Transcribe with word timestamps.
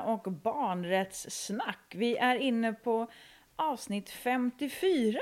Och 0.00 0.32
barnrättssnack. 0.32 1.92
Vi 1.94 2.16
är 2.16 2.36
inne 2.36 2.72
på 2.72 3.06
avsnitt 3.56 4.10
54. 4.10 5.18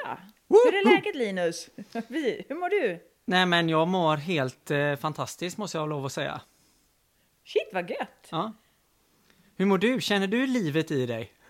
Hur 0.49 0.75
är 0.75 0.95
läget 0.95 1.15
Linus? 1.17 1.71
Vi, 2.09 2.45
hur 2.49 2.57
mår 2.57 2.69
du? 2.69 2.99
Nej 3.25 3.47
men 3.47 3.69
jag 3.69 3.89
mår 3.89 4.17
helt 4.17 4.71
eh, 4.71 4.97
fantastiskt 4.97 5.59
måste 5.59 5.79
jag 5.79 5.89
lov 5.89 6.07
att 6.07 6.13
säga. 6.13 6.41
Shit 7.45 7.69
vad 7.73 7.91
gött! 7.91 8.29
Ja. 8.31 8.53
Hur 9.57 9.67
mår 9.67 9.79
du? 9.79 10.01
Känner 10.01 10.27
du 10.27 10.47
livet 10.47 10.91
i 10.91 11.07
dig? 11.07 11.33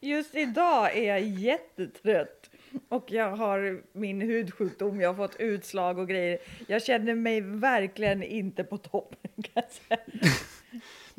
Just 0.00 0.34
idag 0.34 0.96
är 0.96 1.08
jag 1.08 1.20
jättetrött 1.20 2.50
och 2.88 3.10
jag 3.10 3.36
har 3.36 3.82
min 3.92 4.20
hudsjukdom, 4.20 5.00
jag 5.00 5.08
har 5.08 5.14
fått 5.28 5.36
utslag 5.40 5.98
och 5.98 6.08
grejer. 6.08 6.38
Jag 6.66 6.82
känner 6.82 7.14
mig 7.14 7.40
verkligen 7.40 8.22
inte 8.22 8.64
på 8.64 8.78
topp. 8.78 9.14
Kan 9.22 9.44
jag 9.54 9.64
säga. 9.70 10.00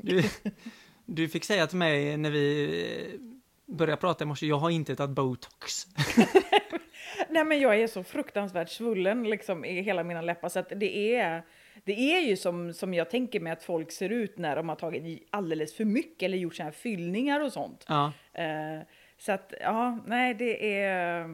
Du, 0.03 0.23
du 1.05 1.29
fick 1.29 1.45
säga 1.45 1.67
till 1.67 1.77
mig 1.77 2.17
när 2.17 2.31
vi 2.31 3.11
eh, 3.13 3.75
började 3.75 4.01
prata 4.01 4.23
i 4.23 4.27
morse, 4.27 4.45
jag 4.45 4.57
har 4.57 4.69
inte 4.69 4.95
tagit 4.95 5.15
botox. 5.15 5.87
Nej 7.29 7.43
men 7.43 7.59
jag 7.59 7.79
är 7.79 7.87
så 7.87 8.03
fruktansvärt 8.03 8.69
svullen 8.69 9.23
liksom 9.23 9.65
i 9.65 9.81
hela 9.81 10.03
mina 10.03 10.21
läppar 10.21 10.49
så 10.49 10.59
att 10.59 10.69
det 10.69 11.15
är 11.15 11.43
det 11.83 12.15
är 12.15 12.19
ju 12.19 12.37
som, 12.37 12.73
som 12.73 12.93
jag 12.93 13.09
tänker 13.09 13.39
mig 13.39 13.53
att 13.53 13.63
folk 13.63 13.91
ser 13.91 14.09
ut 14.09 14.37
när 14.37 14.55
de 14.55 14.69
har 14.69 14.75
tagit 14.75 15.03
i 15.03 15.23
alldeles 15.29 15.73
för 15.75 15.85
mycket 15.85 16.23
eller 16.23 16.37
gjort 16.37 16.55
sådana 16.55 16.71
här 16.71 16.77
fyllningar 16.77 17.39
och 17.39 17.53
sånt. 17.53 17.85
Ja. 17.87 18.13
Eh, 18.33 18.81
så 19.17 19.31
att 19.31 19.53
ja, 19.61 20.03
nej 20.07 20.33
det 20.33 20.81
är... 20.81 21.25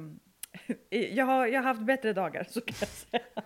Jag 1.15 1.25
har, 1.25 1.47
jag 1.47 1.61
har 1.61 1.67
haft 1.67 1.81
bättre 1.81 2.13
dagar 2.13 2.47
så 2.49 2.61
kan 2.61 2.75
jag 2.79 2.89
säga. 2.89 3.43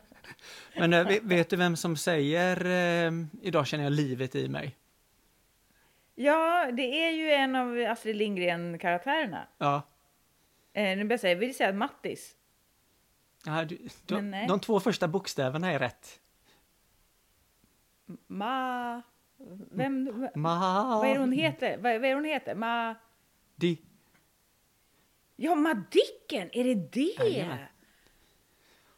Men 0.77 0.93
eh, 0.93 1.07
vet, 1.07 1.23
vet 1.23 1.49
du 1.49 1.55
vem 1.55 1.75
som 1.75 1.97
säger 1.97 2.65
eh, 2.65 3.11
idag 3.41 3.67
känner 3.67 3.83
jag 3.83 3.93
livet 3.93 4.35
i 4.35 4.49
mig? 4.49 4.75
Ja, 6.21 6.71
det 6.73 7.05
är 7.05 7.11
ju 7.11 7.31
en 7.31 7.55
av 7.55 7.85
Astrid 7.91 8.15
Lindgren-karaktärerna. 8.15 9.47
Ja. 9.57 9.81
Eh, 10.73 10.83
nu 10.83 10.95
börjar 10.95 11.11
jag 11.11 11.19
säga, 11.19 11.35
vill 11.35 11.55
säga 11.55 11.73
Mattis. 11.73 12.35
ja 13.45 13.65
du, 13.65 13.87
de, 14.05 14.29
Men 14.29 14.47
de 14.47 14.59
två 14.59 14.79
första 14.79 15.07
bokstäverna 15.07 15.71
är 15.71 15.79
rätt. 15.79 16.19
Ma... 18.27 19.01
Vem... 19.71 20.27
Ma... 20.35 20.99
Vad 20.99 21.09
är 21.09 21.13
det 21.13 21.19
hon 21.19 21.31
heter? 21.31 21.77
Vad, 21.77 21.93
vad 22.01 22.05
är 22.05 22.15
hon 22.15 22.25
heter? 22.25 22.55
Ma... 22.55 22.95
Di. 23.55 23.81
Ja, 25.35 25.55
Madicken! 25.55 26.49
Är 26.51 26.63
det 26.63 26.75
det? 26.75 27.15
Jajamän. 27.19 27.57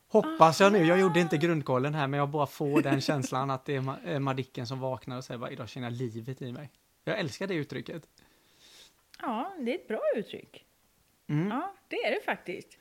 Hoppas 0.08 0.60
jag 0.60 0.72
nu, 0.72 0.86
jag 0.86 1.00
gjorde 1.00 1.20
inte 1.20 1.38
grundkollen 1.38 1.94
här 1.94 2.08
men 2.08 2.18
jag 2.18 2.30
bara 2.30 2.48
får 2.48 2.82
den 2.82 3.02
känslan 3.12 3.50
att 3.52 3.66
det 3.66 3.76
är 3.76 3.82
Ma- 3.82 4.08
eh, 4.08 4.20
Madicken 4.20 4.68
som 4.68 4.80
vaknar 4.80 5.18
och 5.18 5.24
säger 5.24 5.38
bara 5.38 5.52
idag 5.52 5.70
känner 5.70 5.88
jag 5.90 5.98
livet 5.98 6.42
i 6.42 6.52
mig. 6.52 6.70
Jag 7.04 7.20
älskar 7.20 7.48
det 7.48 7.54
uttrycket. 7.54 8.08
Ja, 9.22 9.54
det 9.60 9.72
är 9.72 9.76
ett 9.76 9.88
bra 9.88 10.02
uttryck. 10.16 10.66
Mm. 11.28 11.48
Ja, 11.48 11.74
det 11.88 11.96
är 11.96 12.12
det 12.12 12.22
faktiskt. 12.26 12.78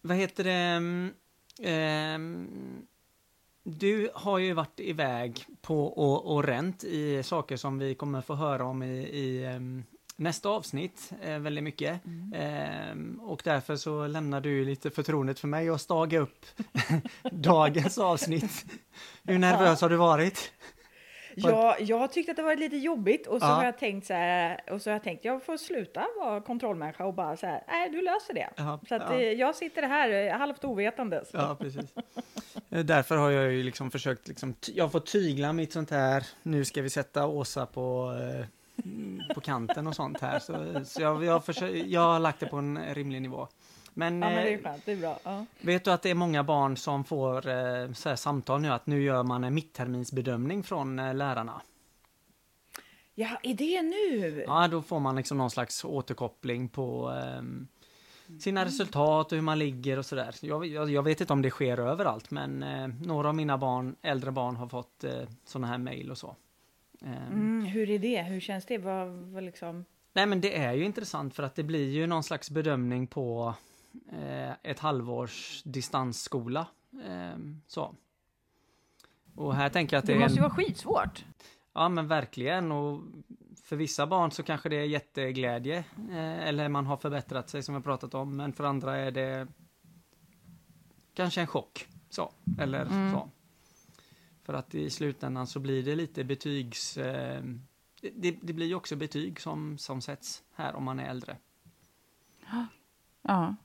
Vad 0.00 0.16
heter 0.16 0.44
det? 0.44 0.50
mm, 0.52 1.14
ehm, 1.62 2.86
du 3.62 4.10
har 4.14 4.38
ju 4.38 4.52
varit 4.52 4.80
iväg 4.80 5.46
på 5.60 5.84
och, 5.86 6.34
och 6.34 6.44
ränt 6.44 6.84
i 6.84 7.22
saker 7.22 7.56
som 7.56 7.78
vi 7.78 7.94
kommer 7.94 8.20
få 8.20 8.34
höra 8.34 8.64
om 8.64 8.82
i, 8.82 8.98
i 8.98 9.44
ehm, 9.44 9.84
nästa 10.16 10.48
avsnitt 10.48 11.12
eh, 11.22 11.38
väldigt 11.38 11.64
mycket. 11.64 12.00
Ehm, 12.34 13.20
och 13.20 13.42
därför 13.44 13.76
så 13.76 14.06
lämnar 14.06 14.40
du 14.40 14.64
lite 14.64 14.90
förtroendet 14.90 15.40
för 15.40 15.48
mig 15.48 15.68
att 15.68 15.80
staga 15.80 16.18
upp 16.18 16.46
dagens 17.32 17.98
avsnitt. 17.98 18.64
Hur 19.22 19.38
nervös 19.38 19.80
har 19.80 19.88
du 19.88 19.96
varit? 19.96 20.52
Ja, 21.36 21.76
jag 21.80 22.12
tyckte 22.12 22.30
att 22.32 22.36
det 22.36 22.42
var 22.42 22.56
lite 22.56 22.76
jobbigt 22.76 23.26
och 23.26 23.40
så 23.40 23.46
Ja. 23.46 23.50
har 23.50 23.64
jag 23.64 23.78
tänkt 23.78 24.06
så 24.06 24.14
här, 24.14 24.60
och 24.70 24.82
så 24.82 24.90
har 24.90 24.94
jag 24.94 25.02
tänkt 25.02 25.24
jag 25.24 25.42
får 25.42 25.56
sluta 25.56 26.06
vara 26.20 26.40
kontrollmänniska 26.40 27.04
och 27.04 27.14
bara 27.14 27.36
så 27.36 27.46
här, 27.46 27.62
nej 27.68 27.90
du 27.90 28.02
löser 28.02 28.34
det. 28.34 28.48
Ja, 28.56 28.80
så 28.88 28.94
att 28.94 29.02
ja. 29.10 29.14
eh, 29.14 29.32
jag 29.32 29.54
sitter 29.54 29.82
här 29.82 30.10
eh, 30.10 30.38
halvt 30.38 30.64
ovetandes. 30.64 31.30
Ja, 31.32 31.56
precis. 31.60 31.94
Eh, 32.70 32.84
Därför 32.84 33.16
har 33.16 33.30
jag 33.30 33.52
ju 33.52 33.62
liksom 33.62 33.90
försökt, 33.90 34.28
liksom, 34.28 34.54
jag 34.74 34.92
får 34.92 35.00
tygla 35.00 35.52
mitt 35.52 35.72
sånt 35.72 35.90
här, 35.90 36.26
nu 36.42 36.64
ska 36.64 36.82
vi 36.82 36.90
sätta 36.90 37.26
Åsa 37.26 37.66
på, 37.66 38.16
eh, 38.20 38.46
på 39.34 39.40
kanten 39.40 39.86
och 39.86 39.96
sånt 39.96 40.20
här. 40.20 40.38
Så, 40.38 40.84
så 40.84 41.02
jag, 41.02 41.24
jag, 41.24 41.44
försöker, 41.44 41.76
jag 41.86 42.00
har 42.00 42.18
lagt 42.18 42.40
det 42.40 42.46
på 42.46 42.56
en 42.56 42.78
rimlig 42.94 43.22
nivå. 43.22 43.48
Men, 43.94 44.22
Ja, 44.22 44.28
men 44.30 44.44
det 44.44 44.52
är 44.52 44.58
eh, 44.58 44.62
skönt, 44.62 44.82
det 44.86 44.92
är 44.92 44.96
bra. 44.96 45.18
Ja. 45.22 45.46
vet 45.60 45.84
du 45.84 45.90
att 45.92 46.02
det 46.02 46.10
är 46.10 46.14
många 46.14 46.44
barn 46.44 46.76
som 46.76 47.04
får 47.04 47.48
eh, 47.48 47.92
så 47.92 48.16
samtal 48.16 48.60
nu 48.60 48.68
att 48.68 48.86
nu 48.86 49.02
gör 49.02 49.22
man 49.22 49.44
en 49.44 49.54
mittterminsbedömning 49.54 50.62
från 50.62 50.98
eh, 50.98 51.14
lärarna. 51.14 51.62
ja, 53.14 53.28
är 53.42 53.54
det 53.54 53.82
nu? 53.82 54.44
Ja, 54.46 54.68
då 54.68 54.82
får 54.82 55.00
man 55.00 55.16
liksom 55.16 55.38
någon 55.38 55.50
slags 55.50 55.84
återkoppling 55.84 56.68
på 56.68 57.10
ehm, 57.10 57.66
sina 58.40 58.64
resultat 58.64 59.32
och 59.32 59.36
hur 59.36 59.42
man 59.42 59.58
ligger 59.58 59.98
och 59.98 60.06
sådär. 60.06 60.34
Jag, 60.40 60.66
jag, 60.66 60.90
jag 60.90 61.02
vet 61.02 61.20
inte 61.20 61.32
om 61.32 61.42
det 61.42 61.50
sker 61.50 61.78
överallt, 61.80 62.30
men 62.30 62.62
eh, 62.62 62.88
några 62.88 63.28
av 63.28 63.34
mina 63.34 63.58
barn, 63.58 63.96
äldre 64.02 64.30
barn 64.30 64.56
har 64.56 64.68
fått 64.68 65.04
eh, 65.04 65.12
sådana 65.44 65.66
här 65.66 65.78
mejl 65.78 66.10
och 66.10 66.18
så. 66.18 66.36
Ehm, 67.04 67.32
Mm, 67.32 67.64
hur 67.64 67.90
är 67.90 67.98
det? 67.98 68.22
Hur 68.22 68.40
känns 68.40 68.66
det? 68.66 68.78
Vad, 68.78 69.08
vad 69.08 69.42
liksom... 69.42 69.84
Nej, 70.12 70.26
men 70.26 70.40
det 70.40 70.56
är 70.58 70.72
ju 70.72 70.84
intressant 70.84 71.34
för 71.34 71.42
att 71.42 71.54
det 71.54 71.62
blir 71.62 71.90
ju 71.90 72.06
någon 72.06 72.22
slags 72.22 72.50
bedömning 72.50 73.06
på 73.06 73.46
eh, 73.48 73.54
ett 74.62 74.78
halvårs 74.78 75.62
distansskola. 75.64 76.66
Ehm, 77.04 77.62
så. 77.66 77.94
Och 79.34 79.54
här 79.54 79.68
tänker 79.68 79.96
jag 79.96 79.98
att 79.98 80.06
det, 80.06 80.12
Det 80.12 80.18
måste 80.18 80.34
ju 80.34 80.40
vara 80.42 80.54
skitsvårt. 80.54 81.24
Ja 81.72 81.88
men 81.88 82.08
verkligen 82.08 82.72
och 82.72 83.00
för 83.64 83.76
vissa 83.76 84.06
barn 84.06 84.30
så 84.30 84.42
kanske 84.42 84.68
det 84.68 84.76
är 84.76 84.84
jätteglädje 84.84 85.78
eh, 86.10 86.48
eller 86.48 86.68
man 86.68 86.86
har 86.86 86.96
förbättrat 86.96 87.50
sig 87.50 87.62
som 87.62 87.74
vi 87.74 87.80
pratat 87.80 88.14
om 88.14 88.36
men 88.36 88.52
för 88.52 88.64
andra 88.64 88.96
är 88.96 89.10
det 89.10 89.48
kanske 91.14 91.40
en 91.40 91.46
chock. 91.46 91.88
Så, 92.10 92.32
eller 92.58 92.86
Mm. 92.86 93.12
så. 93.12 93.30
För 94.42 94.54
att 94.54 94.74
i 94.74 94.90
slutändan 94.90 95.46
så 95.46 95.60
blir 95.60 95.82
det 95.82 95.94
lite 95.96 96.24
betygs... 96.24 96.96
Eh, 96.96 97.42
det, 98.14 98.36
det 98.42 98.52
blir 98.52 98.66
ju 98.66 98.74
också 98.74 98.96
betyg 98.96 99.40
som, 99.40 99.78
som 99.78 100.00
sätts 100.00 100.42
här 100.54 100.74
om 100.74 100.84
man 100.84 101.00
är 101.00 101.10
äldre. 101.10 101.36
Ja. 103.22 103.56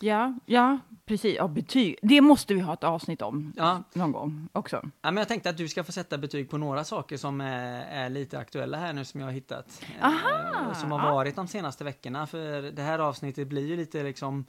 Ja, 0.00 0.34
ja, 0.46 0.78
precis. 1.06 1.36
Ja, 1.36 1.48
betyg. 1.48 1.96
Det 2.02 2.20
måste 2.20 2.54
vi 2.54 2.60
ha 2.60 2.72
ett 2.74 2.84
avsnitt 2.84 3.22
om 3.22 3.52
Ja, 3.56 3.82
någon 3.92 4.12
gång 4.12 4.48
också. 4.52 4.76
ja 4.76 5.10
men 5.10 5.16
jag 5.16 5.28
tänkte 5.28 5.50
att 5.50 5.56
du 5.56 5.68
ska 5.68 5.84
få 5.84 5.92
sätta 5.92 6.18
betyg 6.18 6.50
på 6.50 6.58
några 6.58 6.84
saker 6.84 7.16
som 7.16 7.40
är, 7.40 7.82
är 7.82 8.08
lite 8.10 8.38
aktuella 8.38 8.78
här 8.78 8.92
nu 8.92 9.04
som 9.04 9.20
jag 9.20 9.26
har 9.26 9.32
hittat. 9.32 9.82
eh, 10.00 10.06
Aha! 10.06 10.74
som 10.74 10.90
har 10.92 10.98
Ja. 11.06 11.14
varit 11.14 11.36
de 11.36 11.48
senaste 11.48 11.84
veckorna. 11.84 12.26
För 12.26 12.62
det 12.62 12.82
här 12.82 12.98
avsnittet 12.98 13.48
blir 13.48 13.66
ju 13.66 13.76
lite 13.76 14.02
liksom 14.02 14.44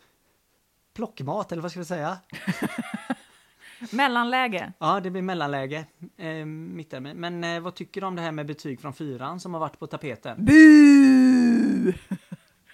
plockmat, 0.93 1.51
eller 1.51 1.61
vad 1.61 1.71
ska 1.71 1.79
vi 1.79 1.85
säga? 1.85 2.17
Mellanläge. 3.91 4.73
Ja, 4.79 4.99
det 4.99 5.09
blir 5.11 5.21
mellanläge, 5.21 5.85
eh, 6.17 6.45
mittermin. 6.45 7.17
Men 7.17 7.43
eh, 7.43 7.59
vad 7.59 7.75
tycker 7.75 8.01
du 8.01 8.07
om 8.07 8.15
det 8.15 8.21
här 8.21 8.31
med 8.31 8.45
betyg 8.45 8.81
från 8.81 8.93
fyran 8.93 9.39
som 9.39 9.53
har 9.53 9.59
varit 9.61 9.79
på 9.79 9.87
tapeten? 9.87 10.45
Bu! 10.45 11.93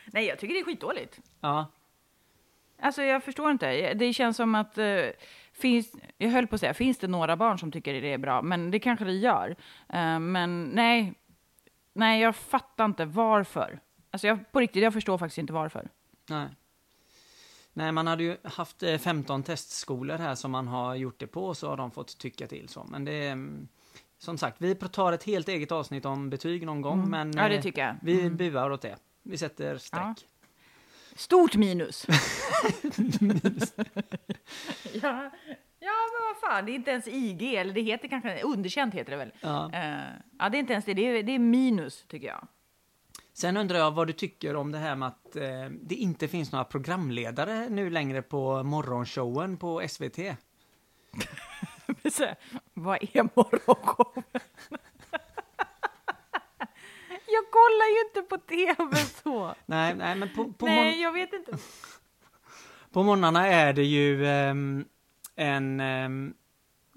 Nej, 0.06 0.25
jag 0.25 0.39
tycker 0.39 0.53
det 0.53 0.59
är 0.59 0.66
skitdåligt. 0.66 1.19
Ja, 1.41 1.66
Alltså 2.81 3.04
jag 3.04 3.24
förstår 3.24 3.51
inte. 3.51 3.94
Det 3.94 4.13
känns 4.13 4.38
som 4.38 4.56
att 4.56 4.78
eh, 4.78 5.06
finns, 5.54 5.95
jag 6.18 6.30
höll 6.30 6.48
på 6.48 6.56
att 6.56 6.62
säga, 6.62 6.74
finns 6.74 6.98
det 6.98 7.07
några 7.07 7.36
barn 7.38 7.60
som 7.60 7.72
tycker 7.72 8.01
det 8.01 8.13
är 8.13 8.18
bra? 8.18 8.42
Men 8.42 8.72
det 8.72 8.80
kanske 8.80 9.06
det 9.06 9.13
gör. 9.13 9.56
Eh, 9.89 10.19
men 10.19 10.63
nej, 10.63 11.13
nej, 11.94 12.22
jag 12.22 12.36
fattar 12.36 12.86
inte 12.86 13.06
varför. 13.06 13.80
Alltså 14.12 14.28
jag, 14.28 14.51
på 14.51 14.60
riktigt, 14.60 14.83
jag 14.83 14.94
förstår 14.94 15.18
faktiskt 15.18 15.38
inte 15.38 15.54
varför. 15.54 15.89
nej. 16.30 16.48
Nej, 17.74 17.92
man 17.92 18.07
hade 18.07 18.24
ju 18.24 18.38
haft 18.44 18.83
eh, 18.83 18.98
15 18.98 19.44
testskolor 19.44 20.18
här 20.18 20.36
som 20.36 20.51
man 20.51 20.68
har 20.68 20.95
gjort 20.95 21.19
det 21.19 21.28
på, 21.28 21.54
så 21.56 21.69
har 21.69 21.78
de 21.78 21.92
fått 21.92 22.18
tycka 22.18 22.48
till 22.48 22.69
så. 22.69 22.83
Men 22.89 23.06
det 23.06 23.12
är, 23.28 23.31
mm, 23.31 23.68
som 24.18 24.38
sagt, 24.38 24.56
vi 24.62 24.75
tar 24.75 25.13
ett 25.13 25.24
helt 25.24 25.48
eget 25.48 25.72
avsnitt 25.72 26.06
om 26.06 26.30
betyg 26.30 26.66
någon 26.66 26.81
gång, 26.81 27.10
men 27.10 27.33
Ja, 27.38 27.50
det 27.50 27.56
eh, 27.56 27.62
tycker 27.62 27.81
jag. 27.81 27.95
vi 28.01 28.22
Mm. 28.22 28.38
buar 28.38 28.69
åt 28.69 28.81
det. 28.81 28.95
Vi 29.24 29.38
sätter 29.38 29.78
streck. 29.78 30.01
Ja. 30.01 30.16
Stort 31.16 31.56
minus. 31.56 32.06
ja, 34.94 35.31
ja, 35.80 35.94
men 36.12 36.22
vad 36.28 36.38
fan, 36.42 36.66
det 36.66 36.72
är 36.72 36.75
inte 36.75 36.92
ens 36.92 37.08
IG, 37.08 37.56
eller 37.56 37.74
det 37.74 37.81
heter 37.81 38.08
kanske, 38.08 38.42
underkänt 38.42 38.94
heter 38.94 39.12
det 39.12 39.18
väl. 39.18 39.31
Ja. 39.42 39.72
Eh, 39.74 40.13
ja, 40.40 40.50
det 40.50 40.58
är 40.58 40.60
inte 40.60 40.74
ens 40.74 40.86
det, 40.86 40.94
det 40.94 41.02
är, 41.02 41.24
det 41.24 41.31
är 41.31 41.40
minus 41.40 42.06
tycker 42.08 42.28
jag. 42.28 42.48
Sen 43.34 43.58
undrar 43.58 43.78
jag 43.78 43.92
vad 43.92 44.08
du 44.08 44.13
tycker 44.13 44.56
om 44.56 44.72
det 44.72 44.78
här 44.78 44.96
med 44.96 45.08
att 45.08 45.36
eh, 45.36 45.66
det 45.81 45.96
inte 45.96 46.28
finns 46.28 46.52
några 46.52 46.66
programledare 46.66 47.69
nu 47.69 47.90
längre 47.90 48.22
på 48.22 48.64
morgonshowen 48.64 49.57
på 49.57 49.88
SVT. 49.88 50.18
Så, 52.12 52.28
vad 52.74 52.98
är 53.02 53.24
morgonshowen? 53.24 54.24
Jag 57.33 57.44
kollar 57.51 57.88
ju 57.95 58.01
inte 58.07 58.22
på 58.22 58.38
tv 58.38 58.95
så. 59.24 59.56
Nej, 59.66 59.95
nej 59.95 60.16
men 60.16 60.30
på, 60.36 60.54
på, 60.54 60.66
Nej, 60.66 61.01
jag 61.01 61.12
vet 61.12 61.33
inte. 61.33 61.51
på 62.92 63.04
morgnarna 63.04 63.48
är 63.48 63.74
det 63.74 63.83
ju 63.83 64.25
ehm, 64.28 64.86
en, 65.36 65.80
ehm, 65.80 66.33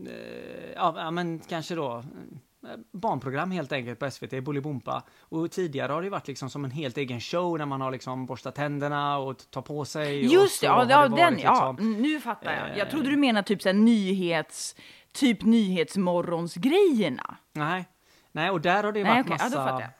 eh, 0.07 0.73
ja, 0.75 0.95
ja, 0.97 1.11
men 1.11 1.39
kanske 1.39 1.75
då 1.75 1.97
eh, 1.97 2.77
barnprogram 2.93 3.51
helt 3.51 3.73
enkelt 3.73 3.99
på 3.99 4.11
SVT, 4.11 4.45
Bolibompa. 4.45 5.03
Och 5.21 5.51
tidigare 5.51 5.93
har 5.93 6.03
det 6.03 6.11
varit 6.11 6.29
liksom 6.29 6.51
som 6.51 6.65
en 6.65 6.71
helt 6.71 6.97
egen 6.97 7.21
show 7.21 7.59
när 7.59 7.67
man 7.67 7.81
har 7.81 7.91
liksom 7.91 8.27
borstat 8.27 8.55
tänderna 8.55 9.19
och 9.19 9.51
tar 9.51 9.63
på 9.63 9.85
sig. 9.85 10.33
Just 10.33 10.61
det, 10.61 10.67
ja, 10.67 10.87
ja, 10.91 11.03
den, 11.03 11.11
varit 11.11 11.21
ja, 11.43 11.73
liksom- 11.73 12.03
nu 12.03 12.21
fattar 12.21 12.53
jag. 12.53 12.69
Jag 12.79 12.87
Eh. 12.87 12.91
trodde 12.91 13.11
du 13.11 13.17
menade 13.17 13.47
typ 13.47 13.63
så 13.63 13.69
här 13.69 13.75
nyhets, 13.75 14.77
typ 15.13 15.43
nyhetsmorgonsgrejerna. 15.43 17.37
Nej, 17.53 17.89
nej, 18.33 18.51
och 18.51 18.61
där 18.61 18.85
har 18.85 18.93
det 18.93 19.03
Nej, 19.03 19.13
varit 19.13 19.27
ja, 19.31 19.37
då 19.39 19.45
massa, 19.45 19.65
fattar 19.69 19.93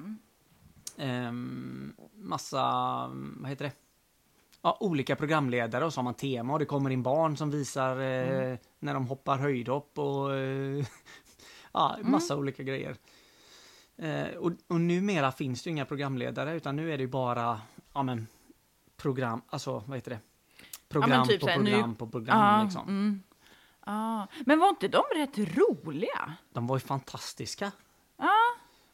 Mm. 0.97 1.27
ehm, 1.27 1.93
massa, 2.15 2.63
vad 3.37 3.51
heter 3.51 3.65
det? 3.65 3.73
Ja, 4.63 4.77
olika 4.81 5.17
programledare 5.17 5.85
och 5.85 5.93
så 5.93 5.99
har 5.99 6.05
man 6.05 6.15
tema 6.15 6.53
och 6.53 6.59
det 6.59 6.65
kommer 6.65 6.91
in 6.91 7.03
barn 7.03 7.37
som 7.37 7.51
visar 7.51 7.97
eh, 8.01 8.45
Mm. 8.45 8.59
när 8.79 8.95
de 8.95 9.07
hoppar 9.07 9.39
höjdhopp 9.39 9.99
och 9.99 10.35
eh, 10.37 10.85
ja, 11.73 11.95
Mm. 11.99 12.11
massa 12.11 12.37
olika 12.37 12.63
grejer. 12.63 12.97
Eh, 13.97 14.29
och, 14.37 14.53
och 14.69 14.81
numera 14.81 15.33
finns 15.33 15.63
det 15.63 15.71
ju 15.71 15.73
inga 15.73 15.85
programledare 15.85 16.55
utan 16.57 16.77
nu 16.77 16.93
är 16.93 16.97
det 16.99 17.03
ju 17.03 17.09
bara 17.09 17.61
ja, 17.95 18.03
men, 18.03 18.27
program, 18.97 19.43
alltså 19.49 19.85
vad 19.87 19.97
heter 19.97 20.11
det? 20.11 20.21
Program 20.89 21.27
typ 21.27 21.41
på 21.41 21.47
här, 21.49 21.59
nu- 21.59 21.71
program 21.71 21.95
på 21.95 22.07
program 22.07 22.39
Ja, 22.59 22.63
liksom. 22.65 22.89
mm. 22.89 23.23
Ja. 23.87 24.27
Men 24.47 24.59
var 24.59 24.69
inte 24.69 24.89
de 24.89 25.03
rätt 25.17 25.39
roliga? 25.39 26.35
De 26.53 26.67
var 26.67 26.77
ju 26.77 26.81
fantastiska. 26.81 27.73
Ja, 28.17 28.31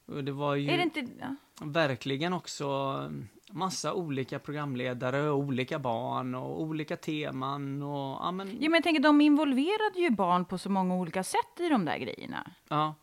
Och 0.06 0.24
det 0.24 0.32
var 0.32 0.54
ju... 0.54 0.70
är 0.70 0.76
det 0.76 0.82
inte... 0.82 1.36
Verkligen 1.60 2.32
också 2.32 3.10
massa 3.50 3.94
olika 3.94 4.38
programledare 4.38 5.30
och 5.30 5.38
olika 5.38 5.78
barn 5.78 6.34
och 6.34 6.62
olika 6.62 6.96
teman 6.96 7.82
och 7.82 8.18
ja 8.24 8.32
men 8.32 8.48
Ja, 8.48 8.60
men 8.60 8.74
jag 8.74 8.82
tänker, 8.82 9.02
de 9.02 9.20
involverade 9.20 10.00
ju 10.00 10.10
barn 10.10 10.44
på 10.44 10.58
så 10.58 10.70
många 10.70 10.94
olika 10.94 11.22
sätt 11.22 11.60
i 11.60 11.68
de 11.68 11.84
där 11.84 11.98
grejerna. 11.98 12.50
ja. 12.68 12.94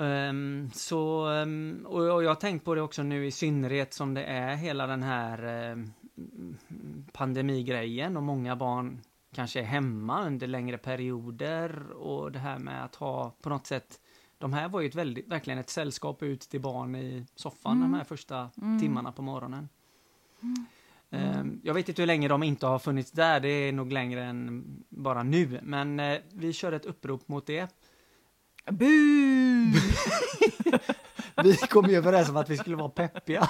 Ehm, 0.00 0.70
så, 0.74 1.26
ehm, 1.26 1.86
och, 1.88 2.04
jag 2.04 2.30
har 2.30 2.34
tänkt 2.34 2.64
på 2.64 2.74
det 2.74 2.82
också 2.82 3.02
nu 3.02 3.26
i 3.26 3.30
synnerhet 3.30 3.94
som 3.94 4.14
det 4.14 4.24
är 4.24 4.56
hela 4.56 4.86
den 4.86 5.02
här 5.02 5.42
ehm, 5.44 5.92
pandemigrejen 7.12 8.16
och 8.16 8.22
många 8.22 8.56
barn 8.56 9.00
kanske 9.34 9.60
är 9.60 9.64
hemma 9.64 10.26
under 10.26 10.46
längre 10.46 10.78
perioder 10.78 11.92
och 11.92 12.32
det 12.32 12.38
här 12.38 12.58
med 12.58 12.84
att 12.84 12.94
ha 12.94 13.34
på 13.42 13.48
något 13.48 13.66
sätt 13.66 14.00
de 14.38 14.52
här 14.52 14.68
var 14.68 14.80
ju 14.80 14.88
ett 14.88 14.94
väldigt, 14.94 15.28
verkligen 15.28 15.58
ett 15.58 15.70
sällskap 15.70 16.22
ut 16.22 16.40
till 16.40 16.60
barn 16.60 16.96
i 16.96 17.26
soffan 17.34 17.80
de 17.80 17.94
här 17.94 18.04
första 18.04 18.50
timmarna 18.80 19.12
på 19.12 19.22
morgonen. 19.22 19.68
Ehm, 21.10 21.60
Jag 21.64 21.74
vet 21.74 21.88
inte 21.88 22.02
hur 22.02 22.06
länge 22.06 22.28
de 22.28 22.42
inte 22.42 22.66
har 22.66 22.78
funnits 22.78 23.10
där, 23.12 23.40
det 23.40 23.48
är 23.48 23.72
nog 23.72 23.92
längre 23.92 24.24
än 24.24 24.64
bara 24.88 25.22
nu, 25.22 25.60
men 25.62 26.00
eh, 26.00 26.18
vi 26.32 26.52
kör 26.52 26.72
ett 26.72 26.86
upprop 26.86 27.28
mot 27.28 27.46
det. 27.46 27.68
Bu! 28.70 29.72
Vi 31.42 31.56
kom 31.56 31.86
ju 31.90 31.96
överens 31.96 32.28
om 32.28 32.36
att 32.36 32.50
vi 32.50 32.56
skulle 32.56 32.76
vara 32.76 32.88
peppiga. 32.88 33.48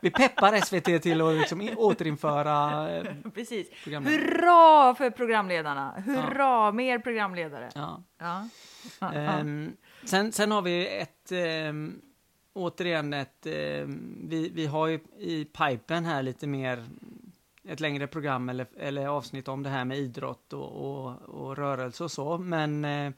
Vi 0.00 0.10
peppar 0.10 0.60
SVT 0.60 1.02
till 1.02 1.20
att 1.20 1.34
liksom 1.34 1.68
återinföra 1.76 2.88
eh, 2.96 3.04
Precis. 3.34 3.68
Hurra 3.84 4.94
för 4.94 5.10
programledarna! 5.10 6.02
Hurra, 6.06 6.72
mer 6.72 6.98
programledare. 6.98 7.68
Ja. 7.74 8.02
Ja. 8.18 8.48
Ehm, 9.00 9.76
sen, 10.04 10.32
sen 10.32 10.50
har 10.50 10.62
vi 10.62 10.98
ett, 10.98 11.32
ehm, 11.32 12.00
återigen 12.52 13.12
ett, 13.12 13.46
ehm, 13.46 14.26
vi, 14.28 14.48
vi 14.48 14.66
har 14.66 14.86
ju 14.86 15.00
i 15.18 15.44
pipen 15.44 16.04
här 16.04 16.22
lite 16.22 16.46
mer, 16.46 16.84
ett 17.68 17.80
längre 17.80 18.06
program 18.06 18.48
eller, 18.48 18.66
eller 18.76 19.06
avsnitt 19.06 19.48
om 19.48 19.62
det 19.62 19.70
här 19.70 19.84
med 19.84 19.98
idrott 19.98 20.52
och, 20.52 20.70
och, 20.72 21.22
och 21.22 21.56
rörelse 21.56 22.04
och 22.04 22.12
så, 22.12 22.38
men 22.38 22.84
eh, 22.84 23.12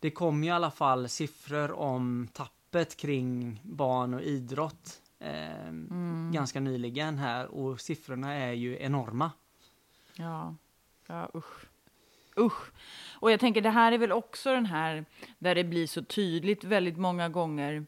det 0.00 0.10
kom 0.10 0.44
ju 0.44 0.50
i 0.50 0.52
alla 0.52 0.70
fall 0.70 1.08
siffror 1.08 1.72
om 1.72 2.28
tappet 2.32 2.96
kring 2.96 3.60
barn 3.64 4.14
och 4.14 4.22
idrott 4.22 5.00
ehm, 5.18 6.30
ganska 6.32 6.60
nyligen 6.60 7.18
här. 7.18 7.46
Och 7.46 7.80
siffrorna 7.80 8.34
är 8.34 8.52
ju 8.52 8.78
enorma. 8.80 9.30
Ja, 10.14 10.54
ja 11.06 11.30
usch. 11.34 11.69
Usch. 12.40 12.72
Och 13.12 13.30
jag 13.30 13.40
tänker, 13.40 13.60
det 13.60 13.70
här 13.70 13.92
är 13.92 13.98
väl 13.98 14.12
också 14.12 14.54
den 14.54 14.66
här 14.66 15.04
där 15.38 15.54
det 15.54 15.64
blir 15.64 15.86
så 15.86 16.02
tydligt 16.02 16.64
väldigt 16.64 16.96
många 16.96 17.28
gånger. 17.28 17.86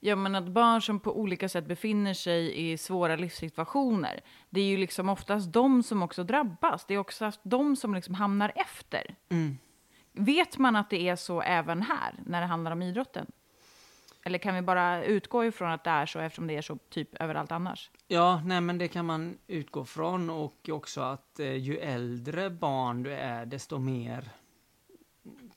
Ja, 0.00 0.16
men 0.16 0.34
att 0.34 0.48
barn 0.48 0.82
som 0.82 1.00
på 1.00 1.20
olika 1.20 1.48
sätt 1.48 1.66
befinner 1.66 2.14
sig 2.14 2.70
i 2.70 2.78
svåra 2.78 3.16
livssituationer, 3.16 4.20
det 4.50 4.60
är 4.60 4.64
ju 4.64 4.76
liksom 4.76 5.08
oftast 5.08 5.52
de 5.52 5.82
som 5.82 6.02
också 6.02 6.24
drabbas. 6.24 6.84
Det 6.84 6.94
är 6.94 6.98
också 6.98 7.32
de 7.42 7.76
som 7.76 7.94
liksom 7.94 8.14
hamnar 8.14 8.52
efter. 8.54 9.14
Mm. 9.28 9.58
Vet 10.12 10.58
man 10.58 10.76
att 10.76 10.90
det 10.90 11.08
är 11.08 11.16
så 11.16 11.42
även 11.42 11.82
här, 11.82 12.14
när 12.26 12.40
det 12.40 12.46
handlar 12.46 12.70
om 12.72 12.82
idrotten? 12.82 13.26
Eller 14.24 14.38
kan 14.38 14.54
vi 14.54 14.62
bara 14.62 15.04
utgå 15.04 15.44
ifrån 15.44 15.70
att 15.70 15.84
det 15.84 15.90
är 15.90 16.06
så 16.06 16.18
eftersom 16.18 16.46
det 16.46 16.56
är 16.56 16.62
så 16.62 16.78
typ 16.88 17.14
överallt 17.14 17.52
annars? 17.52 17.90
Ja, 18.08 18.42
nej 18.44 18.60
men 18.60 18.78
det 18.78 18.88
kan 18.88 19.06
man 19.06 19.38
utgå 19.46 19.84
från 19.84 20.30
och 20.30 20.68
också 20.72 21.00
att 21.00 21.40
eh, 21.40 21.54
ju 21.54 21.78
äldre 21.78 22.50
barn 22.50 23.02
du 23.02 23.12
är 23.12 23.46
desto 23.46 23.78
mer 23.78 24.30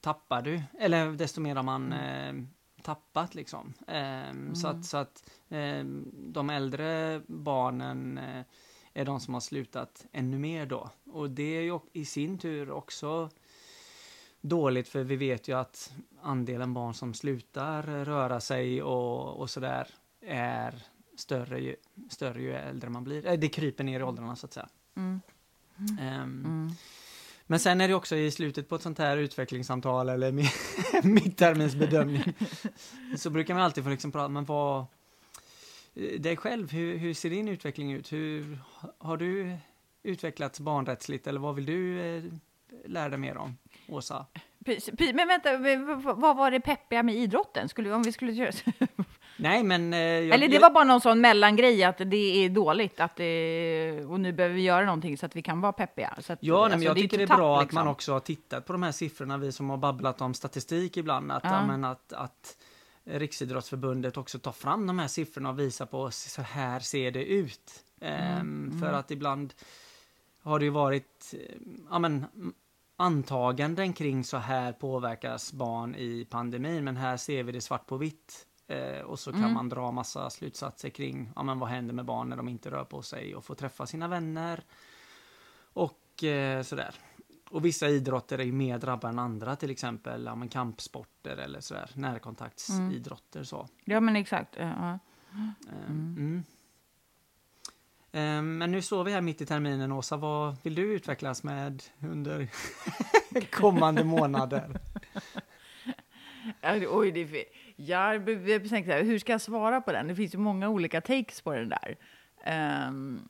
tappar 0.02 0.42
du. 0.42 0.62
Eller 0.80 1.12
desto 1.12 1.42
mer 1.42 1.56
har 1.56 1.64
man 1.64 1.94
eh, 1.94 2.34
tappat 2.82 3.36
liksom. 3.36 3.74
Ehm, 3.88 4.56
Så 4.56 4.68
att, 4.68 4.86
så 4.86 4.98
att 4.98 5.30
ehm, 5.50 6.12
de 6.14 6.50
äldre 6.50 7.22
barnen 7.28 8.18
eh, 8.18 8.46
är 8.94 9.06
de 9.06 9.20
som 9.20 9.34
har 9.34 9.42
slutat 9.42 10.06
ännu 10.12 10.40
mer 10.40 10.66
då. 10.66 10.90
Och 11.06 11.30
det 11.30 11.58
är 11.58 11.62
ju 11.62 11.80
i 11.94 12.06
sin 12.06 12.38
tur 12.38 12.72
också 12.72 13.30
dåligt 14.42 14.88
för 14.88 15.04
vi 15.04 15.16
vet 15.16 15.48
ju 15.48 15.58
att 15.58 15.94
andelen 16.24 16.74
barn 16.74 16.94
som 16.94 17.14
slutar 17.14 17.84
röra 17.84 18.40
sig 18.40 18.84
och, 18.84 19.40
och 19.40 19.50
sådär 19.50 19.88
är 20.26 20.76
större 21.18 21.60
ju, 21.60 21.76
större 22.10 22.42
ju 22.42 22.54
äldre 22.54 22.90
man 22.90 23.04
blir. 23.04 23.26
Eh, 23.26 23.34
Det 23.40 23.50
kryper 23.50 23.84
ner 23.84 24.00
i 24.00 24.04
åldrarna 24.04 24.36
så 24.36 24.46
att 24.46 24.54
säga. 24.54 24.70
Mm. 24.96 25.22
Ehm, 26.00 26.70
Men 27.48 27.60
sen 27.60 27.82
är 27.82 27.88
det 27.88 27.94
också 27.94 28.16
i 28.16 28.32
slutet 28.32 28.70
på 28.70 28.76
ett 28.76 28.82
sånt 28.82 28.98
här 29.00 29.18
utvecklingssamtal 29.18 30.10
eller 30.10 30.32
mi- 30.32 31.04
mittterminsbedömning 31.04 32.24
så 33.18 33.30
brukar 33.30 33.54
man 33.54 33.64
alltid 33.64 33.84
få 33.84 33.90
liksom 33.90 34.12
prata, 34.12 34.28
men 34.30 34.46
vad 34.46 34.86
eh, 35.94 36.20
dig 36.22 36.38
själv, 36.38 36.72
hur, 36.72 36.98
hur 36.98 37.14
ser 37.14 37.30
din 37.30 37.48
utveckling 37.48 37.94
ut? 37.94 38.12
Hur 38.14 38.60
har 38.98 39.18
du 39.18 39.58
utvecklats 40.04 40.60
barnrättsligt 40.60 41.28
eller 41.28 41.40
vad 41.40 41.56
vill 41.56 41.66
du 41.66 42.02
eh, 42.02 42.24
lära 42.86 43.10
dig 43.10 43.20
mer 43.20 43.38
om, 43.38 43.58
Åsa? 43.88 44.26
Men 45.14 45.28
vänta, 45.28 45.58
vad 46.14 46.38
var 46.38 46.52
det 46.52 46.60
peppiga 46.60 47.04
med 47.04 47.16
idrotten? 47.16 47.70
Skulle, 47.70 47.94
om 47.94 48.04
vi 48.04 48.12
skulle 48.12 48.32
göra 48.32 48.52
Nej, 49.38 49.64
men... 49.64 49.94
eh, 49.94 50.00
jag- 50.00 50.34
Eller 50.36 50.48
det 50.48 50.60
var 50.60 50.70
bara 50.70 50.84
någon 50.84 51.02
sån 51.02 51.22
mellangrej 51.22 51.84
att 51.84 51.98
det 51.98 52.46
är 52.46 52.50
dåligt 52.50 53.00
att 53.00 53.16
det, 53.16 54.06
och 54.08 54.20
nu 54.20 54.34
behöver 54.34 54.56
vi 54.56 54.62
göra 54.62 54.86
någonting 54.86 55.18
så 55.18 55.26
att 55.26 55.36
vi 55.36 55.42
kan 55.42 55.62
vara 55.62 55.72
peppiga. 55.74 56.14
Så 56.20 56.34
att, 56.34 56.40
Ja, 56.42 56.54
nej, 56.54 56.62
men 56.64 56.74
alltså, 56.74 56.86
jag 56.86 56.98
är 56.98 57.02
tycker 57.02 57.18
det 57.18 57.24
är 57.24 57.28
bra 57.28 57.58
tapp, 57.58 57.68
att 57.68 57.72
man 57.74 57.82
liksom. 57.84 57.88
också 57.88 58.14
har 58.14 58.20
tittat 58.20 58.66
på 58.66 58.74
de 58.74 58.84
här 58.84 58.92
siffrorna, 58.92 59.38
vi 59.38 59.52
som 59.52 59.70
har 59.70 59.78
babblat 59.78 60.22
om 60.22 60.34
statistik 60.34 60.98
ibland, 60.98 61.32
att, 61.32 61.44
Ja. 61.44 61.66
men 61.66 61.84
att, 61.86 62.14
att 62.14 62.58
Riksidrottsförbundet 63.06 64.18
också 64.18 64.40
tar 64.40 64.52
fram 64.52 64.88
de 64.88 65.00
här 65.00 65.08
siffrorna 65.08 65.50
och 65.50 65.60
visar 65.60 65.86
på 65.86 66.12
så 66.12 66.42
här 66.42 66.80
ser 66.80 67.12
det 67.12 67.26
ut. 67.26 67.72
Ehm, 68.02 68.80
För 68.80 68.94
att 68.94 69.12
ibland 69.12 69.54
har 70.44 70.60
det 70.60 70.66
ju 70.66 70.72
varit 70.72 71.34
ja, 71.90 72.00
men, 72.00 72.26
antaganden 73.04 73.94
kring 73.94 74.24
så 74.24 74.38
här 74.38 74.74
påverkas 74.74 75.54
barn 75.54 75.96
i 75.96 76.28
pandemin, 76.30 76.84
men 76.84 76.98
här 76.98 77.18
ser 77.18 77.44
vi 77.44 77.52
det 77.52 77.62
svart 77.62 77.88
på 77.88 77.98
vitt. 77.98 78.48
Eh, 78.68 79.02
och 79.02 79.20
så 79.20 79.32
kan 79.32 79.54
man 79.54 79.70
dra 79.70 79.92
massa 79.92 80.30
slutsatser 80.30 80.90
kring 80.90 81.32
ja, 81.36 81.44
men 81.44 81.60
vad 81.60 81.70
händer 81.70 81.94
med 81.94 82.06
barn 82.06 82.30
när 82.30 82.38
de 82.38 82.50
inte 82.50 82.72
rör 82.72 82.84
på 82.84 83.02
sig 83.02 83.36
och 83.36 83.46
får 83.46 83.56
träffa 83.56 83.86
sina 83.86 84.08
vänner. 84.08 84.64
Och 85.74 86.24
eh, 86.24 86.64
sådär. 86.64 86.96
Och 87.50 87.66
vissa 87.66 87.90
idrotter 87.90 88.40
är 88.40 88.44
ju 88.44 88.52
mer 88.52 88.78
drabbade 88.78 89.12
än 89.12 89.20
andra, 89.20 89.56
till 89.56 89.72
exempel 89.72 90.26
ja, 90.26 90.36
men 90.36 90.50
kampsporter 90.50 91.38
eller 91.38 91.60
sådär, 91.60 91.92
närkontaktsidrotter. 91.94 93.44
Så. 93.44 93.68
Ja, 93.86 94.00
men 94.00 94.16
exakt. 94.16 94.56
Ja, 94.58 94.64
ja. 94.64 95.00
Eh, 95.72 95.90
mm. 95.90 96.44
Eh, 98.14 98.42
Men 98.42 98.72
nu 98.72 98.82
står 98.82 99.04
vi 99.04 99.12
här 99.12 99.22
mitt 99.22 99.42
i 99.42 99.46
terminen, 99.46 99.92
Åsa. 99.92 100.18
Vad 100.18 100.56
vill 100.64 100.76
du 100.76 100.94
utvecklas 100.94 101.44
med 101.44 101.84
under 102.02 102.48
kommande 103.52 104.04
månader? 104.04 104.80
Oj, 106.90 107.12
det 107.12 107.22
är. 107.22 107.44
Jag 107.76 108.26
tänkte 108.26 108.70
så 108.70 108.76
här, 108.76 109.04
hur 109.04 109.20
ska 109.20 109.32
jag 109.32 109.42
svara 109.42 109.82
på 109.82 109.92
den? 109.92 110.08
Det 110.08 110.16
finns 110.16 110.34
ju 110.34 110.38
många 110.38 110.70
olika 110.70 111.02
takes 111.02 111.42
på 111.42 111.54
den 111.54 111.70
där. 111.70 111.98
Ehm, 112.44 113.30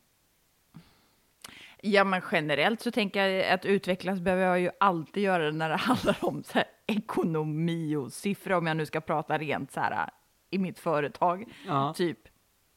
ja, 1.81 2.03
men 2.03 2.21
generellt 2.31 2.81
så 2.81 2.91
tänker 2.91 3.25
jag 3.27 3.53
att 3.53 3.65
utvecklas 3.65 4.19
behöver 4.19 4.43
jag 4.45 4.59
ju 4.59 4.69
alltid 4.79 5.23
göra 5.23 5.51
när 5.51 5.69
det 5.69 5.75
handlar 5.77 6.17
om 6.21 6.43
så 6.43 6.53
här, 6.53 6.65
ekonomi 6.87 7.95
och 7.95 8.13
siffror, 8.13 8.53
om 8.55 8.67
jag 8.67 8.77
nu 8.77 8.85
ska 8.85 9.01
prata 9.01 9.37
rent 9.37 9.71
så 9.71 9.79
här 9.79 10.09
i 10.49 10.57
mitt 10.57 10.79
företag. 10.79 11.45
Ja. 11.67 11.93
Typ 11.93 12.19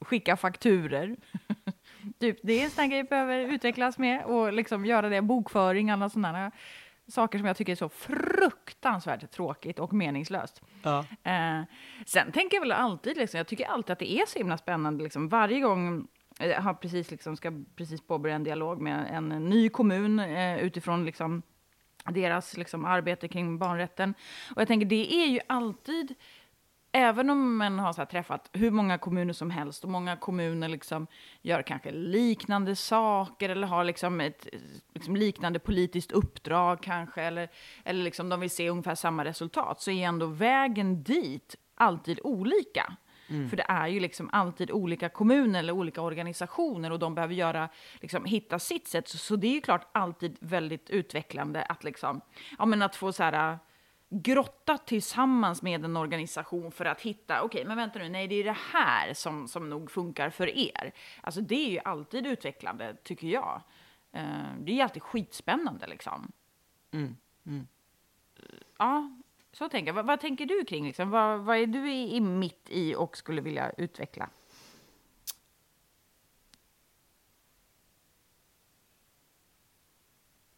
skicka 0.01 0.37
fakturer. 0.37 1.17
Typ, 2.19 2.39
det 2.43 2.53
är 2.61 2.65
en 2.65 2.71
sån 2.71 2.91
grej 2.91 3.05
behöver 3.05 3.39
utvecklas 3.39 3.99
med 3.99 4.25
och 4.25 4.53
liksom 4.53 4.87
göra 4.87 5.09
det, 5.09 5.23
bokföring, 5.23 5.91
alla 5.91 6.09
sådana 6.09 6.51
saker 7.09 7.39
som 7.39 7.47
jag 7.47 7.57
tycker 7.57 7.73
är 7.73 7.77
så 7.77 7.89
fruktansvärt 7.89 9.31
tråkigt 9.31 9.79
och 9.79 9.93
meningslöst. 9.93 10.63
Ja. 10.83 11.05
Eh, 11.23 11.63
sen 12.07 12.33
tänker 12.33 12.57
jag 12.57 12.61
väl 12.61 12.73
alltid, 12.73 13.17
liksom, 13.17 13.39
jag 13.39 13.47
tycker 13.47 13.67
alltid 13.67 13.93
att 13.93 13.99
det 13.99 14.13
är 14.13 14.27
så 14.27 14.39
himla 14.39 14.59
spännande, 14.59 15.05
liksom, 15.05 15.29
varje 15.29 15.61
gång 15.61 16.09
jag 16.39 16.61
har 16.61 16.75
precis, 16.75 17.11
liksom, 17.11 17.37
ska 17.37 17.53
precis 17.77 18.01
påbörja 18.01 18.37
en 18.37 18.45
dialog 18.45 18.81
med 18.81 19.07
en 19.13 19.29
ny 19.29 19.69
kommun 19.69 20.19
eh, 20.19 20.59
utifrån 20.59 21.05
liksom, 21.05 21.43
deras 22.05 22.57
liksom, 22.57 22.85
arbete 22.85 23.29
kring 23.29 23.59
barnrätten. 23.59 24.15
Och 24.55 24.61
jag 24.61 24.69
tänker, 24.69 24.87
det 24.87 25.15
är 25.15 25.27
ju 25.27 25.41
alltid 25.47 26.15
även 26.97 27.31
om 27.31 27.57
man 27.57 27.79
har 27.79 27.93
så 27.93 28.07
träffat 28.07 28.51
hur 28.53 28.71
många 28.71 28.99
kommuner 28.99 29.33
som 29.33 29.51
helst 29.51 29.85
och 29.85 29.91
många 29.91 30.17
kommuner 30.17 30.69
liksom 30.69 31.07
gör 31.43 31.63
kanske 31.63 31.91
liknande 31.91 32.77
saker 32.77 33.49
eller 33.49 33.67
har 33.67 33.85
liksom 33.85 34.21
ett 34.21 34.49
liksom 34.95 35.17
liknande 35.17 35.59
politiskt 35.59 36.13
uppdrag 36.13 36.83
kanske 36.83 37.23
eller, 37.23 37.49
eller 37.85 38.05
liksom 38.05 38.29
de 38.29 38.41
vill 38.41 38.51
se 38.51 38.71
ungefär 38.71 38.95
samma 38.95 39.25
resultat 39.25 39.81
så 39.81 39.91
är 39.91 40.07
ändå 40.07 40.27
vägen 40.27 41.03
dit 41.03 41.57
alltid 41.75 42.21
olika. 42.25 42.97
Mm. 43.29 43.49
För 43.49 43.57
det 43.57 43.67
är 43.69 43.87
ju 43.87 44.01
liksom 44.01 44.31
alltid 44.33 44.71
olika 44.71 45.09
kommuner 45.09 45.59
eller 45.59 45.73
olika 45.73 46.01
organisationer 46.01 46.93
och 46.93 46.99
de 46.99 47.15
behöver 47.15 47.35
göra, 47.35 47.69
liksom, 48.01 48.25
hitta 48.25 48.59
sitt 48.59 48.89
sätt. 48.89 49.09
Så, 49.09 49.19
så 49.19 49.37
det 49.37 49.47
är 49.47 49.53
ju 49.53 49.61
klart 49.61 49.89
alltid 49.93 50.37
väldigt 50.41 50.91
utvecklande 50.91 51.63
att, 51.63 51.85
liksom, 51.85 52.21
ja, 52.59 52.67
men 52.67 52.83
att 52.83 52.97
få 52.97 53.13
så 53.13 53.23
här, 53.23 53.59
grotta 54.09 54.79
tillsammans 54.79 55.63
med 55.63 55.85
en 55.85 55.97
organisation 55.97 56.73
för 56.73 56.85
att 56.85 57.01
hitta, 57.01 57.43
okej, 57.43 57.59
okay, 57.59 57.69
men 57.69 57.77
vänta 57.77 57.99
nu, 57.99 58.09
nej, 58.09 58.29
det 58.29 58.35
är 58.35 58.45
det 58.45 58.57
här 58.73 59.15
som, 59.15 59.49
som 59.49 59.71
nog 59.71 59.91
funkar 59.91 60.31
för 60.31 60.59
er. 60.59 60.93
Alltså 61.21 61.41
det 61.41 61.67
är 61.67 61.71
ju 61.71 61.79
alltid 61.85 62.27
utvecklande, 62.27 62.97
tycker 63.03 63.29
jag. 63.29 63.63
Uh, 64.17 64.55
det 64.59 64.73
är 64.73 64.77
ju 64.77 64.81
alltid 64.81 65.03
skitspännande 65.03 65.87
liksom. 65.87 66.33
Mm. 66.93 67.17
Mm. 67.47 67.67
Ja, 68.79 69.11
så 69.53 69.69
tänker 69.69 69.87
jag. 69.87 69.95
Vad, 69.95 70.07
vad 70.07 70.21
tänker 70.21 70.47
du 70.47 70.65
kring, 70.65 70.87
liksom? 70.87 71.11
vad, 71.11 71.41
vad 71.41 71.57
är 71.57 71.67
du 71.67 71.93
i, 71.93 72.17
i 72.17 72.21
mitt 72.21 72.67
i 72.71 72.95
och 72.95 73.17
skulle 73.17 73.41
vilja 73.41 73.71
utveckla? 73.71 74.29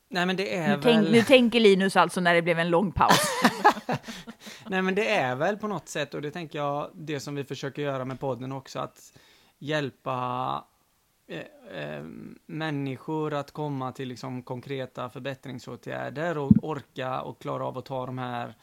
Nej, 0.09 0.27
men 0.27 0.37
det 0.37 0.55
är 0.55 0.69
nu, 0.69 0.75
väl... 0.75 0.83
tänk, 0.83 1.11
nu 1.11 1.23
tänker 1.23 1.61
Linus 1.61 1.97
alltså 1.97 2.21
när 2.21 2.35
det 2.35 2.43
blev 2.43 2.59
en 2.59 2.71
lång 2.71 2.93
paus. 2.93 3.21
Nej, 4.67 4.83
men 4.83 4.95
det 4.95 5.09
är 5.11 5.37
väl 5.37 5.57
på 5.57 5.69
något 5.69 5.89
sätt, 5.89 6.15
och 6.15 6.23
det 6.23 6.31
tänker 6.31 6.59
jag, 6.59 6.91
det 6.95 7.21
som 7.21 7.35
vi 7.35 7.45
försöker 7.45 7.83
göra 7.83 8.05
med 8.05 8.21
podden 8.21 8.53
också, 8.53 8.79
att 8.79 9.19
hjälpa 9.59 10.65
eh, 11.27 11.83
eh, 11.83 12.05
människor 12.47 13.35
att 13.35 13.51
komma 13.51 13.93
till 13.93 14.09
liksom 14.09 14.43
konkreta 14.43 15.11
förbättringsåtgärder 15.11 16.39
och 16.39 16.53
orka 16.63 17.21
och 17.21 17.41
klara 17.41 17.67
av 17.67 17.79
att 17.79 17.87
ta 17.87 18.07
de 18.07 18.19
här 18.19 18.55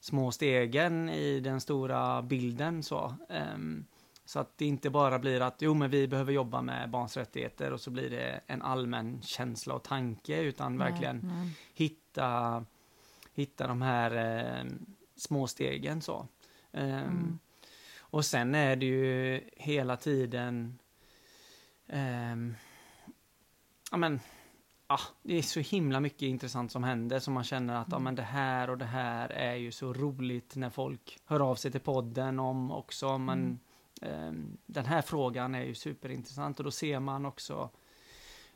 små 0.00 0.32
stegen 0.32 1.08
i 1.08 1.40
den 1.40 1.60
stora 1.60 2.22
bilden 2.22 2.82
så. 2.82 3.14
Um, 3.54 3.86
så 4.24 4.38
att 4.38 4.58
det 4.58 4.66
inte 4.66 4.90
bara 4.90 5.18
blir 5.18 5.40
att 5.40 5.62
jo, 5.62 5.74
men 5.74 5.90
vi 5.90 6.08
behöver 6.08 6.32
jobba 6.32 6.62
med 6.62 6.90
barns 6.90 7.16
rättigheter 7.16 7.72
och 7.72 7.80
så 7.80 7.90
blir 7.90 8.10
det 8.10 8.40
en 8.46 8.62
allmän 8.62 9.22
känsla 9.22 9.74
och 9.74 9.82
tanke, 9.82 10.40
utan 10.40 10.76
nej, 10.76 10.90
verkligen 10.90 11.20
nej. 11.24 11.50
hitta 11.74 12.64
hitta 13.34 13.66
de 13.66 13.82
här 13.82 14.10
eh, 14.16 14.64
små 15.16 15.46
stegen 15.46 16.02
så. 16.02 16.26
Um, 16.72 16.82
mm. 16.82 17.38
Och 17.98 18.24
sen 18.24 18.54
är 18.54 18.76
det 18.76 18.86
ju 18.86 19.40
hela 19.56 19.96
tiden 19.96 20.78
um, 21.86 22.54
ja 23.90 23.96
men 23.96 24.20
ah, 24.86 25.00
det 25.22 25.38
är 25.38 25.42
så 25.42 25.60
himla 25.60 26.00
mycket 26.00 26.22
intressant 26.22 26.72
som 26.72 26.84
händer 26.84 27.18
som 27.18 27.34
man 27.34 27.44
känner 27.44 27.74
att 27.74 27.86
mm. 27.86 27.96
ah, 27.96 28.00
men 28.00 28.14
det 28.14 28.22
här 28.22 28.70
och 28.70 28.78
det 28.78 28.84
här 28.84 29.28
är 29.28 29.54
ju 29.54 29.72
så 29.72 29.92
roligt 29.92 30.56
när 30.56 30.70
folk 30.70 31.18
hör 31.24 31.40
av 31.40 31.54
sig 31.54 31.70
till 31.70 31.80
podden 31.80 32.38
om 32.38 32.70
också. 32.70 33.18
Men 33.18 33.38
mm 33.38 33.58
den 34.66 34.86
här 34.86 35.02
frågan 35.02 35.54
är 35.54 35.64
ju 35.64 35.74
superintressant 35.74 36.58
och 36.58 36.64
då 36.64 36.70
ser 36.70 37.00
man 37.00 37.26
också 37.26 37.70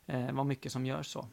eh, 0.07 0.33
vad 0.33 0.47
mycket 0.47 0.73
som 0.73 0.87
görs 0.87 1.07
så. 1.07 1.29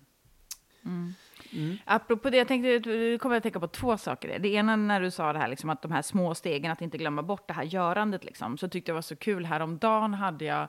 Mm. 0.85 1.13
Mm. 1.53 1.77
Apropå 1.85 2.29
det, 2.29 2.38
jag 2.38 2.47
tänkte, 2.47 2.79
du 2.79 3.19
kommer 3.19 3.38
att 3.38 3.43
tänka 3.43 3.59
på 3.59 3.67
två 3.67 3.97
saker. 3.97 4.39
Det 4.39 4.50
ena 4.50 4.75
när 4.75 5.01
du 5.01 5.12
sa 5.12 5.33
det 5.33 5.39
här, 5.39 5.47
liksom, 5.47 5.69
att 5.69 5.81
de 5.81 5.91
här 5.91 6.01
små 6.01 6.35
stegen, 6.35 6.71
att 6.71 6.81
inte 6.81 6.97
glömma 6.97 7.24
bort 7.24 7.47
det 7.47 7.53
här 7.53 7.63
görandet, 7.63 8.24
liksom, 8.24 8.57
så 8.57 8.67
tyckte 8.67 8.89
jag 8.91 8.95
var 8.95 9.01
så 9.01 9.15
kul. 9.15 9.45
Häromdagen 9.45 10.13
hade 10.13 10.45
jag 10.45 10.67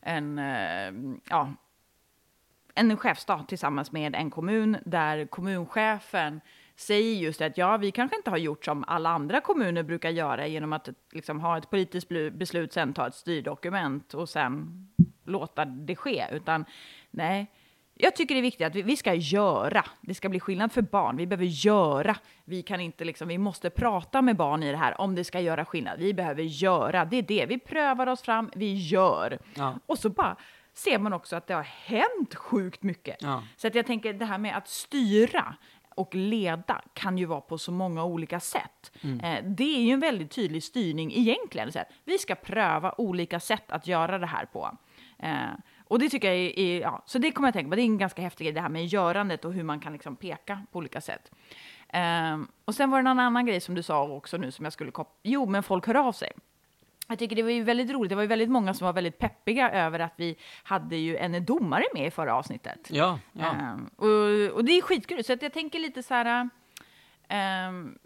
en, 0.00 0.38
eh, 0.38 1.18
ja, 1.30 1.52
en 2.74 2.96
chefsdag 2.96 3.48
tillsammans 3.48 3.92
med 3.92 4.14
en 4.14 4.30
kommun 4.30 4.76
där 4.84 5.26
kommunchefen 5.26 6.40
säger 6.78 7.14
just 7.14 7.40
att 7.40 7.58
ja, 7.58 7.76
vi 7.76 7.90
kanske 7.90 8.16
inte 8.16 8.30
har 8.30 8.36
gjort 8.36 8.64
som 8.64 8.84
alla 8.86 9.10
andra 9.10 9.40
kommuner 9.40 9.82
brukar 9.82 10.10
göra 10.10 10.46
genom 10.46 10.72
att 10.72 10.88
liksom, 11.12 11.40
ha 11.40 11.58
ett 11.58 11.70
politiskt 11.70 12.08
beslut, 12.32 12.72
sen 12.72 12.92
ta 12.92 13.06
ett 13.06 13.14
styrdokument 13.14 14.14
och 14.14 14.28
sen 14.28 14.86
låta 15.24 15.64
det 15.64 15.96
ske, 15.96 16.26
utan 16.32 16.64
nej, 17.10 17.50
jag 18.00 18.16
tycker 18.16 18.34
det 18.34 18.40
är 18.40 18.42
viktigt 18.42 18.66
att 18.66 18.74
vi, 18.74 18.82
vi, 18.82 18.96
ska 18.96 19.14
göra. 19.14 19.84
Det 20.00 20.14
ska 20.14 20.28
bli 20.28 20.40
skillnad 20.40 20.72
för 20.72 20.82
barn. 20.82 21.16
Vi 21.16 21.26
behöver 21.26 21.44
göra. 21.44 22.16
Vi 22.44 22.62
kan 22.62 22.80
inte 22.80 23.04
liksom, 23.04 23.28
vi 23.28 23.38
måste 23.38 23.70
prata 23.70 24.22
med 24.22 24.36
barn 24.36 24.62
i 24.62 24.70
det 24.70 24.76
här 24.76 25.00
om 25.00 25.14
det 25.14 25.24
ska 25.24 25.40
göra 25.40 25.64
skillnad. 25.64 25.98
Vi 25.98 26.14
behöver 26.14 26.42
göra. 26.42 27.04
Det 27.04 27.16
är 27.16 27.22
det. 27.22 27.46
Vi 27.46 27.58
prövar 27.58 28.06
oss 28.06 28.22
fram. 28.22 28.50
Vi 28.54 28.74
gör. 28.74 29.38
Ja. 29.54 29.78
Och 29.86 29.98
så 29.98 30.08
bara 30.08 30.36
ser 30.74 30.98
man 30.98 31.12
också 31.12 31.36
att 31.36 31.46
det 31.46 31.54
har 31.54 31.62
hänt 31.62 32.34
sjukt 32.34 32.82
mycket. 32.82 33.16
Ja. 33.20 33.42
Så 33.56 33.66
att 33.66 33.74
jag 33.74 33.86
tänker 33.86 34.12
det 34.12 34.24
här 34.24 34.38
med 34.38 34.56
att 34.56 34.68
styra 34.68 35.54
och 35.98 36.14
leda 36.14 36.82
kan 36.92 37.18
ju 37.18 37.24
vara 37.24 37.40
på 37.40 37.58
så 37.58 37.72
många 37.72 38.04
olika 38.04 38.40
sätt. 38.40 38.92
Mm. 39.00 39.20
Eh, 39.20 39.44
det 39.44 39.76
är 39.76 39.82
ju 39.82 39.92
en 39.92 40.00
väldigt 40.00 40.30
tydlig 40.30 40.62
styrning 40.62 41.12
egentligen. 41.14 41.72
Så 41.72 41.78
vi 42.04 42.18
ska 42.18 42.34
pröva 42.34 42.94
olika 42.98 43.40
sätt 43.40 43.72
att 43.72 43.86
göra 43.86 44.18
det 44.18 44.26
här 44.26 44.44
på. 44.44 44.76
Eh, 45.18 45.30
och 45.84 45.98
det 45.98 46.08
tycker 46.08 46.28
jag 46.28 46.36
är, 46.36 46.58
är, 46.58 46.80
ja, 46.80 47.02
så 47.06 47.18
det 47.18 47.30
kommer 47.30 47.48
jag 47.48 47.54
tänka 47.54 47.70
på, 47.70 47.76
det 47.76 47.82
är 47.82 47.84
en 47.84 47.98
ganska 47.98 48.22
häftig 48.22 48.44
grej, 48.44 48.54
det 48.54 48.60
här 48.60 48.68
med 48.68 48.86
görandet 48.86 49.44
och 49.44 49.52
hur 49.52 49.62
man 49.62 49.80
kan 49.80 49.92
liksom 49.92 50.16
peka 50.16 50.62
på 50.72 50.78
olika 50.78 51.00
sätt. 51.00 51.30
Eh, 51.88 52.38
och 52.64 52.74
sen 52.74 52.90
var 52.90 52.98
det 52.98 53.02
någon 53.02 53.20
annan 53.20 53.46
grej 53.46 53.60
som 53.60 53.74
du 53.74 53.82
sa 53.82 54.08
också 54.08 54.36
nu 54.36 54.50
som 54.50 54.64
jag 54.64 54.72
skulle 54.72 54.90
koppla, 54.90 55.20
jo 55.22 55.46
men 55.46 55.62
folk 55.62 55.86
hör 55.86 55.94
av 55.94 56.12
sig. 56.12 56.32
Jag 57.08 57.18
tycker 57.18 57.36
det 57.36 57.42
var 57.42 57.50
ju 57.50 57.62
väldigt 57.62 57.90
roligt. 57.90 58.10
Det 58.10 58.14
var 58.14 58.22
ju 58.22 58.28
väldigt 58.28 58.50
många 58.50 58.74
som 58.74 58.84
var 58.84 58.92
väldigt 58.92 59.18
peppiga 59.18 59.70
över 59.70 59.98
att 59.98 60.14
vi 60.16 60.36
hade 60.62 60.96
ju 60.96 61.16
en 61.16 61.44
domare 61.44 61.84
med 61.94 62.06
i 62.06 62.10
förra 62.10 62.34
avsnittet. 62.34 62.88
Ja, 62.90 63.18
ja. 63.32 63.50
Um, 63.50 63.90
och, 63.96 64.54
och, 64.56 64.64
det 64.64 64.72
är 64.72 64.82
skitkul. 64.82 65.24
Så 65.24 65.32
att 65.32 65.42
jag 65.42 65.52
tänker 65.52 65.78
lite 65.78 66.02
så 66.02 66.14
här... 66.14 66.48
Um, 67.68 67.98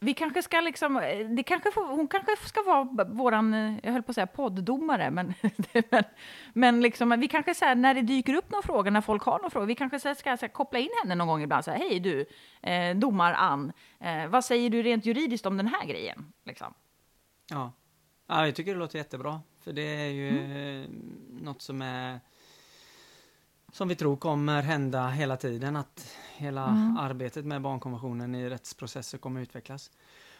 vi 0.00 0.14
kanske 0.14 0.42
ska 0.42 0.60
liksom, 0.60 0.94
det 1.36 1.42
kanske 1.42 1.70
får, 1.70 1.86
hon 1.86 2.08
kanske 2.08 2.36
ska 2.36 2.62
vara 2.62 3.04
våran, 3.04 3.78
jag 3.82 3.92
höll 3.92 4.02
på 4.02 4.10
att 4.10 4.14
säga 4.14 4.26
podddomare, 4.26 5.10
men, 5.10 5.34
men, 5.90 6.04
men 6.52 6.80
liksom, 6.80 7.20
vi 7.20 7.28
kanske 7.28 7.54
så 7.54 7.64
här, 7.64 7.74
när 7.74 7.94
det 7.94 8.02
dyker 8.02 8.34
upp 8.34 8.50
någon 8.50 8.62
fråga, 8.62 8.90
när 8.90 9.00
folk 9.00 9.22
har 9.22 9.38
någon 9.38 9.50
fråga, 9.50 9.66
vi 9.66 9.74
kanske 9.74 9.98
ska, 9.98 10.14
ska, 10.14 10.36
ska 10.36 10.48
koppla 10.48 10.78
in 10.78 10.88
henne 11.02 11.14
någon 11.14 11.28
gång 11.28 11.42
ibland, 11.42 11.64
så 11.64 11.70
här, 11.70 11.78
hej 11.78 12.00
du, 12.00 12.26
eh, 12.62 12.96
domar 12.96 13.32
Ann, 13.32 13.72
eh, 14.00 14.26
vad 14.26 14.44
säger 14.44 14.70
du 14.70 14.82
rent 14.82 15.06
juridiskt 15.06 15.46
om 15.46 15.56
den 15.56 15.66
här 15.66 15.86
grejen? 15.86 16.32
Liksom. 16.44 16.74
Ja. 17.50 17.72
Ja, 18.34 18.46
jag 18.46 18.54
tycker 18.54 18.72
det 18.72 18.78
låter 18.78 18.98
jättebra. 18.98 19.40
För 19.60 19.72
det 19.72 19.82
är 19.82 20.10
ju 20.10 20.28
mm. 20.28 20.90
något 21.40 21.62
som 21.62 21.82
är 21.82 22.20
som 23.72 23.88
vi 23.88 23.94
tror 23.94 24.16
kommer 24.16 24.62
hända 24.62 25.08
hela 25.08 25.36
tiden, 25.36 25.76
att 25.76 26.16
hela 26.36 26.64
mm. 26.64 26.96
arbetet 26.96 27.44
med 27.44 27.62
barnkonventionen 27.62 28.34
i 28.34 28.48
rättsprocesser 28.48 29.18
kommer 29.18 29.40
utvecklas. 29.40 29.90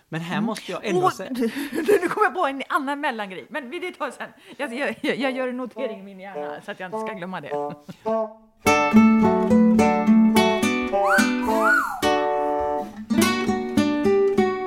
Men 0.08 0.20
här 0.20 0.36
mm. 0.36 0.46
måste 0.46 0.72
jag 0.72 0.84
ändå 0.84 1.06
oh, 1.06 1.10
säga... 1.10 1.30
Nu 1.72 2.08
kommer 2.08 2.26
jag 2.26 2.34
på 2.34 2.46
en 2.46 2.62
annan 2.68 3.00
mellangrej, 3.00 3.46
men 3.48 3.70
vi 3.70 3.92
tar 3.92 4.10
sen. 4.10 4.28
Jag, 4.56 4.74
jag, 4.74 4.96
jag 5.18 5.32
gör 5.32 5.48
en 5.48 5.56
notering 5.56 6.00
i 6.00 6.02
min 6.02 6.20
hjärna 6.20 6.60
så 6.64 6.70
att 6.70 6.80
jag 6.80 6.88
inte 6.88 6.98
ska 6.98 7.12
glömma 7.12 7.40
det. 7.40 7.74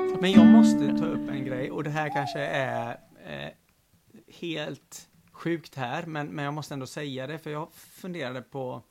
Men 0.22 0.32
jag 0.32 0.46
måste 0.46 0.98
ta 0.98 1.06
upp 1.06 1.30
en 1.30 1.46
grej 1.46 1.72
och 1.72 1.84
det 1.84 1.90
här 1.90 2.10
kanske 2.10 2.40
är 2.40 2.98
eh, 3.28 3.52
helt 4.28 5.10
sjukt 5.32 5.76
här, 5.76 6.06
men, 6.06 6.28
men 6.28 6.46
jag 6.46 6.54
måste 6.54 6.74
ändå 6.74 6.88
säga 6.88 7.28
det, 7.28 7.40
för 7.40 7.50
jag 7.50 7.74
funderade 7.74 8.42
på, 8.42 8.82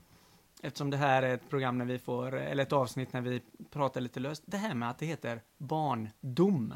eftersom 0.62 0.90
det 0.90 0.96
här 0.96 1.22
är 1.22 1.34
ett 1.34 1.50
program 1.50 1.78
när 1.78 1.84
vi 1.84 1.98
får, 1.98 2.36
eller 2.36 2.62
ett 2.62 2.72
avsnitt 2.72 3.12
när 3.12 3.20
vi 3.20 3.42
pratar 3.70 4.00
lite 4.00 4.20
löst, 4.20 4.42
det 4.46 4.56
här 4.56 4.74
med 4.74 4.90
att 4.90 4.98
det 4.98 5.06
heter 5.06 5.42
barndom, 5.58 6.74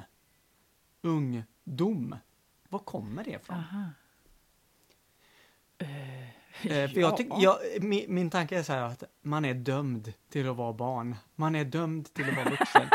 ungdom, 1.02 2.17
var 2.69 2.79
kommer 2.79 3.25
det 3.25 3.31
ifrån? 3.31 3.57
Uh, 5.83 6.23
eh, 6.67 6.90
för 6.90 6.99
jag 6.99 7.17
tyck, 7.17 7.29
jag, 7.37 7.57
min, 7.81 8.14
min 8.14 8.31
tanke 8.31 8.59
är 8.59 8.62
så 8.62 8.73
här 8.73 8.83
att 8.83 9.05
man 9.23 9.45
är 9.45 9.55
dömd 9.55 10.12
till 10.31 10.49
att 10.49 10.57
vara 10.57 10.73
barn. 10.73 11.17
Man 11.35 11.55
är 11.55 11.64
dömd 11.64 12.14
till 12.14 12.29
att 12.29 12.37
vara 12.37 12.50
vuxen. 12.50 12.88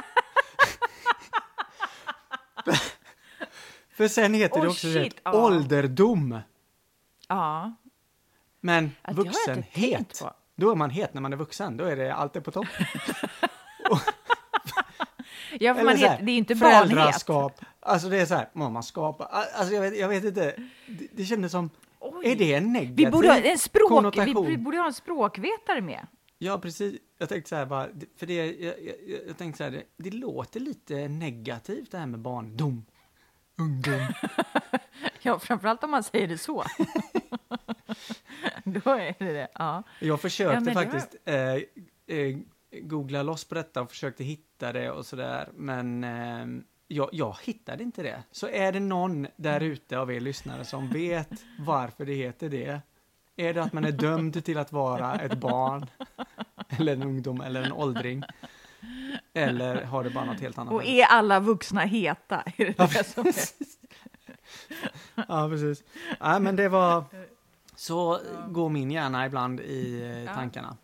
För 3.95 4.07
sen 4.07 4.33
heter 4.33 4.59
oh, 4.59 4.61
det 4.61 4.67
också 4.67 4.87
shit, 4.87 5.15
ja. 5.23 5.33
ålderdom. 5.33 6.39
Ja. 7.27 7.73
Men 8.61 8.91
vuxenhet, 9.13 10.23
då 10.55 10.71
är 10.71 10.75
man 10.75 10.89
het 10.89 11.13
när 11.13 11.21
man 11.21 11.33
är 11.33 11.37
vuxen. 11.37 11.77
Då 11.77 11.85
är 11.85 11.95
det 11.95 12.13
alltid 12.13 12.43
på 12.43 12.51
topp. 12.51 12.67
Ja, 15.59 15.75
för 15.75 15.83
man 15.83 15.97
heter, 15.97 16.23
det 16.23 16.31
är 16.31 16.37
inte 16.37 16.55
barnhet. 16.55 16.79
Föräldraskap. 16.79 17.61
Alltså 17.79 18.09
det 18.09 18.17
är 18.17 18.25
så 18.25 18.35
här, 18.35 18.49
mamma 18.53 18.81
skapar. 18.81 19.27
Alltså 19.27 19.73
jag 19.73 19.81
vet, 19.81 19.97
jag 19.97 20.09
vet 20.09 20.23
inte. 20.23 20.55
Det, 20.87 21.07
det 21.11 21.25
kändes 21.25 21.51
som, 21.51 21.69
Oj. 21.99 22.31
är 22.31 22.35
det 22.35 22.53
en 22.53 22.73
negativ 22.73 22.95
Vi 23.05 23.11
borde, 23.11 23.27
ha 23.27 23.37
en 23.37 23.57
språk, 23.57 23.91
vi, 23.91 23.95
konnotation? 23.95 24.47
vi 24.47 24.57
borde 24.57 24.77
ha 24.77 24.85
en 24.85 24.93
språkvetare 24.93 25.81
med. 25.81 26.07
Ja, 26.37 26.59
precis. 26.59 26.99
Jag 27.17 27.29
tänkte 27.29 27.49
så 27.49 27.55
här 27.55 27.65
bara, 27.65 27.87
för 28.17 28.25
det, 28.25 28.33
jag, 28.35 28.79
jag, 28.81 28.95
jag 29.27 29.37
tänkte 29.37 29.57
så 29.57 29.63
här, 29.63 29.71
det, 29.71 29.83
det 29.97 30.11
låter 30.11 30.59
lite 30.59 31.07
negativt 31.07 31.91
det 31.91 31.97
här 31.97 32.05
med 32.07 32.19
barndom. 32.19 32.85
Ungdom. 33.57 34.01
Ja, 35.21 35.39
framförallt 35.39 35.83
om 35.83 35.91
man 35.91 36.03
säger 36.03 36.27
det 36.27 36.37
så. 36.37 36.63
Då 38.63 38.89
är 38.91 39.15
det 39.19 39.33
det. 39.33 39.47
Ja. 39.53 39.83
Jag 39.99 40.21
försökte 40.21 40.53
Ja, 40.53 40.59
det 40.59 40.71
var- 40.73 40.83
faktiskt 40.83 41.15
eh, 41.25 42.17
eh, 42.17 42.37
googla 42.81 43.23
loss 43.23 43.45
på 43.45 43.55
detta 43.55 43.81
och 43.81 43.89
försökte 43.89 44.23
hitta 44.23 44.73
det 44.73 44.91
och 44.91 45.05
sådär, 45.05 45.49
men 45.53 46.03
eh, 46.03 46.45
jag, 46.87 47.09
jag 47.11 47.35
hittade 47.43 47.83
inte 47.83 48.03
det. 48.03 48.23
Så 48.31 48.47
är 48.47 48.71
det 48.71 48.79
någon 48.79 49.27
där 49.35 49.59
ute 49.61 49.99
av 49.99 50.11
er 50.11 50.19
lyssnare 50.19 50.65
som 50.65 50.89
vet 50.89 51.29
varför 51.59 52.05
det 52.05 52.13
heter 52.13 52.49
det? 52.49 52.81
Är 53.35 53.53
det 53.53 53.63
att 53.63 53.73
man 53.73 53.85
är 53.85 53.91
dömd 53.91 54.45
till 54.45 54.57
att 54.57 54.71
vara 54.71 55.15
ett 55.15 55.37
barn, 55.39 55.85
eller 56.69 56.93
en 56.93 57.03
ungdom, 57.03 57.41
eller 57.41 57.63
en 57.63 57.71
åldring? 57.71 58.23
Eller 59.35 59.83
har 59.83 60.03
det 60.03 60.09
bara 60.09 60.25
något 60.25 60.39
helt 60.39 60.57
annat? 60.57 60.73
Och 60.73 60.85
är 60.85 61.05
alla 61.05 61.39
vuxna 61.39 61.81
heta? 61.81 62.43
Är 62.57 62.97
det 62.97 63.03
som 63.03 63.27
är? 63.27 63.33
Ja, 65.27 65.49
precis. 65.49 65.83
Ja, 66.19 66.39
men 66.39 66.55
det 66.55 66.69
var... 66.69 67.03
Så 67.75 68.19
går 68.49 68.69
min 68.69 68.91
hjärna 68.91 69.25
ibland 69.25 69.59
i 69.59 70.01
eh, 70.01 70.23
Ja. 70.23 70.33
tankarna. 70.33 70.77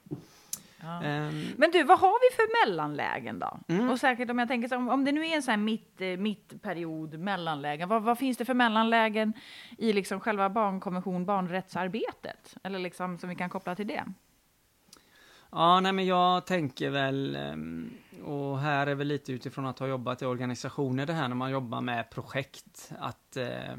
Ja. 0.84 1.04
Ehm, 1.04 1.48
Men 1.58 1.72
du, 1.72 1.84
vad 1.84 2.00
har 2.00 2.30
vi 2.32 2.36
för 2.36 2.66
mellanlägen 2.66 3.40
då? 3.40 3.60
Mm. 3.68 3.90
Och 3.90 4.00
säkert 4.00 4.30
om 4.30 4.40
jag 4.40 4.48
tänker 4.48 4.68
så, 4.68 4.76
om, 4.76 4.90
om 4.90 5.06
det 5.06 5.12
nu 5.12 5.28
är 5.28 5.36
en 5.36 5.44
sån 5.44 5.52
här 5.52 5.58
mitt, 5.58 6.02
eh, 6.02 6.08
mittperiod, 6.08 7.20
mellanlägen, 7.20 7.90
vad, 7.90 8.04
vad 8.04 8.18
finns 8.18 8.38
det 8.38 8.46
för 8.46 8.54
mellanlägen 8.54 9.34
i 9.78 9.94
liksom 9.94 10.20
själva 10.20 10.50
barnkonvention, 10.50 11.26
barnrättsarbetet? 11.26 12.56
Eller 12.64 12.80
liksom 12.80 13.18
som 13.20 13.30
vi 13.30 13.36
kan 13.36 13.50
koppla 13.50 13.76
till 13.76 13.88
det? 13.88 14.04
Ja, 15.52 15.80
nej 15.80 15.92
men 15.94 16.06
jag 16.06 16.46
tänker 16.46 16.90
väl, 16.90 17.36
ehm, 17.36 17.94
och 18.24 18.60
här 18.60 18.88
är 18.88 18.96
väl 18.96 19.08
lite 19.08 19.32
utifrån 19.32 19.66
att 19.66 19.80
ha 19.80 19.88
jobbat 19.88 20.22
i 20.22 20.26
organisationer 20.26 21.06
det 21.06 21.14
här 21.14 21.28
när 21.28 21.36
man 21.36 21.52
jobbar 21.52 21.82
med 21.82 22.10
projekt, 22.10 22.92
att 23.00 23.38
eh, 23.38 23.76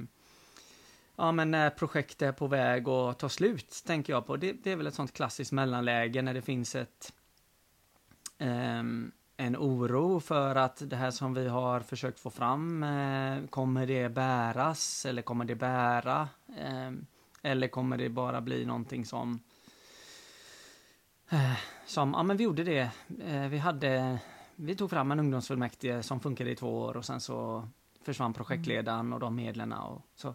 ja 1.16 1.32
men 1.32 1.50
när 1.50 1.70
projekt 1.70 2.22
är 2.22 2.32
på 2.32 2.46
väg 2.46 2.88
att 2.88 3.18
ta 3.18 3.28
slut, 3.28 3.82
tänker 3.86 4.12
jag 4.12 4.26
på. 4.26 4.36
Det, 4.36 4.52
det 4.52 4.70
är 4.70 4.76
väl 4.76 4.86
ett 4.86 4.94
sånt 4.94 5.12
klassiskt 5.12 5.52
mellanläge 5.52 6.22
när 6.22 6.34
det 6.34 6.42
finns 6.42 6.74
ett 6.74 7.12
eh, 8.38 8.82
en 9.36 9.56
oro 9.56 10.20
för 10.20 10.56
att 10.56 10.82
det 10.90 10.96
här 10.96 11.10
som 11.10 11.34
vi 11.34 11.48
har 11.48 11.80
försökt 11.80 12.20
få 12.20 12.30
fram, 12.30 12.82
eh, 12.82 13.46
kommer 13.50 13.86
det 13.86 14.08
bäras 14.08 15.06
eller 15.06 15.22
kommer 15.22 15.44
det 15.44 15.54
bära? 15.54 16.28
Eh, 16.58 16.92
eller 17.42 17.68
kommer 17.68 17.96
det 17.96 18.08
bara 18.08 18.40
bli 18.40 18.64
någonting 18.64 19.04
som 19.04 19.40
Eh, 19.40 19.51
som, 21.86 22.12
ja 22.12 22.22
men 22.22 22.36
vi 22.36 22.44
gjorde 22.44 22.64
det. 22.64 22.90
Eh, 23.26 23.48
Vi 23.48 23.58
hade, 23.58 24.18
vi 24.56 24.74
tog 24.74 24.90
fram 24.90 25.12
en 25.12 25.20
ungdomsfullmäktige 25.20 26.02
som 26.02 26.20
funkade 26.20 26.50
i 26.50 26.56
två 26.56 26.78
år 26.80 26.96
och 26.96 27.04
sen 27.04 27.20
så 27.20 27.68
försvann 28.04 28.32
projektledaren 28.32 29.12
och 29.12 29.20
de 29.20 29.36
medlen 29.36 29.72
och 29.72 30.02
så. 30.14 30.34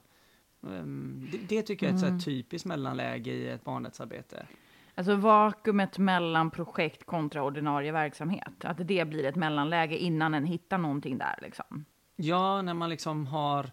Ehm, 0.68 1.28
Det, 1.32 1.38
det 1.38 1.62
tycker 1.62 1.86
jag 1.86 1.94
är 1.94 2.06
ett 2.06 2.12
här 2.12 2.20
typiskt 2.20 2.66
mellanläge 2.66 3.32
i 3.32 3.50
ett 3.50 3.64
barnrättsarbete. 3.64 4.48
Alltså 4.96 5.16
vakuumet 5.16 5.98
mellan 5.98 6.52
projekt 6.52 7.06
kontra 7.06 7.44
ordinarie 7.44 7.92
verksamhet. 7.92 8.66
Att 8.66 8.78
det 8.88 9.08
blir 9.08 9.26
ett 9.26 9.36
mellanläge 9.36 9.98
innan 9.98 10.34
en 10.34 10.46
hittar 10.46 10.78
någonting 10.78 11.18
där 11.18 11.36
liksom. 11.42 11.86
Ja, 12.16 12.62
när 12.62 12.74
man 12.74 12.90
liksom 12.90 13.28
har 13.28 13.72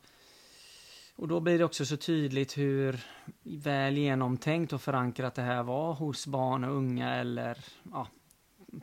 och 1.17 1.29
då 1.29 1.41
blir 1.41 1.59
det 1.59 1.65
också 1.65 1.87
så 1.87 1.97
tydligt 1.97 2.59
hur 2.59 3.05
väl 3.43 3.97
genomtänkt 3.97 4.73
och 4.73 4.83
förankrat 4.83 5.35
det 5.35 5.43
här 5.43 5.63
var 5.63 5.95
hos 5.95 6.27
barn 6.27 6.65
och 6.65 6.75
unga 6.75 7.15
eller 7.15 7.65
ja, 7.93 8.09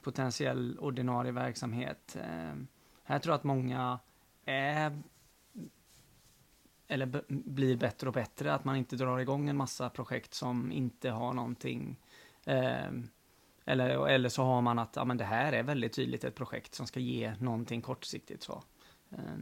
potentiell 0.02 0.80
ordinarie 0.80 1.32
verksamhet. 1.32 2.18
Eh, 2.20 2.56
här 3.04 3.20
tror 3.20 3.34
jag 3.34 3.38
att 3.38 3.44
många 3.44 4.00
är 4.46 5.02
eller 6.88 7.06
b- 7.06 7.22
blir 7.28 7.78
bättre 7.78 8.08
och 8.08 8.14
bättre, 8.14 8.54
att 8.54 8.66
man 8.66 8.76
inte 8.76 8.96
drar 8.96 9.20
igång 9.20 9.50
en 9.50 9.58
massa 9.58 9.90
projekt 9.90 10.34
som 10.34 10.72
inte 10.72 11.10
har 11.10 11.34
någonting 11.34 12.00
eh, 12.46 12.92
eller, 13.66 14.08
eller 14.08 14.30
så 14.30 14.44
har 14.44 14.62
man 14.62 14.80
att 14.80 14.96
ja, 14.96 15.06
men 15.06 15.18
det 15.18 15.24
här 15.24 15.54
är 15.54 15.64
väldigt 15.64 15.94
tydligt 15.94 16.24
ett 16.24 16.36
projekt 16.36 16.76
som 16.76 16.88
ska 16.88 17.00
ge 17.00 17.34
någonting 17.40 17.82
kortsiktigt. 17.82 18.44
Så. 18.44 18.64
Eh, 19.10 19.36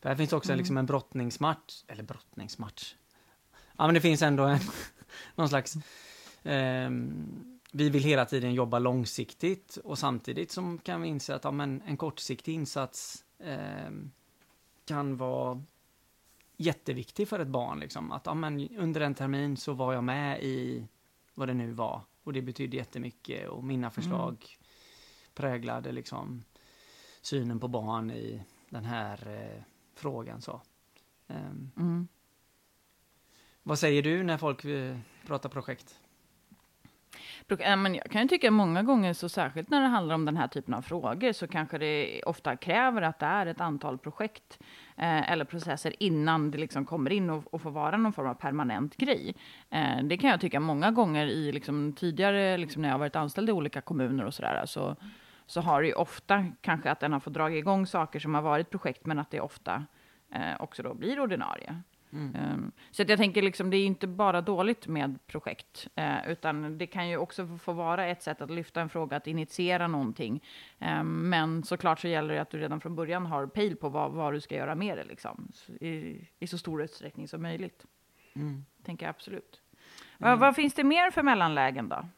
för 0.00 0.08
här 0.08 0.16
finns 0.16 0.32
också 0.32 0.54
liksom 0.54 0.76
en 0.76 0.86
brottningsmatch, 0.86 1.84
eller 1.86 2.02
brottningsmatch. 2.02 2.94
Ja, 3.76 3.86
men 3.86 3.94
det 3.94 4.00
finns 4.00 4.22
ändå 4.22 4.44
en, 4.44 4.58
någon 5.34 5.48
slags... 5.48 5.76
ehm, 6.42 7.60
vi 7.72 7.90
vill 7.90 8.02
hela 8.02 8.24
tiden 8.24 8.54
jobba 8.54 8.78
långsiktigt 8.78 9.76
och 9.84 9.98
samtidigt 9.98 10.50
som 10.50 10.78
kan 10.78 11.02
vi 11.02 11.08
inse 11.08 11.34
att 11.34 11.44
ja, 11.44 11.50
men 11.50 11.82
en 11.82 11.96
kortsiktig 11.96 12.54
insats 12.54 13.24
ehm, 13.38 14.10
kan 14.84 15.16
vara 15.16 15.62
jätteviktig 16.56 17.28
för 17.28 17.38
ett 17.38 17.48
barn. 17.48 17.80
Liksom. 17.80 18.12
Att 18.12 18.26
ja, 18.26 18.34
men 18.34 18.76
under 18.76 19.00
en 19.00 19.14
termin 19.14 19.56
så 19.56 19.72
var 19.72 19.92
jag 19.92 20.04
med 20.04 20.42
i 20.42 20.86
vad 21.34 21.48
det 21.48 21.54
nu 21.54 21.72
var 21.72 22.00
och 22.24 22.32
det 22.32 22.42
betydde 22.42 22.76
jättemycket 22.76 23.48
och 23.48 23.64
mina 23.64 23.90
förslag 23.90 24.46
präglade 25.34 25.92
liksom 25.92 26.44
synen 27.20 27.60
på 27.60 27.68
barn 27.68 28.10
i 28.10 28.42
den 28.68 28.84
här 28.84 29.28
eh, 29.28 29.62
frågan. 29.94 30.40
Så. 30.40 30.60
Ehm, 31.28 31.70
Mm. 31.76 32.08
vad 33.62 33.78
säger 33.78 34.02
du 34.02 34.22
när 34.22 34.38
folk 34.38 34.64
eh, 34.64 34.96
pratar 35.26 35.48
projekt? 35.48 36.00
Men 37.58 37.94
jag 37.94 38.10
kan 38.10 38.22
ju 38.22 38.28
tycka 38.28 38.50
många 38.50 38.82
gånger, 38.82 39.12
så 39.12 39.28
särskilt 39.28 39.70
när 39.70 39.80
det 39.80 39.86
handlar 39.86 40.14
om 40.14 40.24
den 40.24 40.36
här 40.36 40.48
typen 40.48 40.74
av 40.74 40.82
frågor, 40.82 41.32
så 41.32 41.46
kanske 41.48 41.78
det 41.78 42.22
ofta 42.22 42.56
kräver 42.56 43.02
att 43.02 43.18
det 43.18 43.26
är 43.26 43.46
ett 43.46 43.60
antal 43.60 43.98
projekt 43.98 44.58
eh, 44.96 45.30
eller 45.32 45.44
processer 45.44 45.94
innan 46.02 46.50
det 46.50 46.58
liksom 46.58 46.86
kommer 46.86 47.12
in 47.12 47.30
och, 47.30 47.54
och 47.54 47.62
får 47.62 47.70
vara 47.70 47.96
någon 47.96 48.12
form 48.12 48.26
av 48.28 48.34
permanent 48.34 48.96
grej. 48.96 49.34
Eh, 49.70 50.02
det 50.04 50.16
kan 50.18 50.30
jag 50.30 50.40
tycka 50.40 50.60
många 50.60 50.90
gånger 50.90 51.26
i 51.26 51.52
liksom, 51.52 51.92
tidigare, 51.92 52.56
liksom, 52.58 52.82
när 52.82 52.88
jag 52.88 52.98
varit 52.98 53.16
anställd 53.16 53.48
i 53.48 53.52
olika 53.52 53.80
kommuner 53.80 54.24
och 54.24 54.34
sådär, 54.34 54.66
så, 54.66 54.96
så 54.96 54.96
har 55.60 55.82
det 55.82 55.88
ju 55.88 55.94
ofta 55.94 56.46
kanske 56.60 56.90
att 56.90 57.00
den 57.00 57.12
har 57.12 57.20
fått 57.20 57.32
dra 57.32 57.50
igång 57.50 57.86
saker 57.86 58.18
som 58.20 58.34
har 58.34 58.42
varit 58.42 58.70
projekt, 58.70 59.06
men 59.06 59.18
att 59.18 59.30
det 59.30 59.40
ofta 59.40 59.86
eh, 60.34 60.60
också 60.60 60.82
då 60.82 60.94
blir 60.94 61.20
ordinarie. 61.20 61.82
Um, 62.12 62.72
så 62.90 63.02
att 63.02 63.08
jag 63.08 63.18
tänker 63.18 63.42
liksom, 63.42 63.70
det 63.70 63.76
är 63.76 63.86
inte 63.86 64.06
bara 64.06 64.40
dåligt 64.40 64.86
med 64.86 65.18
projekt, 65.26 65.88
eh, 65.94 66.28
utan 66.30 66.78
det 66.78 66.86
kan 66.86 67.08
ju 67.08 67.16
också 67.16 67.46
få- 67.58 67.72
vara 67.72 68.06
ett 68.06 68.22
sätt 68.22 68.40
att 68.40 68.50
lyfta 68.50 68.80
en 68.80 68.88
fråga, 68.88 69.16
att 69.16 69.26
initiera 69.26 69.86
någonting. 69.88 70.44
Ehm, 70.78 71.28
men 71.30 71.62
såklart 71.62 71.98
så 72.00 72.08
gäller 72.08 72.34
det 72.34 72.40
att 72.40 72.50
du 72.50 72.58
redan 72.58 72.80
från 72.80 72.96
början 72.96 73.26
har 73.26 73.46
pejl 73.46 73.76
på 73.76 73.88
vad, 73.88 74.12
vad 74.12 74.32
du 74.32 74.40
ska 74.40 74.54
göra 74.54 74.74
med 74.74 74.98
det, 74.98 75.04
liksom, 75.04 75.48
Så 75.54 75.72
i, 75.72 76.28
i 76.38 76.46
så 76.46 76.58
stor 76.58 76.82
utsträckning 76.82 77.28
som 77.28 77.42
möjligt. 77.42 77.86
Mm. 78.34 78.64
Tänker 78.84 79.06
jag 79.06 79.10
absolut. 79.10 79.60
Vad, 80.18 80.38
vad 80.38 80.56
finns 80.56 80.74
det 80.74 80.84
mer 80.84 81.10
för 81.10 81.22
mellanlägen 81.22 81.88
då? 81.88 82.08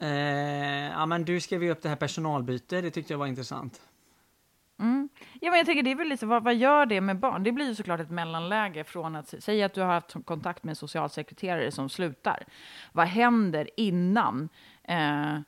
Eh, 0.00 0.88
ja, 0.90 1.06
men 1.06 1.24
du 1.24 1.40
skrev 1.40 1.62
ju 1.62 1.70
upp 1.70 1.82
det 1.82 1.88
här 1.88 1.96
personalbyte, 1.96 2.80
det 2.80 2.90
tyckte 2.90 3.12
jag 3.12 3.18
var 3.18 3.26
intressant. 3.26 3.80
Mm. 4.78 5.08
Ja, 5.40 5.50
men 5.50 5.58
jag 5.58 5.66
tänker 5.66 5.82
det 5.82 5.90
är 5.90 5.94
väl 5.96 6.08
lite, 6.08 6.26
vad, 6.26 6.44
vad 6.44 6.54
gör 6.54 6.86
det 6.86 7.00
med 7.00 7.18
barn? 7.18 7.42
Det 7.42 7.52
blir 7.52 7.66
ju 7.66 7.74
såklart 7.74 8.00
ett 8.00 8.10
mellanläge 8.10 8.84
från 8.84 9.16
att 9.16 9.42
säga 9.42 9.66
att 9.66 9.74
du 9.74 9.80
har 9.80 9.88
haft 9.88 10.14
kontakt 10.24 10.64
med 10.64 10.70
en 10.72 10.76
socialsekreterare 10.76 11.70
som 11.70 11.88
slutar. 11.88 12.44
Vad 12.92 13.06
händer 13.06 13.70
innan 13.76 14.48
eh, 14.82 15.38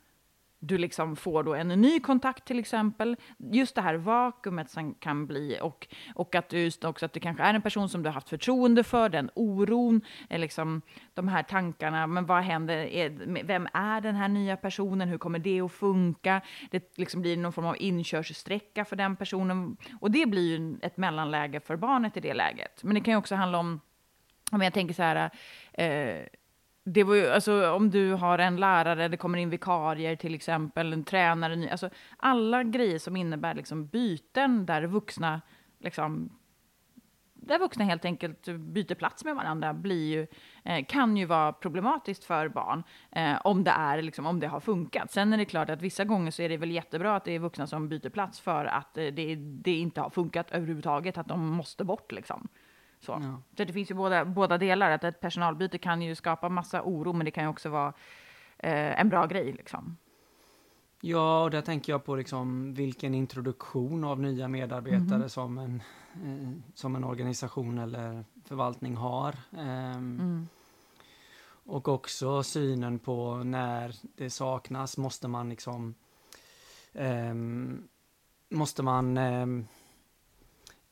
du 0.59 0.77
liksom 0.77 1.15
får 1.15 1.43
då 1.43 1.55
en 1.55 1.67
ny 1.67 1.99
kontakt 1.99 2.45
till 2.45 2.59
exempel? 2.59 3.15
Just 3.37 3.75
det 3.75 3.81
här 3.81 3.95
vakuumet 3.95 4.69
som 4.69 4.93
kan 4.93 5.27
bli 5.27 5.59
och, 5.61 5.87
och 6.15 6.35
att 6.35 6.49
du 6.49 6.59
just 6.59 6.83
också 6.83 7.05
att 7.05 7.13
det 7.13 7.19
kanske 7.19 7.43
är 7.43 7.53
en 7.53 7.61
person 7.61 7.89
som 7.89 8.03
du 8.03 8.09
har 8.09 8.13
haft 8.13 8.29
förtroende 8.29 8.83
för, 8.83 9.09
den 9.09 9.29
oron, 9.33 10.01
eh, 10.29 10.39
liksom 10.39 10.81
de 11.13 11.27
här 11.27 11.43
tankarna, 11.43 12.07
men 12.07 12.25
vad 12.25 12.43
händer, 12.43 12.77
är, 12.77 13.09
vem 13.43 13.67
är 13.73 14.01
den 14.01 14.15
här 14.15 14.27
nya 14.27 14.57
personen, 14.57 15.09
hur 15.09 15.17
kommer 15.17 15.39
det 15.39 15.61
att 15.61 15.71
funka? 15.71 16.41
Det 16.71 16.97
liksom 16.97 17.21
blir 17.21 17.37
någon 17.37 17.53
form 17.53 17.65
av 17.65 17.75
inkörssträcka 17.79 18.85
för 18.85 18.95
den 18.95 19.15
personen 19.15 19.77
och 20.01 20.11
det 20.11 20.25
blir 20.25 20.57
ju 20.57 20.77
ett 20.81 20.97
mellanläge 20.97 21.59
för 21.59 21.75
barnet 21.75 22.17
i 22.17 22.19
det 22.19 22.33
läget. 22.33 22.83
Men 22.83 22.95
det 22.95 23.01
kan 23.01 23.11
ju 23.11 23.17
också 23.17 23.35
handla 23.35 23.57
om, 23.57 23.81
om 24.51 24.61
jag 24.61 24.73
tänker 24.73 24.93
så 24.93 25.03
här, 25.03 25.29
eh, 25.73 26.25
det 26.93 27.03
var 27.03 27.15
ju, 27.15 27.27
alltså, 27.27 27.71
om 27.71 27.89
du 27.89 28.13
har 28.13 28.39
en 28.39 28.55
lärare, 28.57 29.07
det 29.07 29.17
kommer 29.17 29.37
in 29.37 29.49
vikarier 29.49 30.15
till 30.15 30.35
exempel, 30.35 30.93
en 30.93 31.03
tränare, 31.03 31.71
alltså, 31.71 31.89
alla 32.17 32.63
grejer 32.63 32.99
som 32.99 33.15
innebär 33.15 33.53
liksom, 33.53 33.87
byten 33.87 34.65
där 34.65 34.83
vuxna 34.83 35.41
liksom, 35.79 36.29
där 37.33 37.59
vuxna 37.59 37.85
helt 37.85 38.05
enkelt 38.05 38.45
byter 38.59 38.95
plats 38.95 39.25
med 39.25 39.35
varandra 39.35 39.73
blir 39.73 40.11
ju, 40.15 40.27
eh, 40.63 40.85
kan 40.85 41.17
ju 41.17 41.25
vara 41.25 41.53
problematiskt 41.53 42.23
för 42.23 42.47
barn 42.47 42.83
eh, 43.11 43.37
om, 43.43 43.63
det 43.63 43.71
är, 43.71 44.01
liksom, 44.01 44.25
om 44.25 44.39
det 44.39 44.47
har 44.47 44.59
funkat. 44.59 45.11
Sen 45.11 45.33
är 45.33 45.37
det 45.37 45.45
klart 45.45 45.69
att 45.69 45.81
vissa 45.81 46.05
gånger 46.05 46.31
så 46.31 46.41
är 46.41 46.49
det 46.49 46.57
väl 46.57 46.71
jättebra 46.71 47.15
att 47.15 47.25
det 47.25 47.35
är 47.35 47.39
vuxna 47.39 47.67
som 47.67 47.89
byter 47.89 48.09
plats 48.09 48.39
för 48.39 48.65
att 48.65 48.97
eh, 48.97 49.05
det, 49.05 49.35
det 49.35 49.75
inte 49.75 50.01
har 50.01 50.09
funkat 50.09 50.51
överhuvudtaget, 50.51 51.17
att 51.17 51.27
de 51.27 51.47
måste 51.47 51.83
bort. 51.83 52.11
Liksom. 52.11 52.47
Så. 52.99 53.11
Ja. 53.11 53.41
så 53.57 53.63
det 53.63 53.73
finns 53.73 53.91
ju 53.91 53.95
båda, 53.95 54.25
båda 54.25 54.57
delar, 54.57 54.91
att 54.91 55.03
ett 55.03 55.19
personalbyte 55.19 55.77
kan 55.77 56.01
ju 56.01 56.15
skapa 56.15 56.49
massa 56.49 56.81
oro, 56.83 57.13
men 57.13 57.25
det 57.25 57.31
kan 57.31 57.43
ju 57.43 57.49
också 57.49 57.69
vara 57.69 57.93
eh, 58.57 58.99
en 58.99 59.09
bra 59.09 59.25
grej. 59.25 59.51
Liksom. 59.51 59.97
Ja, 61.01 61.43
och 61.43 61.51
där 61.51 61.61
tänker 61.61 61.93
jag 61.93 62.05
på 62.05 62.15
liksom 62.15 62.73
vilken 62.73 63.13
introduktion 63.13 64.03
av 64.03 64.19
nya 64.19 64.47
medarbetare 64.47 65.15
mm. 65.15 65.29
som, 65.29 65.57
en, 65.57 65.81
eh, 66.13 66.73
som 66.73 66.95
en 66.95 67.03
organisation 67.03 67.77
eller 67.77 68.25
förvaltning 68.45 68.95
har. 68.95 69.35
Eh, 69.51 69.95
mm. 69.95 70.47
Och 71.65 71.87
också 71.87 72.43
synen 72.43 72.99
på 72.99 73.35
när 73.35 73.95
det 74.15 74.29
saknas, 74.29 74.97
måste 74.97 75.27
man 75.27 75.49
liksom 75.49 75.95
eh, 76.93 77.33
Måste 78.51 78.83
man 78.83 79.17
ehm, 79.17 79.67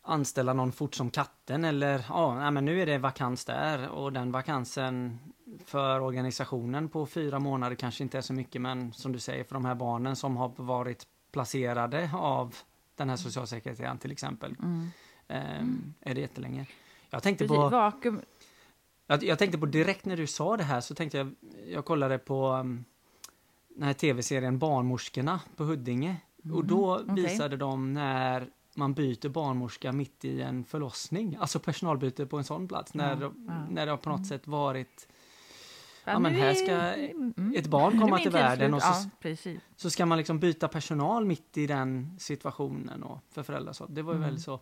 anställa 0.08 0.54
någon 0.54 0.72
fort 0.72 0.96
som 0.96 1.10
katten 1.10 1.65
eller 1.65 2.06
ja, 2.10 2.52
men 2.52 2.65
nu 2.65 2.82
är 2.82 2.86
det 2.86 2.98
vakans 2.98 3.46
där 3.46 3.89
och 3.89 4.13
den 4.13 4.32
vakansen 4.32 5.20
för 5.65 6.00
organisationen 6.00 6.89
på 6.89 7.06
fyra 7.06 7.39
månader 7.39 7.76
kanske 7.76 8.04
inte 8.04 8.17
är 8.17 8.22
så 8.22 8.34
mycket 8.34 8.62
men 8.62 8.93
som 8.93 9.12
du 9.12 9.20
säger 9.20 9.43
för 9.43 9.54
de 9.54 9.65
här 9.65 9.76
barnen 9.76 10.15
som 10.15 10.38
har 10.38 10.52
varit 10.56 11.08
placerade 11.32 12.10
av 12.13 12.56
den 12.96 13.10
här 13.10 13.15
socialsekreteraren 13.15 13.98
till 13.98 14.12
exempel. 14.12 14.56
Mm. 14.60 14.89
Um, 15.28 15.93
är 16.02 16.15
det 16.15 16.22
jättelänge. 16.22 16.65
Jag 17.10 17.24
tänkte 17.24 17.43
Precis, 17.43 17.58
på... 17.58 17.70
Vakuum. 17.70 18.22
Jag, 19.08 19.24
jag, 19.24 19.39
tänkte 19.39 19.58
på 19.58 19.65
direkt 19.65 20.06
när 20.06 20.17
du 20.17 20.28
sa 20.28 20.58
det 20.58 20.63
här 20.63 20.82
så 20.82 20.96
tänkte 20.96 21.17
jag, 21.17 21.36
jag 21.67 21.86
kollade 21.86 22.17
på 22.17 22.52
um, 22.52 22.86
den 23.67 23.84
här 23.84 23.93
tv-serien 23.93 24.60
Barnmorskorna 24.60 25.39
på 25.56 25.63
Huddinge. 25.63 26.15
Mm. 26.43 26.58
Och 26.58 26.65
då 26.65 27.00
okay. 27.00 27.15
visade 27.15 27.58
de 27.58 27.93
när 27.93 28.50
man 28.78 28.94
byter 28.94 29.30
barnmorska 29.30 29.92
mitt 29.92 30.26
i 30.26 30.42
en 30.42 30.63
förlossning, 30.63 31.38
alltså 31.40 31.60
personalbyte 31.60 32.26
på 32.26 32.38
en 32.38 32.44
sån 32.44 32.68
plats, 32.68 32.94
när, 32.94 33.13
mm. 33.13 33.66
när 33.70 33.86
det 33.86 33.92
har 33.92 33.98
på 33.98 34.10
något 34.10 34.18
mm. 34.18 34.26
sätt 34.26 34.48
varit 34.48 35.08
Ja, 36.10 36.20
men 36.20 36.36
här 36.36 36.54
ska 36.54 36.72
mm. 36.72 37.54
ett 37.56 37.68
barn 37.68 38.00
komma 38.00 38.18
till 38.18 38.32
världen 38.32 38.74
och 38.74 38.82
så, 38.82 39.10
ja, 39.24 39.38
så 39.76 39.90
ska 39.90 40.06
man 40.06 40.18
liksom 40.18 40.40
byta 40.40 40.68
personal 40.68 41.26
mitt 41.26 41.58
i 41.58 41.68
den 41.68 42.16
situationen 42.20 43.04
och 43.04 43.20
för 43.32 43.44
föräldrar. 43.44 43.74
Så 43.74 43.86
det 43.86 44.02
var 44.02 44.13
ju 44.13 44.18
mm. 44.18 44.28
väldigt 44.28 44.44
så. 44.44 44.54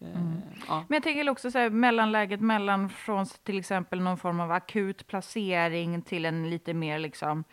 Eh, 0.00 0.20
mm. 0.20 0.40
ja. 0.68 0.84
Men 0.88 0.96
jag 0.96 1.02
tänker 1.02 1.30
också 1.30 1.50
så 1.50 1.58
här, 1.58 1.70
mellanläget 1.70 2.40
mellan 2.40 2.88
från 2.88 3.26
till 3.26 3.58
exempel 3.58 4.00
någon 4.00 4.18
form 4.18 4.40
av 4.40 4.52
akut 4.52 5.06
placering 5.06 6.02
till 6.02 6.24
en 6.24 6.50
lite 6.50 6.74
mer 6.74 6.98
liksom 6.98 7.44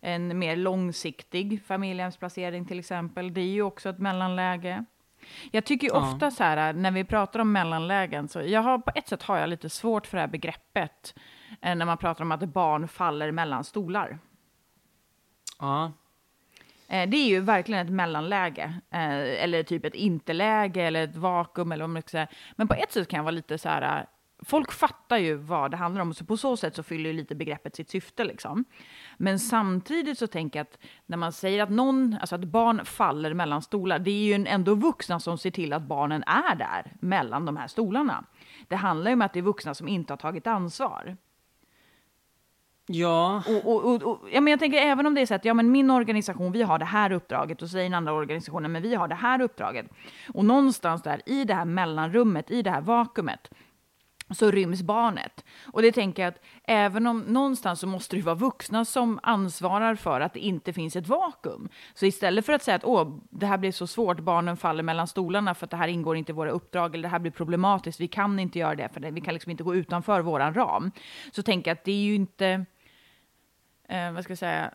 en 0.00 0.38
mer 0.38 0.56
långsiktig 0.56 1.62
familjehemsplacering 1.64 2.66
till 2.66 2.78
exempel. 2.78 3.34
Det 3.34 3.40
är 3.40 3.52
ju 3.52 3.62
också 3.62 3.88
ett 3.88 3.98
mellanläge. 3.98 4.84
Jag 5.50 5.64
tycker 5.64 5.88
ja. 5.88 5.94
ofta 5.94 6.30
så 6.30 6.44
här, 6.44 6.72
när 6.72 6.90
vi 6.90 7.04
pratar 7.04 7.40
om 7.40 7.52
mellanlägen, 7.52 8.28
så 8.28 8.42
jag 8.42 8.60
har, 8.60 8.78
på 8.78 8.90
ett 8.94 9.08
sätt 9.08 9.22
har 9.22 9.38
jag 9.38 9.48
lite 9.48 9.70
svårt 9.70 10.06
för 10.06 10.16
det 10.16 10.20
här 10.20 10.28
begreppet, 10.28 11.14
eh, 11.62 11.74
när 11.74 11.86
man 11.86 11.98
pratar 11.98 12.24
om 12.24 12.32
att 12.32 12.48
barn 12.48 12.88
faller 12.88 13.30
mellan 13.30 13.64
stolar. 13.64 14.18
Ja. 15.58 15.92
Eh, 16.88 17.08
det 17.08 17.16
är 17.16 17.28
ju 17.28 17.40
verkligen 17.40 17.86
ett 17.86 17.92
mellanläge, 17.92 18.74
eh, 18.90 19.42
eller 19.44 19.62
typ 19.62 19.84
ett 19.84 19.94
inte-läge, 19.94 20.82
eller 20.82 21.04
ett 21.04 21.16
vakuum, 21.16 21.72
eller 21.72 21.84
vad 21.84 21.90
man 21.90 22.02
ska 22.02 22.08
säga. 22.08 22.28
Men 22.56 22.68
på 22.68 22.74
ett 22.74 22.92
sätt 22.92 23.08
kan 23.08 23.16
jag 23.16 23.24
vara 23.24 23.30
lite 23.30 23.58
så 23.58 23.68
här, 23.68 24.06
folk 24.44 24.72
fattar 24.72 25.16
ju 25.16 25.34
vad 25.34 25.70
det 25.70 25.76
handlar 25.76 26.02
om, 26.02 26.14
så 26.14 26.24
på 26.24 26.36
så 26.36 26.56
sätt 26.56 26.76
så 26.76 26.82
fyller 26.82 27.10
ju 27.10 27.16
lite 27.16 27.34
begreppet 27.34 27.76
sitt 27.76 27.90
syfte. 27.90 28.24
Liksom. 28.24 28.64
Men 29.16 29.38
samtidigt 29.38 30.18
så 30.18 30.26
tänker 30.26 30.58
jag 30.58 30.64
att 30.64 30.78
när 31.06 31.16
man 31.16 31.32
säger 31.32 31.62
att 31.62 31.70
någon, 31.70 32.16
alltså 32.20 32.34
att 32.34 32.44
barn 32.44 32.84
faller 32.84 33.34
mellan 33.34 33.62
stolar, 33.62 33.98
det 33.98 34.10
är 34.10 34.38
ju 34.38 34.46
ändå 34.46 34.74
vuxna 34.74 35.20
som 35.20 35.38
ser 35.38 35.50
till 35.50 35.72
att 35.72 35.82
barnen 35.82 36.22
är 36.26 36.54
där 36.54 36.92
mellan 37.00 37.46
de 37.46 37.56
här 37.56 37.66
stolarna. 37.66 38.24
Det 38.68 38.76
handlar 38.76 39.10
ju 39.10 39.12
om 39.12 39.22
att 39.22 39.32
det 39.32 39.38
är 39.38 39.42
vuxna 39.42 39.74
som 39.74 39.88
inte 39.88 40.12
har 40.12 40.18
tagit 40.18 40.46
ansvar. 40.46 41.16
Ja. 42.86 43.42
Och, 43.48 43.74
och, 43.74 43.84
och, 43.84 44.02
och, 44.02 44.28
ja, 44.32 44.40
men 44.40 44.50
jag 44.50 44.60
tänker 44.60 44.78
även 44.78 45.06
om 45.06 45.14
det 45.14 45.20
är 45.20 45.26
så 45.26 45.34
att 45.34 45.44
ja, 45.44 45.54
men 45.54 45.70
min 45.70 45.90
organisation, 45.90 46.52
vi 46.52 46.62
har 46.62 46.78
det 46.78 46.84
här 46.84 47.12
uppdraget 47.12 47.62
och 47.62 47.68
säger 47.68 47.84
den 47.84 47.94
andra 47.94 48.12
organisationen, 48.12 48.72
men 48.72 48.82
vi 48.82 48.94
har 48.94 49.08
det 49.08 49.14
här 49.14 49.40
uppdraget. 49.40 49.86
Och 50.34 50.44
någonstans 50.44 51.02
där 51.02 51.22
i 51.26 51.44
det 51.44 51.54
här 51.54 51.64
mellanrummet, 51.64 52.50
i 52.50 52.62
det 52.62 52.70
här 52.70 52.80
vakuumet, 52.80 53.50
så 54.34 54.50
ryms 54.50 54.82
barnet. 54.82 55.44
Och 55.72 55.82
det 55.82 55.92
tänker 55.92 56.22
jag 56.22 56.28
att 56.28 56.40
även 56.64 57.06
om 57.06 57.20
någonstans 57.20 57.80
så 57.80 57.86
måste 57.86 58.16
det 58.16 58.22
vara 58.22 58.34
vuxna 58.34 58.84
som 58.84 59.20
ansvarar 59.22 59.94
för 59.94 60.20
att 60.20 60.34
det 60.34 60.40
inte 60.40 60.72
finns 60.72 60.96
ett 60.96 61.08
vakuum. 61.08 61.68
Så 61.94 62.06
istället 62.06 62.46
för 62.46 62.52
att 62.52 62.62
säga 62.62 62.74
att 62.74 62.84
Åh, 62.84 63.18
det 63.30 63.46
här 63.46 63.58
blir 63.58 63.72
så 63.72 63.86
svårt, 63.86 64.20
barnen 64.20 64.56
faller 64.56 64.82
mellan 64.82 65.06
stolarna 65.06 65.54
för 65.54 65.64
att 65.66 65.70
det 65.70 65.76
här 65.76 65.88
ingår 65.88 66.16
inte 66.16 66.32
i 66.32 66.34
våra 66.34 66.50
uppdrag 66.50 66.94
eller 66.94 67.02
det 67.02 67.08
här 67.08 67.18
blir 67.18 67.32
problematiskt, 67.32 68.00
vi 68.00 68.08
kan 68.08 68.38
inte 68.38 68.58
göra 68.58 68.74
det 68.74 68.88
för 68.92 69.00
det, 69.00 69.10
vi 69.10 69.20
kan 69.20 69.34
liksom 69.34 69.50
inte 69.50 69.62
gå 69.62 69.74
utanför 69.74 70.20
våran 70.20 70.54
ram. 70.54 70.90
Så 71.32 71.42
tänker 71.42 71.70
jag 71.70 71.76
att 71.76 71.84
det 71.84 71.92
är 71.92 72.04
ju 72.04 72.14
inte, 72.14 72.66
eh, 73.88 74.12
vad 74.12 74.24
ska 74.24 74.30
jag 74.30 74.38
säga, 74.38 74.74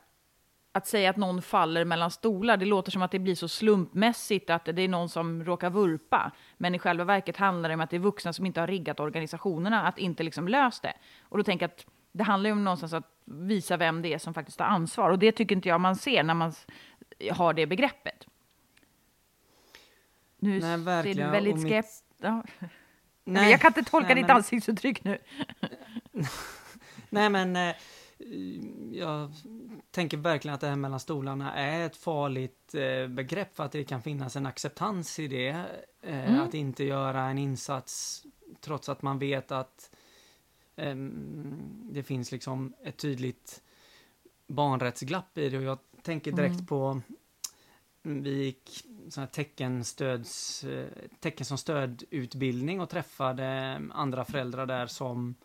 att 0.71 0.88
säga 0.88 1.10
att 1.10 1.17
någon 1.17 1.41
faller 1.41 1.86
mellan 1.86 2.12
stolar, 2.12 2.58
det 2.58 2.65
låter 2.65 2.91
som 2.91 3.01
att 3.01 3.12
det 3.12 3.19
blir 3.19 3.36
så 3.36 3.47
slumpmässigt 3.47 4.49
att 4.49 4.65
det 4.65 4.82
är 4.82 4.88
någon 4.88 5.10
som 5.10 5.43
råkar 5.43 5.69
vurpa. 5.69 6.32
Men 6.58 6.75
i 6.75 6.79
själva 6.79 7.03
verket 7.03 7.38
handlar 7.38 7.69
det 7.69 7.75
om 7.75 7.82
att 7.82 7.89
det 7.89 7.97
är 7.97 7.99
vuxna 7.99 8.34
som 8.34 8.45
inte 8.45 8.60
har 8.60 8.67
riggat 8.67 8.99
organisationerna 8.99 9.88
att 9.88 9.97
inte 9.97 10.23
liksom 10.23 10.47
löst 10.47 10.84
det. 10.84 10.93
Och 11.21 11.38
då 11.38 11.43
tänker 11.43 11.63
jag 11.63 11.71
att 11.71 11.86
det 12.12 12.23
handlar 12.23 12.47
ju 12.47 12.51
om 12.51 12.63
någonstans 12.63 12.93
att 12.93 13.12
visa 13.25 13.77
vem 13.77 14.01
det 14.01 14.13
är 14.13 14.17
som 14.17 14.34
faktiskt 14.34 14.60
har 14.60 14.67
ansvar. 14.67 15.10
Och 15.10 15.19
det 15.19 15.32
tycker 15.32 15.55
inte 15.55 15.69
jag 15.69 15.82
man 15.82 15.95
ser 15.95 16.23
när 16.23 16.34
man 16.34 16.53
har 17.32 17.53
det 17.53 17.65
begreppet. 17.65 18.27
Nu 20.39 20.60
Nej, 20.60 21.03
ser 21.03 21.13
du 21.13 21.32
väldigt 21.32 21.62
skeptisk 21.62 22.03
ja. 22.21 22.43
Nej, 23.23 23.51
jag 23.51 23.62
kan 23.62 23.69
inte 23.69 23.91
tolka 23.91 24.08
nej, 24.08 24.15
ditt 24.15 24.27
men... 24.27 24.36
ansiktsuttryck 24.36 25.03
nu. 25.03 25.17
Nej, 27.10 27.29
men 27.29 27.55
eh, 27.55 27.75
jag 28.91 29.32
tänker 29.91 30.17
verkligen 30.17 30.55
att 30.55 30.62
det 30.62 30.67
här 30.67 30.75
mellan 30.75 30.99
stolarna 30.99 31.53
är 31.53 31.86
ett 31.86 31.95
farligt 31.95 32.75
eh, 32.75 33.08
begrepp 33.08 33.55
för 33.55 33.63
att 33.63 33.71
det 33.71 33.84
kan 33.84 34.01
finnas 34.01 34.36
en 34.36 34.45
acceptans 34.45 35.19
i 35.19 35.27
det. 35.27 35.65
Eh, 36.01 36.29
mm. 36.29 36.41
Att 36.41 36.53
inte 36.53 36.84
göra 36.84 37.23
en 37.23 37.38
insats 37.38 38.23
trots 38.62 38.89
att 38.89 39.01
man 39.01 39.19
vet 39.19 39.51
att 39.51 39.91
eh, 40.75 40.95
det 41.91 42.03
finns 42.03 42.32
liksom 42.32 42.73
ett 42.84 42.97
tydligt 42.97 43.62
barnrättsglapp 44.47 45.38
i 45.38 45.49
det. 45.49 45.58
Och 45.58 45.63
jag 45.63 45.79
tänker 46.01 46.32
direkt 46.32 46.53
mm. 46.53 46.65
på 46.65 47.01
vi 48.01 48.43
gick 48.43 48.86
sån 49.10 49.21
här 49.21 49.27
teckenstöds, 49.27 50.63
eh, 50.63 50.88
tecken 51.19 51.45
som 51.45 51.58
stödutbildning 51.58 52.82
och 52.82 52.89
träffade 52.89 53.82
andra 53.91 54.25
föräldrar 54.25 54.65
där 54.65 54.88
som 54.88 55.36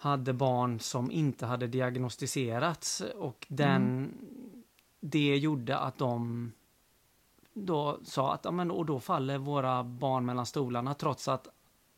hade 0.00 0.32
barn 0.32 0.80
som 0.80 1.10
inte 1.10 1.46
hade 1.46 1.66
diagnostiserats 1.66 3.00
och 3.00 3.46
den 3.48 3.82
mm. 3.82 4.14
det 5.00 5.36
gjorde 5.36 5.78
att 5.78 5.98
de 5.98 6.52
då 7.52 7.98
sa 8.04 8.34
att 8.34 8.54
men, 8.54 8.70
och 8.70 8.86
då 8.86 9.00
faller 9.00 9.38
våra 9.38 9.84
barn 9.84 10.26
mellan 10.26 10.46
stolarna 10.46 10.94
trots 10.94 11.28
att 11.28 11.48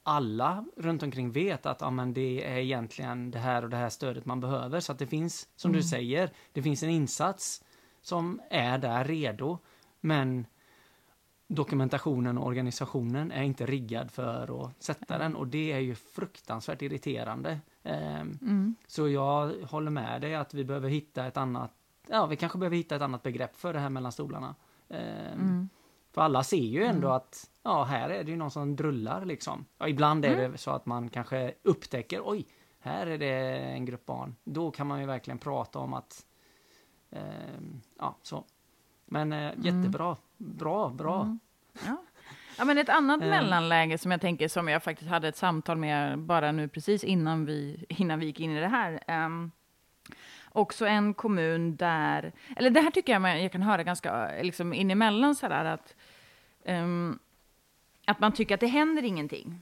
alla 0.03 0.65
runt 0.77 1.03
omkring 1.03 1.33
vet 1.33 1.67
att 1.67 1.81
ja, 1.81 1.91
men 1.91 2.15
det 2.15 2.45
är 2.45 2.57
egentligen 2.57 3.31
det 3.31 3.39
här 3.39 3.63
och 3.63 3.71
det 3.71 3.77
här 3.77 3.89
stödet 3.89 4.25
man 4.25 4.41
behöver. 4.41 4.81
Så 4.81 4.93
att 4.93 4.99
det 4.99 5.07
finns, 5.07 5.49
som 5.57 5.71
mm. 5.71 5.81
du 5.81 5.89
säger, 5.89 6.31
det 6.53 6.63
finns 6.63 6.83
en 6.83 6.91
insats 6.91 7.65
som 8.01 8.41
är 8.51 8.79
där 8.79 9.05
redo. 9.05 9.59
Men 10.01 10.47
dokumentationen 11.49 12.39
och 12.39 12.47
organisationen 12.47 13.33
är 13.33 13.43
inte 13.43 13.67
riggad 13.67 14.11
för 14.11 14.65
att 14.65 14.83
sätta 14.83 15.19
den 15.19 15.37
och 15.37 15.47
det 15.47 15.73
är 15.73 15.79
ju 15.79 15.95
fruktansvärt 15.95 16.83
irriterande. 16.83 17.61
Ehm, 17.83 18.39
mm. 18.43 18.75
Så 18.87 19.09
jag 19.09 19.53
håller 19.63 19.91
med 19.91 20.21
dig 20.21 20.35
att 20.35 20.55
vi 20.55 20.65
behöver 20.65 20.89
hitta 20.89 21.27
ett 21.27 21.37
annat, 21.37 21.73
ja 22.09 22.27
vi 22.27 22.37
kanske 22.37 22.59
behöver 22.59 22.77
hitta 22.77 22.97
ett 22.97 23.03
annat 23.03 23.23
begrepp 23.23 23.57
för 23.57 23.73
det 23.73 23.79
här 23.79 23.91
mellan 23.91 24.13
stolarna. 24.13 24.55
Ehm, 24.89 25.41
mm. 25.41 25.69
För 26.13 26.21
alla 26.21 26.43
ser 26.43 26.57
ju 26.57 26.85
ändå 26.85 27.09
mm. 27.09 27.17
att, 27.17 27.51
ja 27.63 27.85
här 27.85 28.11
är 28.11 28.25
det 28.25 28.31
ju 28.31 28.37
någon 28.37 28.51
som 28.51 28.77
drullar 28.77 29.25
liksom. 29.25 29.65
Ja, 29.79 29.89
ibland 29.89 30.25
är 30.25 30.35
mm. 30.35 30.53
det 30.53 30.59
så 30.59 30.71
att 30.71 30.87
man 30.87 31.09
kanske 31.09 31.55
upptäcker, 31.63 32.21
oj, 32.25 32.47
här 32.79 33.07
är 33.07 33.19
det 33.19 33.59
en 33.59 33.85
grupp 33.85 34.07
barn. 34.07 34.37
Då 34.45 34.71
kan 34.71 34.87
man 34.87 35.01
ju 35.01 35.07
verkligen 35.07 35.39
prata 35.39 35.79
om 35.79 35.95
att, 35.95 36.27
eh, 37.11 37.21
ja 37.99 38.17
så. 38.23 38.45
Men 39.07 39.33
eh, 39.33 39.39
mm. 39.39 39.61
jättebra, 39.63 40.17
bra, 40.37 40.89
bra. 40.89 41.23
Mm. 41.23 41.39
Ja. 41.87 41.97
Ja, 42.59 42.65
men 42.65 42.79
ett 42.79 42.89
annat 42.89 43.23
eh. 43.23 43.29
mellanläge 43.29 43.99
som 43.99 44.11
jag 44.11 44.21
tänker, 44.21 44.49
som 44.49 44.69
jag 44.69 44.83
faktiskt 44.83 45.11
hade 45.11 45.29
ett 45.29 45.37
samtal 45.37 45.77
med 45.77 46.19
bara 46.19 46.53
nu 46.53 46.69
precis 46.69 47.05
innan 47.05 47.47
vi, 47.47 47.85
innan 47.89 48.19
vi 48.19 48.27
gick 48.27 48.41
in 48.41 48.57
i 48.57 48.61
det 48.61 48.69
här. 48.69 49.25
Um, 49.27 49.53
också 50.49 50.87
en 50.87 51.15
kommun 51.15 51.77
där, 51.77 52.33
eller 52.57 52.71
det 52.71 52.81
här 52.81 52.91
tycker 52.91 53.13
jag 53.13 53.23
man, 53.23 53.43
jag 53.43 53.53
kan 53.53 53.63
höra 53.63 53.83
ganska 53.83 54.31
liksom 54.43 54.73
in 54.73 54.91
emellan 54.91 55.35
sådär 55.35 55.65
att, 55.65 55.95
um, 56.67 57.19
att 58.07 58.21
man 58.21 58.33
tycker 58.33 58.55
att 58.55 58.61
det 58.61 58.67
händer 58.67 59.03
ingenting. 59.03 59.61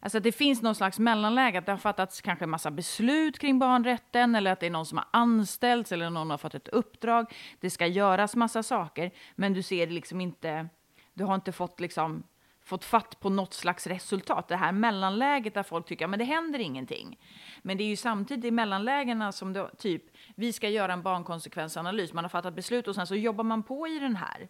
Alltså 0.00 0.18
att 0.18 0.24
det 0.24 0.32
finns 0.32 0.62
någon 0.62 0.74
slags 0.74 0.98
mellanläge, 0.98 1.58
att 1.58 1.66
det 1.66 1.72
har 1.72 1.78
fattats 1.78 2.20
kanske 2.20 2.44
en 2.44 2.50
massa 2.50 2.70
beslut 2.70 3.38
kring 3.38 3.58
barnrätten 3.58 4.34
eller 4.34 4.52
att 4.52 4.60
det 4.60 4.66
är 4.66 4.70
någon 4.70 4.86
som 4.86 4.98
har 4.98 5.06
anställts 5.10 5.92
eller 5.92 6.10
någon 6.10 6.30
har 6.30 6.38
fått 6.38 6.54
ett 6.54 6.68
uppdrag. 6.68 7.34
Det 7.60 7.70
ska 7.70 7.86
göras 7.86 8.36
massa 8.36 8.62
saker, 8.62 9.10
men 9.34 9.52
du 9.52 9.62
ser 9.62 9.86
det 9.86 9.92
liksom 9.92 10.20
inte, 10.20 10.68
du 11.16 11.24
har 11.24 11.34
inte 11.34 11.52
fått 11.52 11.80
liksom 11.80 12.22
fått 12.66 12.84
fatt 12.84 13.20
på 13.20 13.30
något 13.30 13.54
slags 13.54 13.86
resultat. 13.86 14.48
Det 14.48 14.56
här 14.56 14.72
mellanläget 14.72 15.54
där 15.54 15.62
folk 15.62 15.86
tycker 15.86 16.08
att 16.08 16.18
det 16.18 16.24
händer 16.24 16.58
ingenting. 16.58 17.18
Men 17.62 17.76
det 17.76 17.84
är 17.84 17.88
ju 17.88 17.96
samtidigt 17.96 18.44
i 18.44 18.50
mellanlägena 18.50 19.32
som 19.32 19.52
det, 19.52 19.70
typ, 19.78 20.02
vi 20.34 20.52
ska 20.52 20.68
göra 20.68 20.92
en 20.92 21.02
barnkonsekvensanalys, 21.02 22.12
man 22.12 22.24
har 22.24 22.28
fattat 22.28 22.54
beslut 22.54 22.88
och 22.88 22.94
sen 22.94 23.06
så 23.06 23.14
jobbar 23.14 23.44
man 23.44 23.62
på 23.62 23.88
i 23.88 23.98
den 23.98 24.16
här. 24.16 24.48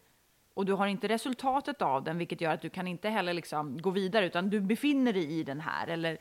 Och 0.55 0.67
du 0.67 0.73
har 0.73 0.87
inte 0.87 1.09
resultatet 1.09 1.83
av 1.83 2.05
den, 2.05 2.19
vilket 2.19 2.41
gör 2.41 2.55
att 2.55 2.63
du 2.63 2.71
kan 2.71 2.87
inte 2.87 3.09
heller 3.09 3.35
liksom 3.35 3.83
gå 3.83 3.91
vidare, 3.91 4.27
utan 4.27 4.51
du 4.51 4.61
befinner 4.61 5.13
dig 5.13 5.39
i 5.39 5.43
den 5.43 5.61
här. 5.61 5.87
Eller 5.87 6.19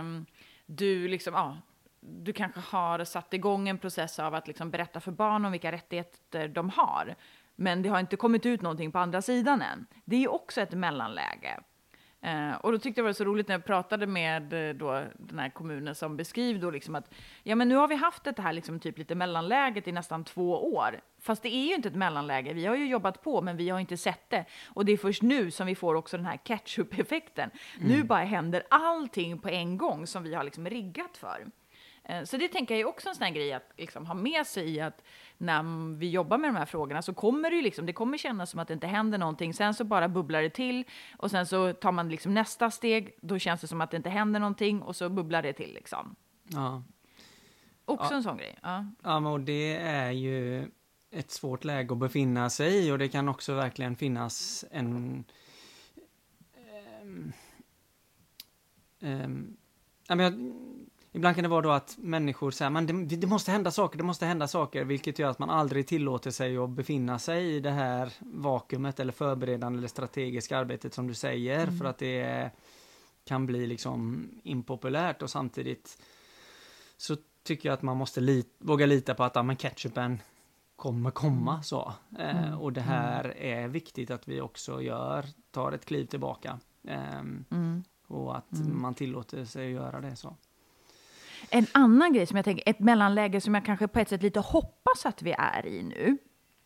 um, 0.00 0.26
du 0.66 1.08
liksom, 1.08 1.34
ja, 1.34 1.56
du 2.00 2.32
kanske 2.32 2.60
har 2.60 3.04
satt 3.04 3.34
igång 3.34 3.68
en 3.68 3.78
process 3.78 4.18
av 4.18 4.34
att 4.34 4.48
liksom 4.48 4.70
berätta 4.70 5.00
för 5.00 5.12
barn 5.12 5.44
om 5.44 5.52
vilka 5.52 5.72
rättigheter 5.72 6.48
de 6.48 6.70
har 6.70 7.14
men 7.60 7.82
det 7.82 7.88
har 7.88 8.00
inte 8.00 8.16
kommit 8.16 8.46
ut 8.46 8.62
någonting 8.62 8.92
på 8.92 8.98
andra 8.98 9.22
sidan 9.22 9.62
än. 9.62 9.86
Det 10.04 10.24
är 10.24 10.30
också 10.30 10.60
ett 10.60 10.72
mellanläge. 10.72 11.60
Eh, 12.22 12.52
och 12.52 12.72
då 12.72 12.78
tyckte 12.78 13.00
jag 13.00 13.04
det 13.04 13.08
var 13.08 13.12
så 13.12 13.24
roligt 13.24 13.48
när 13.48 13.54
jag 13.54 13.64
pratade 13.64 14.06
med 14.06 14.68
eh, 14.68 14.74
då, 14.74 15.04
den 15.18 15.38
här 15.38 15.48
kommunen 15.48 15.94
som 15.94 16.16
beskriver 16.16 16.60
då 16.60 16.70
liksom 16.70 16.94
att 16.94 17.14
ja, 17.42 17.54
men 17.54 17.68
nu 17.68 17.74
har 17.74 17.88
vi 17.88 17.94
haft 17.94 18.24
det 18.24 18.38
här 18.38 18.52
liksom 18.52 18.80
typ 18.80 18.98
lite 18.98 19.14
mellanläget 19.14 19.88
i 19.88 19.92
nästan 19.92 20.24
två 20.24 20.74
år. 20.74 21.00
Fast 21.18 21.42
det 21.42 21.54
är 21.54 21.66
ju 21.66 21.74
inte 21.74 21.88
ett 21.88 21.94
mellanläge. 21.94 22.52
Vi 22.52 22.66
har 22.66 22.76
ju 22.76 22.88
jobbat 22.88 23.22
på, 23.22 23.42
men 23.42 23.56
vi 23.56 23.68
har 23.68 23.80
inte 23.80 23.96
sett 23.96 24.30
det. 24.30 24.44
Och 24.66 24.84
det 24.84 24.92
är 24.92 24.96
först 24.96 25.22
nu 25.22 25.50
som 25.50 25.66
vi 25.66 25.74
får 25.74 25.94
också 25.94 26.16
den 26.16 26.26
här 26.26 26.36
ketchup-effekten. 26.36 27.50
Mm. 27.76 27.88
Nu 27.88 28.02
bara 28.02 28.24
händer 28.24 28.62
allting 28.70 29.38
på 29.38 29.48
en 29.48 29.78
gång 29.78 30.06
som 30.06 30.22
vi 30.22 30.34
har 30.34 30.44
liksom 30.44 30.66
riggat 30.66 31.16
för. 31.16 31.46
Eh, 32.10 32.24
så 32.24 32.36
det 32.36 32.48
tänker 32.48 32.74
jag 32.74 32.80
är 32.80 32.88
också 32.88 33.08
en 33.08 33.14
sån 33.14 33.24
här 33.24 33.32
grej 33.32 33.52
att 33.52 33.72
liksom 33.76 34.06
ha 34.06 34.14
med 34.14 34.46
sig 34.46 34.70
i 34.70 34.80
att 34.80 35.02
när 35.38 35.96
vi 35.96 36.10
jobbar 36.10 36.38
med 36.38 36.50
de 36.50 36.56
här 36.56 36.66
frågorna 36.66 37.02
så 37.02 37.14
kommer 37.14 37.50
det 37.50 37.56
ju 37.56 37.62
liksom, 37.62 37.86
det 37.86 37.92
kommer 37.92 38.18
kännas 38.18 38.50
som 38.50 38.60
att 38.60 38.68
det 38.68 38.74
inte 38.74 38.86
händer 38.86 39.18
någonting. 39.18 39.54
Sen 39.54 39.74
så 39.74 39.84
bara 39.84 40.08
bubblar 40.08 40.42
det 40.42 40.50
till 40.50 40.84
och 41.18 41.30
sen 41.30 41.46
så 41.46 41.72
tar 41.72 41.92
man 41.92 42.08
liksom 42.08 42.34
nästa 42.34 42.70
steg. 42.70 43.14
Då 43.20 43.38
känns 43.38 43.60
det 43.60 43.66
som 43.66 43.80
att 43.80 43.90
det 43.90 43.96
inte 43.96 44.10
händer 44.10 44.40
någonting 44.40 44.82
och 44.82 44.96
så 44.96 45.08
bubblar 45.08 45.42
det 45.42 45.52
till 45.52 45.74
liksom. 45.74 46.16
Ja. 46.42 46.82
Också 47.84 48.10
ja. 48.10 48.16
en 48.16 48.22
sån 48.22 48.36
grej. 48.36 48.58
Ja. 48.62 48.86
ja, 49.02 49.20
men 49.20 49.32
och 49.32 49.40
det 49.40 49.76
är 49.76 50.10
ju 50.10 50.70
ett 51.10 51.30
svårt 51.30 51.64
läge 51.64 51.92
att 51.92 51.98
befinna 51.98 52.50
sig 52.50 52.86
i 52.86 52.90
och 52.90 52.98
det 52.98 53.08
kan 53.08 53.28
också 53.28 53.54
verkligen 53.54 53.96
finnas 53.96 54.64
en 54.70 55.24
um, 57.02 57.32
um, 59.00 59.56
ja, 60.08 60.14
men 60.14 60.24
jag, 60.24 60.52
Ibland 61.12 61.36
kan 61.36 61.42
det 61.42 61.48
vara 61.48 61.62
då 61.62 61.70
att 61.70 61.98
människor 61.98 62.50
säger 62.50 62.70
men 62.70 62.86
det, 62.86 63.16
det, 63.16 63.26
måste 63.26 63.50
hända 63.50 63.70
saker, 63.70 63.98
det 63.98 64.04
måste 64.04 64.26
hända 64.26 64.48
saker, 64.48 64.84
vilket 64.84 65.18
gör 65.18 65.30
att 65.30 65.38
man 65.38 65.50
aldrig 65.50 65.86
tillåter 65.86 66.30
sig 66.30 66.56
att 66.56 66.70
befinna 66.70 67.18
sig 67.18 67.56
i 67.56 67.60
det 67.60 67.70
här 67.70 68.12
vakuumet 68.20 69.00
eller 69.00 69.12
förberedande 69.12 69.78
eller 69.78 69.88
strategiska 69.88 70.58
arbetet 70.58 70.94
som 70.94 71.06
du 71.06 71.14
säger, 71.14 71.62
mm. 71.62 71.78
för 71.78 71.84
att 71.84 71.98
det 71.98 72.50
kan 73.24 73.46
bli 73.46 73.66
liksom 73.66 74.28
impopulärt 74.42 75.22
och 75.22 75.30
samtidigt 75.30 76.02
så 76.96 77.16
tycker 77.42 77.68
jag 77.68 77.74
att 77.74 77.82
man 77.82 77.96
måste 77.96 78.20
lit, 78.20 78.54
våga 78.58 78.86
lita 78.86 79.14
på 79.14 79.24
att 79.24 79.34
ja, 79.34 79.42
men 79.42 79.56
ketchupen 79.56 80.18
kommer 80.76 81.10
komma 81.10 81.52
mm. 81.52 81.62
så. 81.62 81.92
Eh, 82.18 82.46
mm. 82.46 82.58
och 82.58 82.72
det 82.72 82.80
här 82.80 83.24
mm. 83.24 83.64
är 83.64 83.68
viktigt 83.68 84.10
att 84.10 84.28
vi 84.28 84.40
också 84.40 84.82
gör, 84.82 85.24
tar 85.50 85.72
ett 85.72 85.84
kliv 85.84 86.06
tillbaka. 86.06 86.58
Eh, 86.84 87.22
och 88.06 88.36
att 88.36 88.52
mm. 88.52 88.82
man 88.82 88.94
tillåter 88.94 89.44
sig 89.44 89.66
att 89.66 89.82
göra 89.82 90.00
det 90.00 90.16
så. 90.16 90.36
En 91.50 91.66
annan 91.72 92.12
grej 92.12 92.26
som 92.26 92.36
jag 92.36 92.44
tänker, 92.44 92.70
ett 92.70 92.80
mellanläge 92.80 93.40
som 93.40 93.54
jag 93.54 93.64
kanske 93.64 93.88
på 93.88 93.98
ett 93.98 94.08
sätt 94.08 94.22
lite 94.22 94.40
hoppas 94.40 95.06
att 95.06 95.22
vi 95.22 95.34
är 95.38 95.66
i 95.66 95.82
nu, 95.82 96.18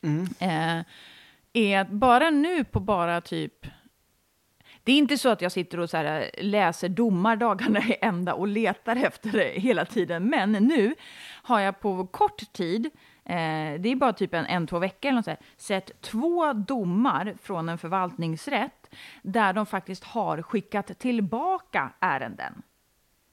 mm. 0.02 0.26
eh, 0.38 0.84
är 1.52 1.80
att 1.80 1.90
bara 1.90 2.30
nu 2.30 2.64
på 2.64 2.80
bara 2.80 3.20
typ 3.20 3.66
det 4.84 4.92
är 4.92 4.98
inte 4.98 5.18
så 5.18 5.28
att 5.28 5.42
jag 5.42 5.52
sitter 5.52 5.80
och 5.80 5.90
så 5.90 5.96
här, 5.96 6.30
läser 6.38 6.88
domar 6.88 7.36
dagarna 7.36 7.80
i 7.80 7.96
ända 8.00 8.34
och 8.34 8.48
letar 8.48 8.96
efter 8.96 9.32
det 9.32 9.60
hela 9.60 9.84
tiden, 9.84 10.24
men 10.24 10.52
nu 10.52 10.94
har 11.42 11.60
jag 11.60 11.80
på 11.80 12.06
kort 12.06 12.52
tid, 12.52 12.86
eh, 13.24 13.80
det 13.80 13.88
är 13.88 13.96
bara 13.96 14.12
typ 14.12 14.34
en, 14.34 14.46
en 14.46 14.66
två 14.66 14.78
veckor, 14.78 15.10
eller 15.10 15.26
här, 15.26 15.38
sett 15.56 16.00
två 16.00 16.52
domar 16.52 17.34
från 17.42 17.68
en 17.68 17.78
förvaltningsrätt 17.78 18.94
där 19.22 19.52
de 19.52 19.66
faktiskt 19.66 20.04
har 20.04 20.42
skickat 20.42 20.98
tillbaka 20.98 21.92
ärenden. 22.00 22.62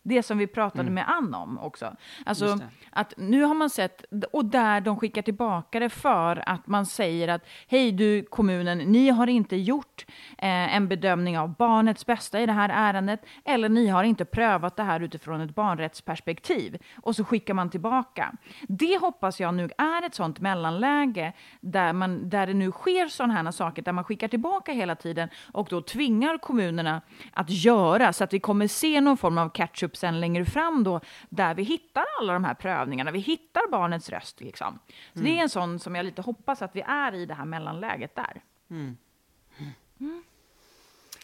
Det 0.03 0.23
som 0.23 0.37
vi 0.37 0.47
pratade 0.47 0.81
mm. 0.81 0.93
med 0.93 1.09
Ann 1.09 1.33
om 1.33 1.59
också. 1.59 1.95
Alltså 2.25 2.59
att 2.89 3.13
nu 3.17 3.43
har 3.43 3.53
man 3.53 3.69
sett, 3.69 4.05
och 4.31 4.45
där 4.45 4.81
de 4.81 4.99
skickar 4.99 5.21
tillbaka 5.21 5.79
det 5.79 5.89
för 5.89 6.49
att 6.49 6.67
man 6.67 6.85
säger 6.85 7.27
att 7.27 7.47
hej 7.67 7.91
du 7.91 8.23
kommunen, 8.23 8.77
ni 8.77 9.09
har 9.09 9.27
inte 9.27 9.55
gjort 9.55 10.05
eh, 10.37 10.75
en 10.75 10.87
bedömning 10.87 11.39
av 11.39 11.55
barnets 11.55 12.05
bästa 12.05 12.41
i 12.41 12.45
det 12.45 12.51
här 12.51 12.69
ärendet, 12.69 13.25
eller 13.45 13.69
ni 13.69 13.87
har 13.87 14.03
inte 14.03 14.25
prövat 14.25 14.75
det 14.75 14.83
här 14.83 14.99
utifrån 14.99 15.41
ett 15.41 15.55
barnrättsperspektiv. 15.55 16.77
Och 17.01 17.15
så 17.15 17.23
skickar 17.23 17.53
man 17.53 17.69
tillbaka. 17.69 18.33
Det 18.61 18.97
hoppas 18.97 19.39
jag 19.39 19.53
nu 19.53 19.69
är 19.77 20.05
ett 20.05 20.15
sånt 20.15 20.39
mellanläge 20.39 21.33
där, 21.59 21.93
man, 21.93 22.29
där 22.29 22.47
det 22.47 22.53
nu 22.53 22.71
sker 22.71 23.07
sådana 23.07 23.33
här 23.33 23.51
saker, 23.51 23.81
där 23.81 23.91
man 23.91 24.03
skickar 24.03 24.27
tillbaka 24.27 24.71
hela 24.71 24.95
tiden 24.95 25.29
och 25.51 25.67
då 25.69 25.81
tvingar 25.81 26.37
kommunerna 26.37 27.01
att 27.33 27.49
göra 27.49 28.13
så 28.13 28.23
att 28.23 28.33
vi 28.33 28.39
kommer 28.39 28.67
se 28.67 29.01
någon 29.01 29.17
form 29.17 29.37
av 29.37 29.49
catch-up 29.49 29.90
upp 29.91 29.97
sen 29.97 30.19
längre 30.19 30.45
fram 30.45 30.83
då, 30.83 31.01
där 31.29 31.55
vi 31.55 31.63
hittar 31.63 32.03
alla 32.19 32.33
de 32.33 32.43
här 32.43 32.53
prövningarna, 32.53 33.11
vi 33.11 33.19
hittar 33.19 33.71
barnets 33.71 34.09
röst. 34.09 34.41
Liksom. 34.41 34.79
Så 35.13 35.19
mm. 35.19 35.31
det 35.31 35.39
är 35.39 35.43
en 35.43 35.49
sån 35.49 35.79
som 35.79 35.95
jag 35.95 36.05
lite 36.05 36.21
hoppas 36.21 36.61
att 36.61 36.75
vi 36.75 36.81
är 36.81 37.15
i 37.15 37.25
det 37.25 37.33
här 37.33 37.45
mellanläget 37.45 38.15
där. 38.15 38.41
Mm. 38.69 38.97
Mm. 39.99 40.23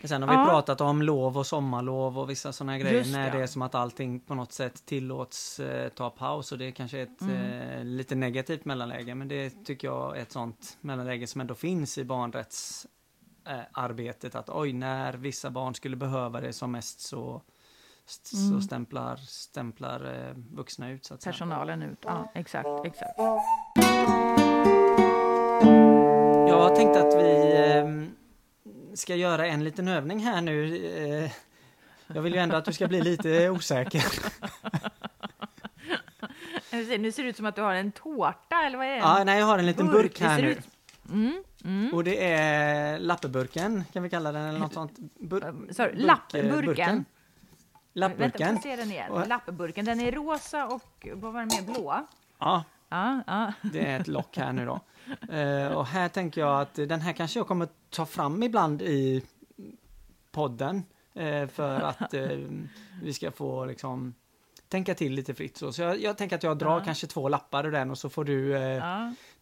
Sen 0.04 0.22
har 0.22 0.30
vi 0.30 0.36
ja. 0.36 0.46
pratat 0.46 0.82
om 0.82 1.02
lov 1.02 1.38
och 1.38 1.46
sommarlov 1.46 2.20
och 2.20 2.30
vissa 2.30 2.54
sådana 2.54 2.78
grejer 2.78 2.98
Just, 2.98 3.12
när 3.12 3.28
ja. 3.28 3.34
det 3.34 3.42
är 3.44 3.48
som 3.48 3.62
att 3.62 3.76
allting 3.76 4.20
på 4.20 4.36
något 4.36 4.52
sätt 4.52 4.86
tillåts 4.86 5.60
eh, 5.60 5.90
ta 5.90 6.10
paus 6.10 6.52
och 6.52 6.58
det 6.58 6.66
är 6.66 6.72
kanske 6.72 7.00
ett 7.00 7.22
mm. 7.22 7.36
eh, 7.36 7.86
lite 7.86 8.16
negativt 8.16 8.66
mellanläge 8.66 9.16
men 9.16 9.28
det 9.28 9.66
tycker 9.66 9.88
jag 9.88 10.18
är 10.18 10.22
ett 10.22 10.32
sånt 10.32 10.78
mellanläge 10.82 11.28
som 11.28 11.42
ändå 11.42 11.56
finns 11.56 11.98
i 11.98 12.04
barnrättsarbetet 12.04 14.36
eh, 14.36 14.40
att 14.40 14.50
oj 14.50 14.74
när 14.74 15.14
vissa 15.14 15.50
barn 15.50 15.76
skulle 15.76 15.96
behöva 15.96 16.42
det 16.42 16.54
som 16.54 16.72
mest 16.72 17.00
så 17.00 17.42
så 18.08 18.38
mm. 18.38 18.62
stämplar, 18.62 19.16
stämplar 19.16 20.28
eh, 20.30 20.34
vuxna 20.56 20.90
ut. 20.90 21.06
Så 21.06 21.14
att 21.14 21.24
Personalen 21.24 21.80
säga. 21.80 21.92
ut, 21.92 21.98
ja 22.02 22.32
exakt, 22.36 22.68
exakt. 22.86 23.20
Jag 26.48 26.76
tänkte 26.76 27.02
att 27.08 27.14
vi 27.14 27.56
eh, 27.68 27.86
ska 28.96 29.16
göra 29.16 29.48
en 29.48 29.64
liten 29.64 29.88
övning 29.88 30.20
här 30.20 30.42
nu. 30.42 30.76
Eh, 30.98 31.32
jag 32.08 32.22
vill 32.22 32.34
ju 32.34 32.40
ändå 32.40 32.56
att 32.56 32.66
du 32.66 32.74
ska 32.74 32.88
bli 32.88 33.02
lite 33.02 33.50
osäker. 33.56 34.04
nu 36.98 37.12
ser 37.12 37.24
det 37.24 37.30
ut 37.30 37.38
som 37.38 37.46
att 37.46 37.56
du 37.56 37.62
har 37.62 37.74
en 37.74 37.92
tårta, 37.92 38.56
eller 38.66 38.78
vad 38.78 38.88
är 38.88 38.92
det? 38.92 38.98
Ja, 38.98 39.24
nej, 39.24 39.40
jag 39.40 39.46
har 39.46 39.60
en 39.60 39.66
liten 39.66 39.88
burk, 39.88 40.02
burk 40.02 40.22
här 40.22 40.42
nu. 40.42 40.52
Ut... 40.52 40.68
Mm, 41.10 41.44
mm. 41.64 41.94
Och 41.94 42.04
det 42.04 42.32
är 42.32 43.00
lappeburken, 43.00 43.84
kan 43.94 44.04
vi 44.04 44.10
kalla 44.10 44.32
den, 44.32 44.46
eller 44.46 44.60
något 44.60 44.74
sånt. 44.74 44.94
Bur 45.20 45.74
Sorry, 45.74 45.96
lappburken? 45.96 46.66
Burken. 46.66 47.06
Lappburken. 47.98 48.48
Vänta, 48.48 48.62
se 48.62 48.76
den 48.76 48.92
igen. 48.92 49.24
Lappburken. 49.28 49.86
Den 49.86 50.00
är 50.00 50.12
rosa 50.12 50.68
och 50.68 51.08
vad 51.14 51.34
var 51.34 51.40
det 51.40 51.46
mer? 51.46 51.74
Blå? 51.74 52.06
Ja. 52.40 52.64
Ja, 52.90 53.22
ja. 53.28 53.54
Det 53.74 53.86
är 53.86 54.00
ett 54.00 54.08
lock 54.08 54.38
här 54.38 54.54
nu 54.54 54.66
då. 54.66 54.80
Uh, 55.34 55.78
och 55.78 55.86
här 55.86 56.10
tänker 56.10 56.42
jag 56.42 56.62
att 56.62 56.76
den 56.76 57.02
här 57.02 57.14
kanske 57.14 57.40
jag 57.40 57.48
kommer 57.48 57.68
ta 57.90 58.06
fram 58.06 58.44
ibland 58.44 58.82
i 58.82 59.24
podden. 60.32 60.84
Uh, 61.20 61.48
för 61.48 61.80
att 61.80 62.14
uh, 62.14 62.50
vi 63.04 63.14
ska 63.14 63.32
få 63.32 63.66
liksom 63.66 64.16
tänka 64.68 64.96
till 64.96 65.14
lite 65.14 65.34
fritt 65.34 65.58
så. 65.58 65.74
Så 65.74 65.82
jag, 65.82 66.02
jag 66.02 66.18
tänker 66.18 66.36
att 66.36 66.44
jag 66.44 66.58
drar 66.58 66.80
ja. 66.80 66.86
kanske 66.86 67.08
två 67.08 67.30
lappar 67.30 67.66
ur 67.66 67.72
den 67.72 67.92
och 67.92 67.98
så 67.98 68.10
får 68.10 68.24
du 68.24 68.56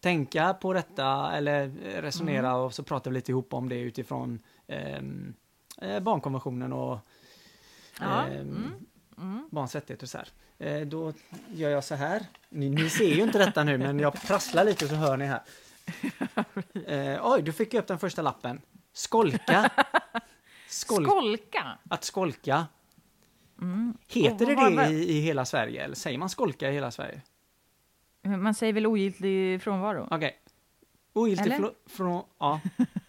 tänka 0.00 0.54
på 0.54 0.72
detta 0.72 1.32
eller 1.32 1.68
resonera 2.02 2.48
mm. 2.48 2.60
och 2.60 2.74
så 2.74 2.82
pratar 2.82 3.10
vi 3.10 3.14
lite 3.14 3.32
ihop 3.32 3.54
om 3.54 3.68
det 3.68 3.78
utifrån 3.80 4.38
ehm, 4.66 5.34
barnkonventionen 6.02 6.72
och 6.72 6.98
Ja. 8.00 8.26
Eh, 8.26 8.40
mm. 8.40 8.72
Mm. 9.18 9.48
Barns 9.50 9.74
rättigheter 9.74 10.06
så 10.06 10.18
här. 10.18 10.28
Eh, 10.58 10.86
då 10.86 11.12
gör 11.52 11.70
jag 11.70 11.84
så 11.84 11.94
här. 11.94 12.26
Ni, 12.48 12.70
ni, 12.70 12.90
ser 12.90 13.14
ju 13.14 13.22
inte 13.22 13.38
detta 13.38 13.64
nu 13.64 13.78
men 13.78 13.98
jag 13.98 14.22
prasslar 14.22 14.64
lite 14.64 14.88
så 14.88 14.94
hör 14.94 15.16
ni 15.16 15.26
här. 15.26 15.42
Eh, 16.86 17.20
oj, 17.22 17.42
du 17.42 17.52
fick 17.52 17.74
upp 17.74 17.86
den 17.86 17.98
första 17.98 18.22
lappen. 18.22 18.60
Skolka. 18.92 19.70
Skol 20.68 21.04
skolka? 21.04 21.78
Att 21.90 22.04
skolka. 22.04 22.66
Mm. 23.60 23.94
Heter 24.06 24.46
det 24.46 24.54
det 24.54 24.92
i, 24.92 25.16
i 25.16 25.20
hela 25.20 25.44
Sverige? 25.44 25.84
Eller 25.84 25.94
säger 25.94 26.18
man 26.18 26.28
skolka 26.28 26.70
i 26.70 26.72
hela 26.72 26.90
Sverige? 26.90 27.20
Man 28.22 28.54
säger 28.54 28.72
väl 28.72 28.86
ogiltig 28.86 29.62
frånvaro? 29.62 30.08
Okej. 30.10 30.16
Okay. 30.16 30.32
Ogiltig 31.12 31.52
frånvaro, 31.86 32.26
ja. 32.38 32.60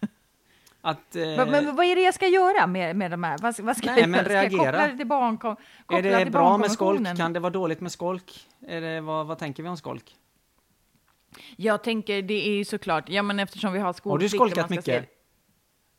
Att, 0.80 1.16
eh, 1.16 1.22
Men, 1.26 1.50
men 1.50 1.76
vad 1.76 1.86
är 1.86 1.96
det 1.96 2.02
jag 2.02 2.14
ska 2.14 2.26
göra 2.26 2.66
med, 2.66 2.96
med 2.96 3.10
de 3.10 3.24
här? 3.24 3.38
Vad, 3.38 3.60
vad 3.60 3.76
ska 3.76 3.86
Nej, 3.90 4.00
jag 4.00 4.08
men? 4.08 4.24
Ska 4.24 4.32
jag 4.32 4.50
koppla 4.52 4.72
det 4.72 4.96
till 4.96 5.08
koppla 5.08 5.98
är 5.98 6.02
det 6.24 6.30
bra 6.30 6.58
med 6.58 6.70
skolk? 6.70 6.78
barnkonventionen? 6.80 7.16
Kan 7.16 7.32
det 7.32 7.40
vara 7.40 7.50
dåligt 7.50 7.80
med 7.80 7.92
skolk? 7.92 8.46
Är 8.66 8.80
det, 8.80 9.00
vad, 9.00 9.26
vad 9.26 9.38
tänker 9.38 9.62
vi 9.62 9.68
om 9.68 9.76
skolk? 9.76 10.16
Jag 11.56 11.82
tänker, 11.84 12.22
det 12.22 12.48
är 12.48 12.52
ju 12.52 12.64
såklart, 12.64 13.08
ja 13.08 13.22
men 13.22 13.38
eftersom 13.40 13.72
vi 13.72 13.78
har 13.78 13.86
Har 13.86 13.92
skolplikt... 13.92 14.32
du 14.32 14.38
och 14.38 14.40
man 14.40 14.50
skolkat 14.50 14.70
mycket? 14.70 14.84
se- 14.84 15.04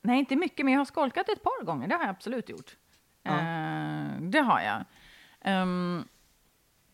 Nej, 0.02 0.20
inte 0.20 0.36
mycket, 0.36 0.66
men 0.66 0.74
jag 0.74 0.80
har 0.80 0.86
skolkat 0.86 1.30
ett 1.30 1.44
par 1.44 1.64
gånger. 1.66 1.88
Det 1.88 1.96
har 1.96 2.02
jag 2.02 2.10
absolut 2.10 2.50
gjort. 2.50 2.76
Ja. 3.24 3.32
Eh, 3.32 4.22
det 4.22 4.40
har 4.40 4.60
jag. 4.62 4.84
Ehm, 5.42 6.04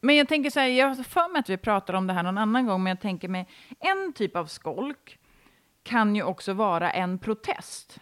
men 0.01 0.15
jag 0.15 0.27
tänker 0.27 0.49
så 0.49 0.59
här, 0.59 0.67
jag 0.67 0.87
har 0.87 1.03
för 1.03 1.31
mig 1.31 1.39
att 1.39 1.49
vi 1.49 1.57
pratar 1.57 1.93
om 1.93 2.07
det 2.07 2.13
här 2.13 2.23
någon 2.23 2.37
annan 2.37 2.65
gång, 2.65 2.83
men 2.83 2.89
jag 2.91 2.99
tänker 3.01 3.27
mig 3.27 3.47
en 3.79 4.13
typ 4.13 4.35
av 4.35 4.45
skolk 4.45 5.19
kan 5.85 6.15
ju 6.15 6.23
också 6.23 6.53
vara 6.53 6.91
en 6.91 7.17
protest. 7.17 7.99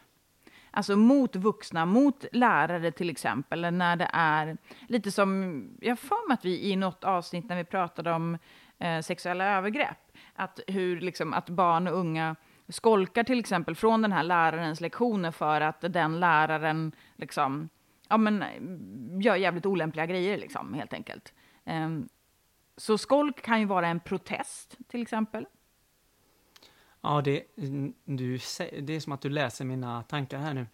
Alltså 0.72 0.96
mot 0.96 1.36
vuxna, 1.36 1.86
mot 1.86 2.26
lärare 2.32 2.91
till 2.91 3.10
exempel, 3.10 3.74
när 3.74 3.96
det 3.96 4.10
är 4.13 4.58
lite 4.88 5.12
som, 5.12 5.63
jag 5.82 5.91
har 5.91 5.96
för 5.96 6.28
mig 6.28 6.34
att 6.34 6.46
vi 6.46 6.72
i 6.72 6.76
något 6.76 7.04
avsnitt 7.04 7.50
när 7.50 7.56
vi 7.56 7.63
pratade 7.63 8.12
om 8.12 8.38
eh, 8.80 9.02
sexuella 9.02 9.46
övergrepp, 9.46 10.17
att 10.36 10.60
hur 10.67 11.02
liksom 11.02 11.34
att 11.34 11.50
barn 11.50 11.88
och 11.88 11.98
unga 11.98 12.36
skolkar 12.69 13.24
till 13.24 13.39
exempel 13.39 13.76
från 13.76 14.02
den 14.02 14.12
här 14.12 14.24
lärarens 14.24 14.82
lektioner 14.82 15.32
för 15.32 15.62
att 15.62 15.82
den 15.82 16.19
läraren 16.19 16.91
liksom, 17.15 17.69
ja 18.10 18.17
men 18.17 18.43
gör 19.22 19.36
jävligt 19.36 19.65
olämpliga 19.65 20.06
grejer 20.06 20.38
liksom, 20.38 20.74
helt 20.74 20.93
enkelt. 20.93 21.34
Eh, 21.65 21.89
så 22.78 22.98
skolk 22.98 23.41
kan 23.41 23.60
ju 23.60 23.65
vara 23.65 23.88
en 23.88 24.00
protest 24.00 24.78
till 24.88 25.02
exempel. 25.02 25.46
Ja, 27.04 27.22
det, 27.22 27.44
du, 28.06 28.39
det 28.82 28.94
är 28.96 29.00
som 29.00 29.13
att 29.13 29.22
du 29.22 29.30
läser 29.30 29.66
mina 29.66 30.04
tankar 30.04 30.38
här 30.38 30.54
nu. 30.54 30.68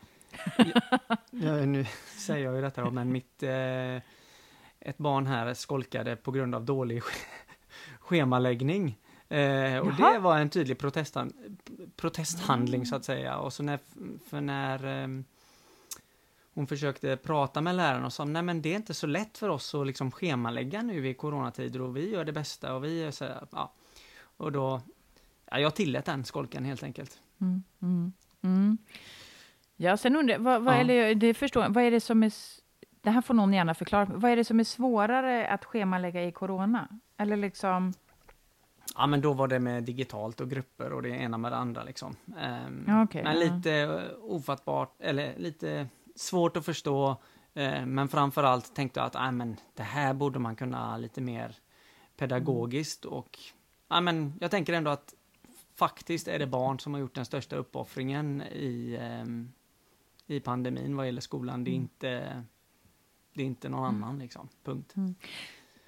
ja, 1.46 1.66
nu 1.66 1.86
säger 2.18 2.46
jag 2.46 2.56
ju 2.56 2.62
detta 2.62 2.82
då, 2.84 2.92
men 2.92 3.12
mitt... 3.12 3.44
Eh, 3.44 4.02
ett 4.82 4.98
barn 4.98 5.28
här 5.28 5.54
skolkade 5.54 6.16
på 6.16 6.32
grund 6.32 6.56
av 6.56 6.66
dålig 6.66 7.02
sch- 7.02 7.26
schemaläggning. 8.00 8.98
Eh, 9.30 9.78
och 9.78 9.92
Jaha. 10.00 10.14
det 10.14 10.20
var 10.20 10.38
en 10.38 10.50
tydlig 10.50 10.80
protestan, 10.80 11.34
protesthandling 11.96 12.86
så 12.86 12.96
att 12.96 13.06
säga. 13.06 13.38
Och 13.38 13.54
så 13.54 13.64
när, 13.64 13.80
för 14.30 14.42
när 14.42 14.86
ehm, 14.86 15.26
hon 16.54 16.68
försökte 16.68 17.18
prata 17.18 17.62
med 17.62 17.76
läraren 17.76 18.06
och 18.06 18.14
sa 18.14 18.26
nej 18.26 18.42
men 18.42 18.62
det 18.62 18.72
är 18.72 18.76
inte 18.76 18.94
så 18.94 19.08
lätt 19.08 19.38
för 19.38 19.50
oss 19.50 19.76
att 19.76 19.88
liksom 19.88 20.12
schemalägga 20.12 20.82
nu 20.82 21.08
i 21.08 21.14
coronatider 21.14 21.82
och 21.82 21.98
vi 21.98 22.10
gör 22.12 22.26
det 22.26 22.32
bästa 22.32 22.76
och 22.76 22.84
vi 22.84 23.04
är 23.04 23.12
så 23.12 23.26
här, 23.26 23.48
ja. 23.52 23.74
Och 24.22 24.52
då, 24.52 24.82
ja, 25.52 25.60
jag 25.60 25.76
tillät 25.76 26.06
den 26.06 26.26
skolken 26.26 26.66
helt 26.66 26.84
enkelt. 26.84 27.20
Mm, 27.42 27.64
mm, 27.82 28.14
mm. 28.42 28.78
Ja, 29.76 29.98
sen 29.98 30.16
undrar 30.16 30.38
vad, 30.38 30.62
vad, 30.64 30.76
Ja. 30.76 30.80
är 30.80 30.84
det, 30.84 31.14
det 31.14 31.34
förstår, 31.34 31.70
vad 31.70 31.84
är 31.84 31.92
det 31.92 32.00
som 32.02 32.24
är... 32.24 32.34
Det 33.02 33.10
här 33.10 33.22
får 33.22 33.34
någon 33.34 33.54
gärna 33.54 33.74
förklara. 33.74 34.06
Vad 34.06 34.32
är 34.32 34.36
det 34.36 34.44
som 34.46 34.60
är 34.60 34.64
svårare 34.64 35.48
att 35.48 35.66
schemalägga 35.66 36.24
i 36.26 36.32
corona? 36.32 36.88
Eller 37.18 37.38
liksom... 37.38 37.94
Ja 38.96 39.08
men 39.08 39.22
då 39.22 39.34
var 39.34 39.48
det 39.48 39.60
med 39.60 39.84
digitalt 39.84 40.42
och 40.42 40.50
grupper 40.50 40.94
och 40.94 41.02
det 41.02 41.10
ena 41.10 41.38
med 41.38 41.52
det 41.52 41.56
andra 41.56 41.84
liksom. 41.84 42.16
Ehm, 42.40 42.84
Ja, 42.88 43.04
okej, 43.04 43.24
men 43.24 43.40
ja. 43.40 43.44
lite 43.56 43.72
eh, 43.74 44.02
ofattbart, 44.22 44.96
eller 45.00 45.38
lite 45.38 45.88
svårt 46.16 46.58
att 46.58 46.66
förstå. 46.66 47.10
eh, 47.54 47.86
men 47.86 48.08
framförallt 48.10 48.76
tänkte 48.76 49.00
jag 49.00 49.08
att 49.08 49.16
ah, 49.16 49.32
men, 49.32 49.58
det 49.74 49.84
här 49.84 50.14
borde 50.14 50.40
man 50.40 50.56
kunna 50.56 50.98
lite 50.98 51.22
mer 51.22 51.56
pedagogiskt 52.18 53.06
och 53.06 53.40
ja, 53.90 54.02
men, 54.02 54.34
jag 54.42 54.52
tänker 54.52 54.74
ändå 54.74 54.92
att 54.92 55.14
faktiskt 55.80 56.28
är 56.28 56.40
det 56.40 56.48
barn 56.48 56.80
som 56.80 56.94
har 56.94 57.00
gjort 57.02 57.16
den 57.16 57.26
största 57.26 57.56
uppoffringen 57.56 58.42
i, 58.42 58.98
ehm, 59.02 59.52
i 60.28 60.40
pandemin 60.40 60.96
vad 60.96 61.06
gäller 61.06 61.22
skolan. 61.22 61.64
Det 61.64 61.70
är 61.72 61.74
Mm. 61.74 61.82
inte, 61.84 62.44
det 63.34 63.42
är 63.42 63.46
inte 63.46 63.70
någon 63.70 63.86
annan 63.86 64.20
liksom. 64.20 64.50
Punkt. 64.64 64.94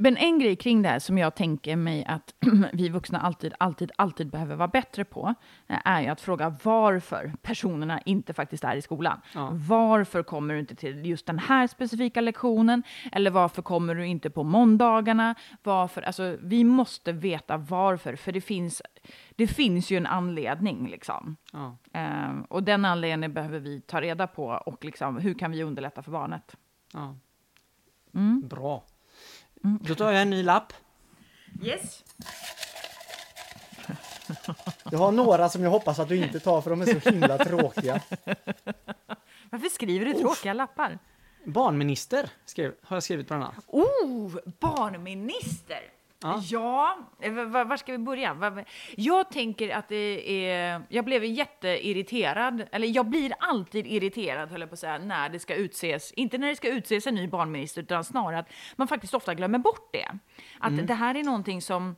Men 0.02 0.18
en 0.18 0.40
grej 0.40 0.56
kring 0.56 0.82
det 0.82 0.90
här 0.90 1.00
som 1.00 1.18
jag 1.18 1.36
tänker 1.36 1.76
mig 1.76 2.06
att 2.06 2.34
vi 2.74 2.90
vuxna 2.90 3.20
alltid, 3.20 3.54
alltid, 3.58 3.92
alltid 3.96 4.30
behöver 4.30 4.56
vara 4.56 4.68
bättre 4.68 5.06
på 5.06 5.36
eh, 5.68 5.78
är 5.86 6.02
ju 6.02 6.08
att 6.08 6.22
fråga 6.22 6.56
varför 6.64 7.34
personerna 7.42 8.02
inte 8.02 8.34
faktiskt 8.34 8.64
är 8.64 8.76
i 8.76 8.82
skolan. 8.82 9.22
Ja. 9.34 9.50
Varför 9.54 10.24
kommer 10.24 10.54
du 10.54 10.60
inte 10.60 10.76
till 10.76 11.06
just 11.06 11.26
den 11.26 11.40
här 11.40 11.68
specifika 11.68 12.22
lektionen? 12.22 12.84
Eller 13.12 13.32
varför 13.32 13.62
kommer 13.62 13.96
du 13.96 14.06
inte 14.06 14.30
på 14.30 14.44
måndagarna? 14.44 15.36
Varför? 15.64 16.02
Alltså, 16.02 16.38
vi 16.42 16.64
måste 16.64 17.12
veta 17.12 17.58
varför, 17.58 18.16
för 18.16 18.32
det 18.32 18.42
finns, 18.42 18.82
det 19.36 19.48
finns 19.48 19.92
ju 19.92 19.98
en 19.98 20.08
anledning. 20.08 20.88
Liksom. 20.88 21.36
Ja. 21.54 21.78
Ehm, 21.94 22.44
och 22.44 22.64
den 22.64 22.86
anledningen 22.86 23.34
behöver 23.34 23.60
vi 23.60 23.82
ta 23.82 24.02
reda 24.02 24.28
på 24.28 24.46
och 24.66 24.86
liksom, 24.86 25.18
hur 25.18 25.34
kan 25.34 25.52
vi 25.52 25.64
underlätta 25.64 26.02
för 26.04 26.12
barnet? 26.12 26.56
Ja. 26.94 27.16
Mm. 28.14 28.48
Bra. 28.48 28.84
Då 29.62 29.96
tar 29.96 30.12
jag 30.12 30.22
en 30.22 30.30
ny 30.30 30.44
lapp. 30.44 30.74
Yes. 31.64 32.04
Jag 34.92 35.00
har 35.00 35.12
några 35.12 35.50
som 35.50 35.64
jag 35.64 35.70
hoppas 35.70 36.00
att 36.00 36.10
du 36.10 36.18
inte 36.18 36.40
tar 36.40 36.62
för 36.62 36.70
de 36.70 36.82
är 36.82 36.86
så 36.86 37.10
himla 37.10 37.38
tråkiga. 37.38 38.02
Varför 39.50 39.70
skriver 39.70 40.06
du 40.06 40.14
tråkiga 40.14 40.54
lappar? 40.54 41.00
Barnminister 41.46 42.30
skrev, 42.46 42.74
har 42.82 42.96
jag 42.96 43.04
skrivit 43.04 43.28
på 43.28 43.34
denna. 43.34 43.56
Oh, 43.68 44.36
barnminister! 44.60 46.01
Ja. 46.24 46.42
Ja, 46.50 46.98
eh, 47.20 47.34
va- 47.34 47.46
va- 47.46 47.64
var 47.64 47.78
ska 47.78 47.92
vi 47.92 47.98
börja? 47.98 48.64
Jag 48.96 49.30
tänker 49.32 49.70
att 49.76 49.88
det 49.88 50.46
är... 50.46 50.82
Jag 50.90 51.06
blev 51.06 51.24
jätteirriterad, 51.24 52.64
eller 52.72 52.88
jag 52.88 53.06
blir 53.06 53.34
alltid 53.40 53.88
irriterad, 53.88 54.50
höll 54.52 54.62
jag 54.62 54.70
på 54.70 54.74
att 54.74 54.80
säga, 54.80 54.98
när 54.98 55.30
det 55.30 55.40
ska 55.40 55.56
utses, 55.56 56.12
inte 56.12 56.38
när 56.38 56.48
det 56.48 56.56
ska 56.56 56.70
utses 56.70 57.08
en 57.08 57.16
ny 57.16 57.28
barnminister, 57.28 57.82
utan 57.82 58.04
snarare 58.04 58.40
att 58.40 58.50
man 58.76 58.88
faktiskt 58.88 59.14
ofta 59.14 59.34
glömmer 59.34 59.60
bort 59.60 59.90
det. 59.94 60.08
Att 60.60 60.88
det 60.88 60.94
här 60.94 61.16
är 61.16 61.24
någonting 61.24 61.62
som 61.62 61.96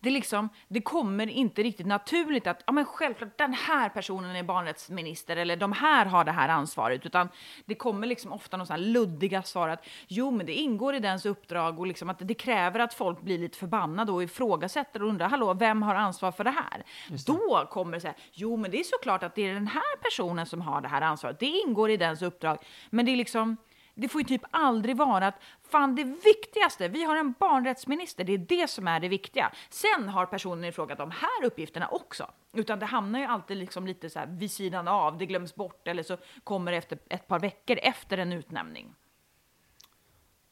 det, 0.00 0.10
liksom, 0.10 0.48
det 0.68 0.80
kommer 0.80 1.26
inte 1.26 1.62
riktigt 1.62 1.86
naturligt 1.86 2.46
att 2.46 2.62
ja, 2.66 2.72
men 2.72 2.84
självklart 2.84 3.38
den 3.38 3.54
här 3.54 3.88
personen 3.88 4.36
är 4.36 4.42
barnrättsminister 4.42 5.36
eller 5.36 5.56
de 5.56 5.72
här 5.72 6.06
har 6.06 6.24
det 6.24 6.32
här 6.32 6.48
ansvaret. 6.48 7.06
Utan 7.06 7.28
det 7.64 7.74
kommer 7.74 8.06
liksom 8.06 8.32
ofta 8.32 8.56
några 8.56 8.66
sådana 8.66 8.82
här 8.82 8.90
luddiga 8.90 9.42
svar 9.42 9.68
att 9.68 9.86
jo, 10.08 10.30
men 10.30 10.46
det 10.46 10.54
ingår 10.54 10.94
i 10.94 10.98
dens 10.98 11.26
uppdrag 11.26 11.78
och 11.78 11.86
liksom 11.86 12.10
att 12.10 12.18
det 12.18 12.34
kräver 12.34 12.80
att 12.80 12.94
folk 12.94 13.20
blir 13.20 13.38
lite 13.38 13.58
förbannade 13.58 14.12
och 14.12 14.22
ifrågasätter 14.22 15.02
och 15.02 15.08
undrar 15.08 15.28
hallå, 15.28 15.54
vem 15.54 15.82
har 15.82 15.94
ansvar 15.94 16.32
för 16.32 16.44
det 16.44 16.50
här? 16.50 16.84
Då 17.26 17.66
kommer 17.70 17.92
det 17.92 18.00
så 18.00 18.06
här, 18.06 18.16
jo, 18.32 18.56
men 18.56 18.70
det 18.70 18.80
är 18.80 18.84
såklart 18.84 19.22
att 19.22 19.34
det 19.34 19.46
är 19.48 19.54
den 19.54 19.66
här 19.66 19.96
personen 20.02 20.46
som 20.46 20.60
har 20.60 20.80
det 20.80 20.88
här 20.88 21.02
ansvaret. 21.02 21.40
Det 21.40 21.46
ingår 21.46 21.90
i 21.90 21.96
dens 21.96 22.22
uppdrag. 22.22 22.58
Men 22.90 23.06
det 23.06 23.12
är 23.12 23.16
liksom 23.16 23.56
det 24.00 24.08
får 24.08 24.20
ju 24.20 24.26
typ 24.26 24.42
aldrig 24.50 24.96
vara 24.96 25.26
att 25.26 25.42
fan 25.70 25.94
det 25.94 26.04
viktigaste, 26.04 26.88
vi 26.88 27.04
har 27.04 27.16
en 27.16 27.34
barnrättsminister, 27.38 28.24
det 28.24 28.32
är 28.32 28.38
det 28.38 28.70
som 28.70 28.88
är 28.88 29.00
det 29.00 29.08
viktiga. 29.08 29.52
Sen 29.70 30.08
har 30.08 30.26
personen 30.26 30.64
i 30.64 30.72
fråga 30.72 30.94
de 30.94 31.10
här 31.10 31.44
uppgifterna 31.44 31.88
också. 31.88 32.30
Utan 32.52 32.78
det 32.78 32.86
hamnar 32.86 33.18
ju 33.18 33.24
alltid 33.24 33.56
liksom 33.56 33.86
lite 33.86 34.10
så 34.10 34.18
här 34.18 34.26
vid 34.26 34.50
sidan 34.50 34.88
av, 34.88 35.18
det 35.18 35.26
glöms 35.26 35.54
bort 35.54 35.88
eller 35.88 36.02
så 36.02 36.16
kommer 36.44 36.72
det 36.72 36.78
efter 36.78 36.98
ett 37.08 37.28
par 37.28 37.38
veckor 37.38 37.78
efter 37.82 38.18
en 38.18 38.32
utnämning. 38.32 38.94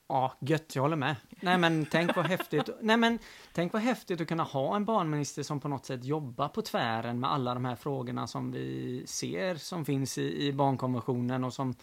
Ja, 0.08 0.32
gött, 0.40 0.74
jag 0.74 0.82
håller 0.82 0.96
med. 0.96 1.16
Nej 1.40 1.58
men 1.58 1.86
tänk 1.86 2.16
vad 2.16 2.26
häftigt. 2.26 2.70
Nej 2.80 2.96
men 2.96 3.18
tänk 3.52 3.72
vad 3.72 3.82
häftigt 3.82 4.20
att 4.20 4.28
kunna 4.28 4.42
ha 4.42 4.76
en 4.76 4.84
barnminister 4.84 5.42
som 5.42 5.60
på 5.60 5.68
något 5.68 5.86
sätt 5.86 6.04
jobbar 6.04 6.48
på 6.48 6.62
tvären 6.62 7.20
med 7.20 7.32
alla 7.32 7.54
de 7.54 7.64
här 7.64 7.76
frågorna 7.76 8.26
som 8.26 8.52
vi 8.52 9.02
ser 9.06 9.54
som 9.54 9.84
finns 9.84 10.18
i, 10.18 10.46
i 10.46 10.52
barnkonventionen 10.52 11.44
och 11.44 11.52
som 11.52 11.74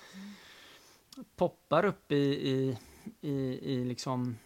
poppar 1.35 1.85
upp 1.85 2.11
i, 2.11 2.15
i, 2.49 2.77
i, 3.21 3.31
i 3.73 3.85
liksom 3.85 4.37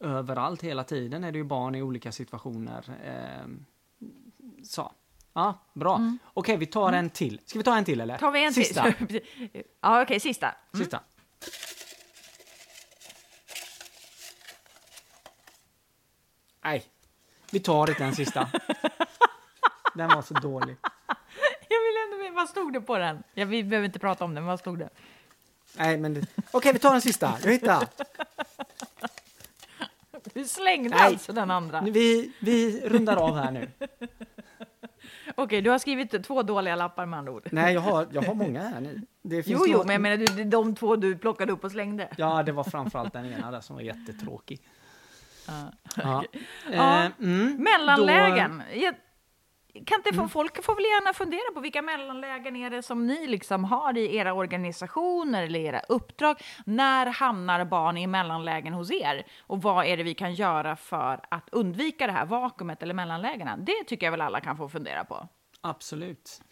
överallt 0.00 0.62
hela 0.62 0.84
tiden 0.84 1.24
är 1.24 1.32
det 1.32 1.38
ju 1.38 1.44
barn 1.44 1.74
i 1.74 1.82
olika 1.82 2.12
situationer. 2.12 2.84
Ehm, 3.04 3.64
så. 4.62 4.92
Ja, 5.32 5.58
bra. 5.72 6.16
Okej, 6.34 6.56
vi 6.56 6.66
tar 6.66 6.92
en 6.92 7.10
till. 7.10 7.40
Ska 7.46 7.58
vi 7.58 7.64
ta 7.64 7.76
en 7.76 7.84
till 7.84 8.00
eller? 8.00 8.18
Tar 8.18 8.32
vi 8.32 8.44
en 8.44 8.54
Sista. 8.54 8.92
till? 8.92 9.20
ja, 9.80 10.02
okej, 10.02 10.20
sista. 10.20 10.46
Mm. 10.46 10.84
Sista. 10.84 11.00
Nej, 16.64 16.84
vi 17.52 17.60
tar 17.60 17.90
inte 17.90 18.04
den 18.04 18.14
sista. 18.14 18.50
Den 19.94 20.08
var 20.08 20.22
så 20.22 20.34
dålig. 20.34 20.76
Jag 21.68 21.80
vill 21.80 21.96
ändå 22.04 22.22
veta, 22.22 22.34
vad 22.34 22.48
stod 22.48 22.72
det 22.72 22.80
på 22.80 22.98
den? 22.98 23.22
Ja, 23.34 23.44
vi 23.44 23.64
behöver 23.64 23.86
inte 23.86 23.98
prata 23.98 24.24
om 24.24 24.34
den, 24.34 24.44
vad 24.44 24.60
stod 24.60 24.78
det? 24.78 24.88
Nej, 25.76 25.96
men. 25.96 26.26
Okej, 26.50 26.72
vi 26.72 26.78
tar 26.78 26.92
den 26.92 27.00
sista. 27.00 27.34
Jag 27.44 27.50
hittar. 27.52 27.88
Du 30.34 30.44
slängde 30.44 30.88
Nej. 30.88 31.06
alltså 31.06 31.32
den 31.32 31.50
andra. 31.50 31.78
Okej, 31.80 31.90
Vi, 31.92 32.32
vi 32.38 32.80
rundar 32.88 33.16
av 33.16 33.36
här 33.36 33.50
nu. 33.50 33.68
du 35.62 35.70
har 35.70 35.78
skrivit 35.78 36.24
två 36.24 36.42
dåliga 36.42 36.76
lappar 36.76 37.06
med 37.06 37.18
andra 37.18 37.32
ord. 37.32 37.48
Nej, 37.52 37.74
jag 37.74 37.80
har, 37.80 38.08
jag 38.12 38.22
har 38.22 38.34
många 38.34 38.62
här 38.62 38.80
nu. 38.80 39.00
Det 39.22 39.42
finns 39.42 39.60
Jo, 39.60 39.66
jo, 39.66 39.76
något- 39.78 39.86
men 39.86 39.94
jag 39.94 40.00
menar 40.02 40.16
det- 40.16 40.44
de 40.44 40.74
två 40.74 40.96
du 40.96 41.16
plockade 41.18 41.52
upp 41.52 41.64
och 41.64 41.70
slängde. 41.70 42.08
Ja, 42.16 42.42
det 42.42 42.52
var 42.52 42.64
framförallt 42.64 43.12
den 43.12 43.32
ena 43.32 43.50
där 43.50 43.60
som 43.60 43.76
var 43.76 43.82
jättetråkig. 43.82 44.60
Ja. 45.46 45.72
Ja. 45.96 46.24
Ja. 46.72 47.04
Eh, 47.04 47.10
mm, 47.20 47.56
Mellanlägen. 47.62 48.62
Jag, 48.74 48.94
kan 49.86 49.98
inte 49.98 50.14
få, 50.14 50.28
folk 50.28 50.64
får 50.64 50.74
väl 50.74 50.84
gärna 50.84 51.12
fundera 51.12 51.54
på 51.54 51.60
vilka 51.60 51.82
mellanlägen 51.82 52.56
är 52.56 52.70
det 52.70 52.82
som 52.82 53.06
ni 53.06 53.26
liksom 53.26 53.64
har 53.64 53.98
i 53.98 54.16
era 54.16 54.32
organisationer 54.32 55.42
eller 55.42 55.60
era 55.60 55.80
uppdrag? 55.80 56.36
När 56.66 57.06
hamnar 57.06 57.64
barn 57.64 57.96
i 57.96 58.06
mellanlägen 58.06 58.72
hos 58.72 58.90
er? 58.90 59.26
Och 59.40 59.62
vad 59.62 59.86
är 59.86 59.96
det 59.96 60.02
vi 60.02 60.14
kan 60.14 60.34
göra 60.34 60.76
för 60.76 61.20
att 61.30 61.48
undvika 61.52 62.06
det 62.06 62.12
här 62.12 62.26
vakuumet 62.26 62.82
eller 62.82 62.94
mellanlägena? 62.94 63.56
Det 63.56 63.84
tycker 63.86 64.06
jag 64.06 64.10
väl 64.10 64.20
alla 64.20 64.40
kan 64.40 64.56
få 64.56 64.68
fundera 64.68 65.04
på. 65.04 65.28
Absolut. 65.60 66.42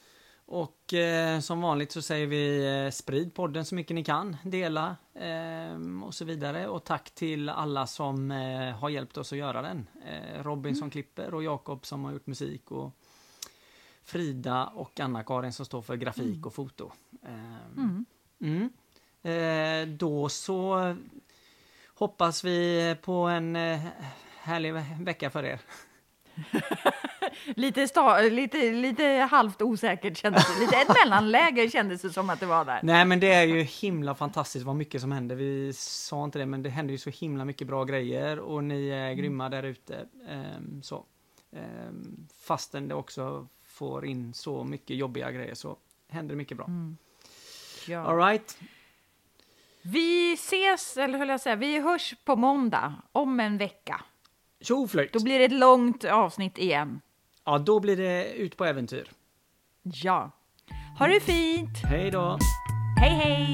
Och 0.47 0.95
eh, 0.95 1.41
som 1.41 1.61
vanligt 1.61 1.93
så 1.93 2.03
säger 2.03 2.27
vi 2.27 2.75
eh, 2.85 2.91
sprid 2.91 3.35
podden 3.35 3.65
så 3.65 3.75
mycket 3.75 3.95
ni 3.95 4.05
kan, 4.05 4.37
dela 4.45 4.97
eh, 5.15 6.05
och 6.05 6.15
så 6.15 6.25
vidare. 6.25 6.69
Och 6.69 6.85
tack 6.85 7.11
till 7.11 7.49
alla 7.49 7.87
som 7.87 8.31
eh, 8.31 8.77
har 8.77 8.89
hjälpt 8.89 9.17
oss 9.17 9.33
att 9.33 9.39
göra 9.39 9.63
den. 9.63 9.89
Eh, 10.07 10.43
Robin 10.43 10.77
som 10.77 10.91
klipper 10.91 11.35
och 11.35 11.43
Jakob 11.43 11.87
som 11.87 12.05
har 12.05 12.13
gjort 12.13 12.27
musik 12.27 12.71
och 12.71 12.97
Frida 14.05 14.67
och 14.67 15.01
Anna-Karin 15.01 15.53
som 15.53 15.67
står 15.67 15.83
för 15.83 15.97
grafik 15.97 16.47
och 16.47 16.55
foto. 16.55 16.93
Ehm, 17.27 18.05
mm. 18.41 18.71
Eh, 19.23 19.89
då 19.89 20.29
så 20.29 20.97
hoppas 21.95 22.45
vi 22.45 22.97
på 23.03 23.13
en 23.15 23.57
eh, 23.57 23.81
härlig 24.39 24.75
ve- 24.75 24.97
vecka 25.01 25.31
för 25.31 25.45
er. 25.45 25.61
Lite, 27.57 27.89
sta, 27.89 28.21
lite, 28.21 28.73
lite 28.73 29.05
halvt 29.31 29.63
osäkert 29.63 30.17
kändes 30.17 30.55
det. 30.55 30.61
Lite 30.65 30.77
ett 30.77 30.97
mellanläge 31.05 31.71
kändes 31.71 32.03
det 32.03 32.11
som 32.11 32.31
att 32.31 32.41
det 32.41 32.47
var 32.47 32.65
där. 32.65 32.81
Nej 32.83 33.05
men 33.05 33.21
det 33.21 33.33
är 33.33 33.45
ju 33.45 33.63
himla 33.63 34.15
fantastiskt 34.15 34.65
vad 34.67 34.77
mycket 34.77 35.01
som 35.01 35.13
händer. 35.13 35.37
Vi 35.37 35.73
sa 35.77 36.25
inte 36.25 36.39
det 36.39 36.47
men 36.47 36.63
det 36.63 36.71
händer 36.71 36.93
ju 36.93 36.99
så 36.99 37.11
himla 37.11 37.45
mycket 37.45 37.67
bra 37.67 37.85
grejer 37.85 38.39
och 38.39 38.65
ni 38.65 38.89
är 38.89 39.13
grymma 39.13 39.49
där 39.49 39.63
ute. 39.63 40.07
Ehm, 40.29 40.83
så. 40.83 41.05
Ehm, 41.53 42.27
fastän 42.41 42.89
det 42.89 42.95
också 42.95 43.47
får 43.73 44.07
in 44.07 44.35
så 44.35 44.65
mycket 44.65 44.97
jobbiga 44.97 45.31
grejer 45.31 45.55
så 45.55 45.77
händer 46.09 46.35
det 46.35 46.37
mycket 46.37 46.57
bra. 46.57 46.71
Ja. 47.89 48.01
Alright. 48.01 48.59
Vi 49.83 50.33
ses, 50.33 50.97
eller 50.97 51.19
höll 51.19 51.29
jag 51.29 51.41
säga, 51.41 51.57
vi 51.57 51.79
hörs 51.81 52.15
på 52.25 52.37
måndag 52.37 52.95
om 53.13 53.41
en 53.41 53.59
vecka. 53.59 54.01
Tjoflöjt! 54.61 55.13
Då 55.13 55.23
blir 55.23 55.39
det 55.39 55.45
ett 55.45 55.53
långt 55.53 56.05
avsnitt 56.05 56.59
igen. 56.59 57.01
Ja, 57.45 57.59
då 57.59 57.81
blir 57.81 57.97
det 57.97 58.33
ut 58.33 58.57
på 58.57 58.65
äventyr. 58.65 59.11
Ja. 59.83 60.31
Ha 60.99 61.07
det 61.07 61.21
fint! 61.21 61.79
Hej 61.85 62.11
då! 62.11 62.39
Hej 63.01 63.11
hej! 63.11 63.53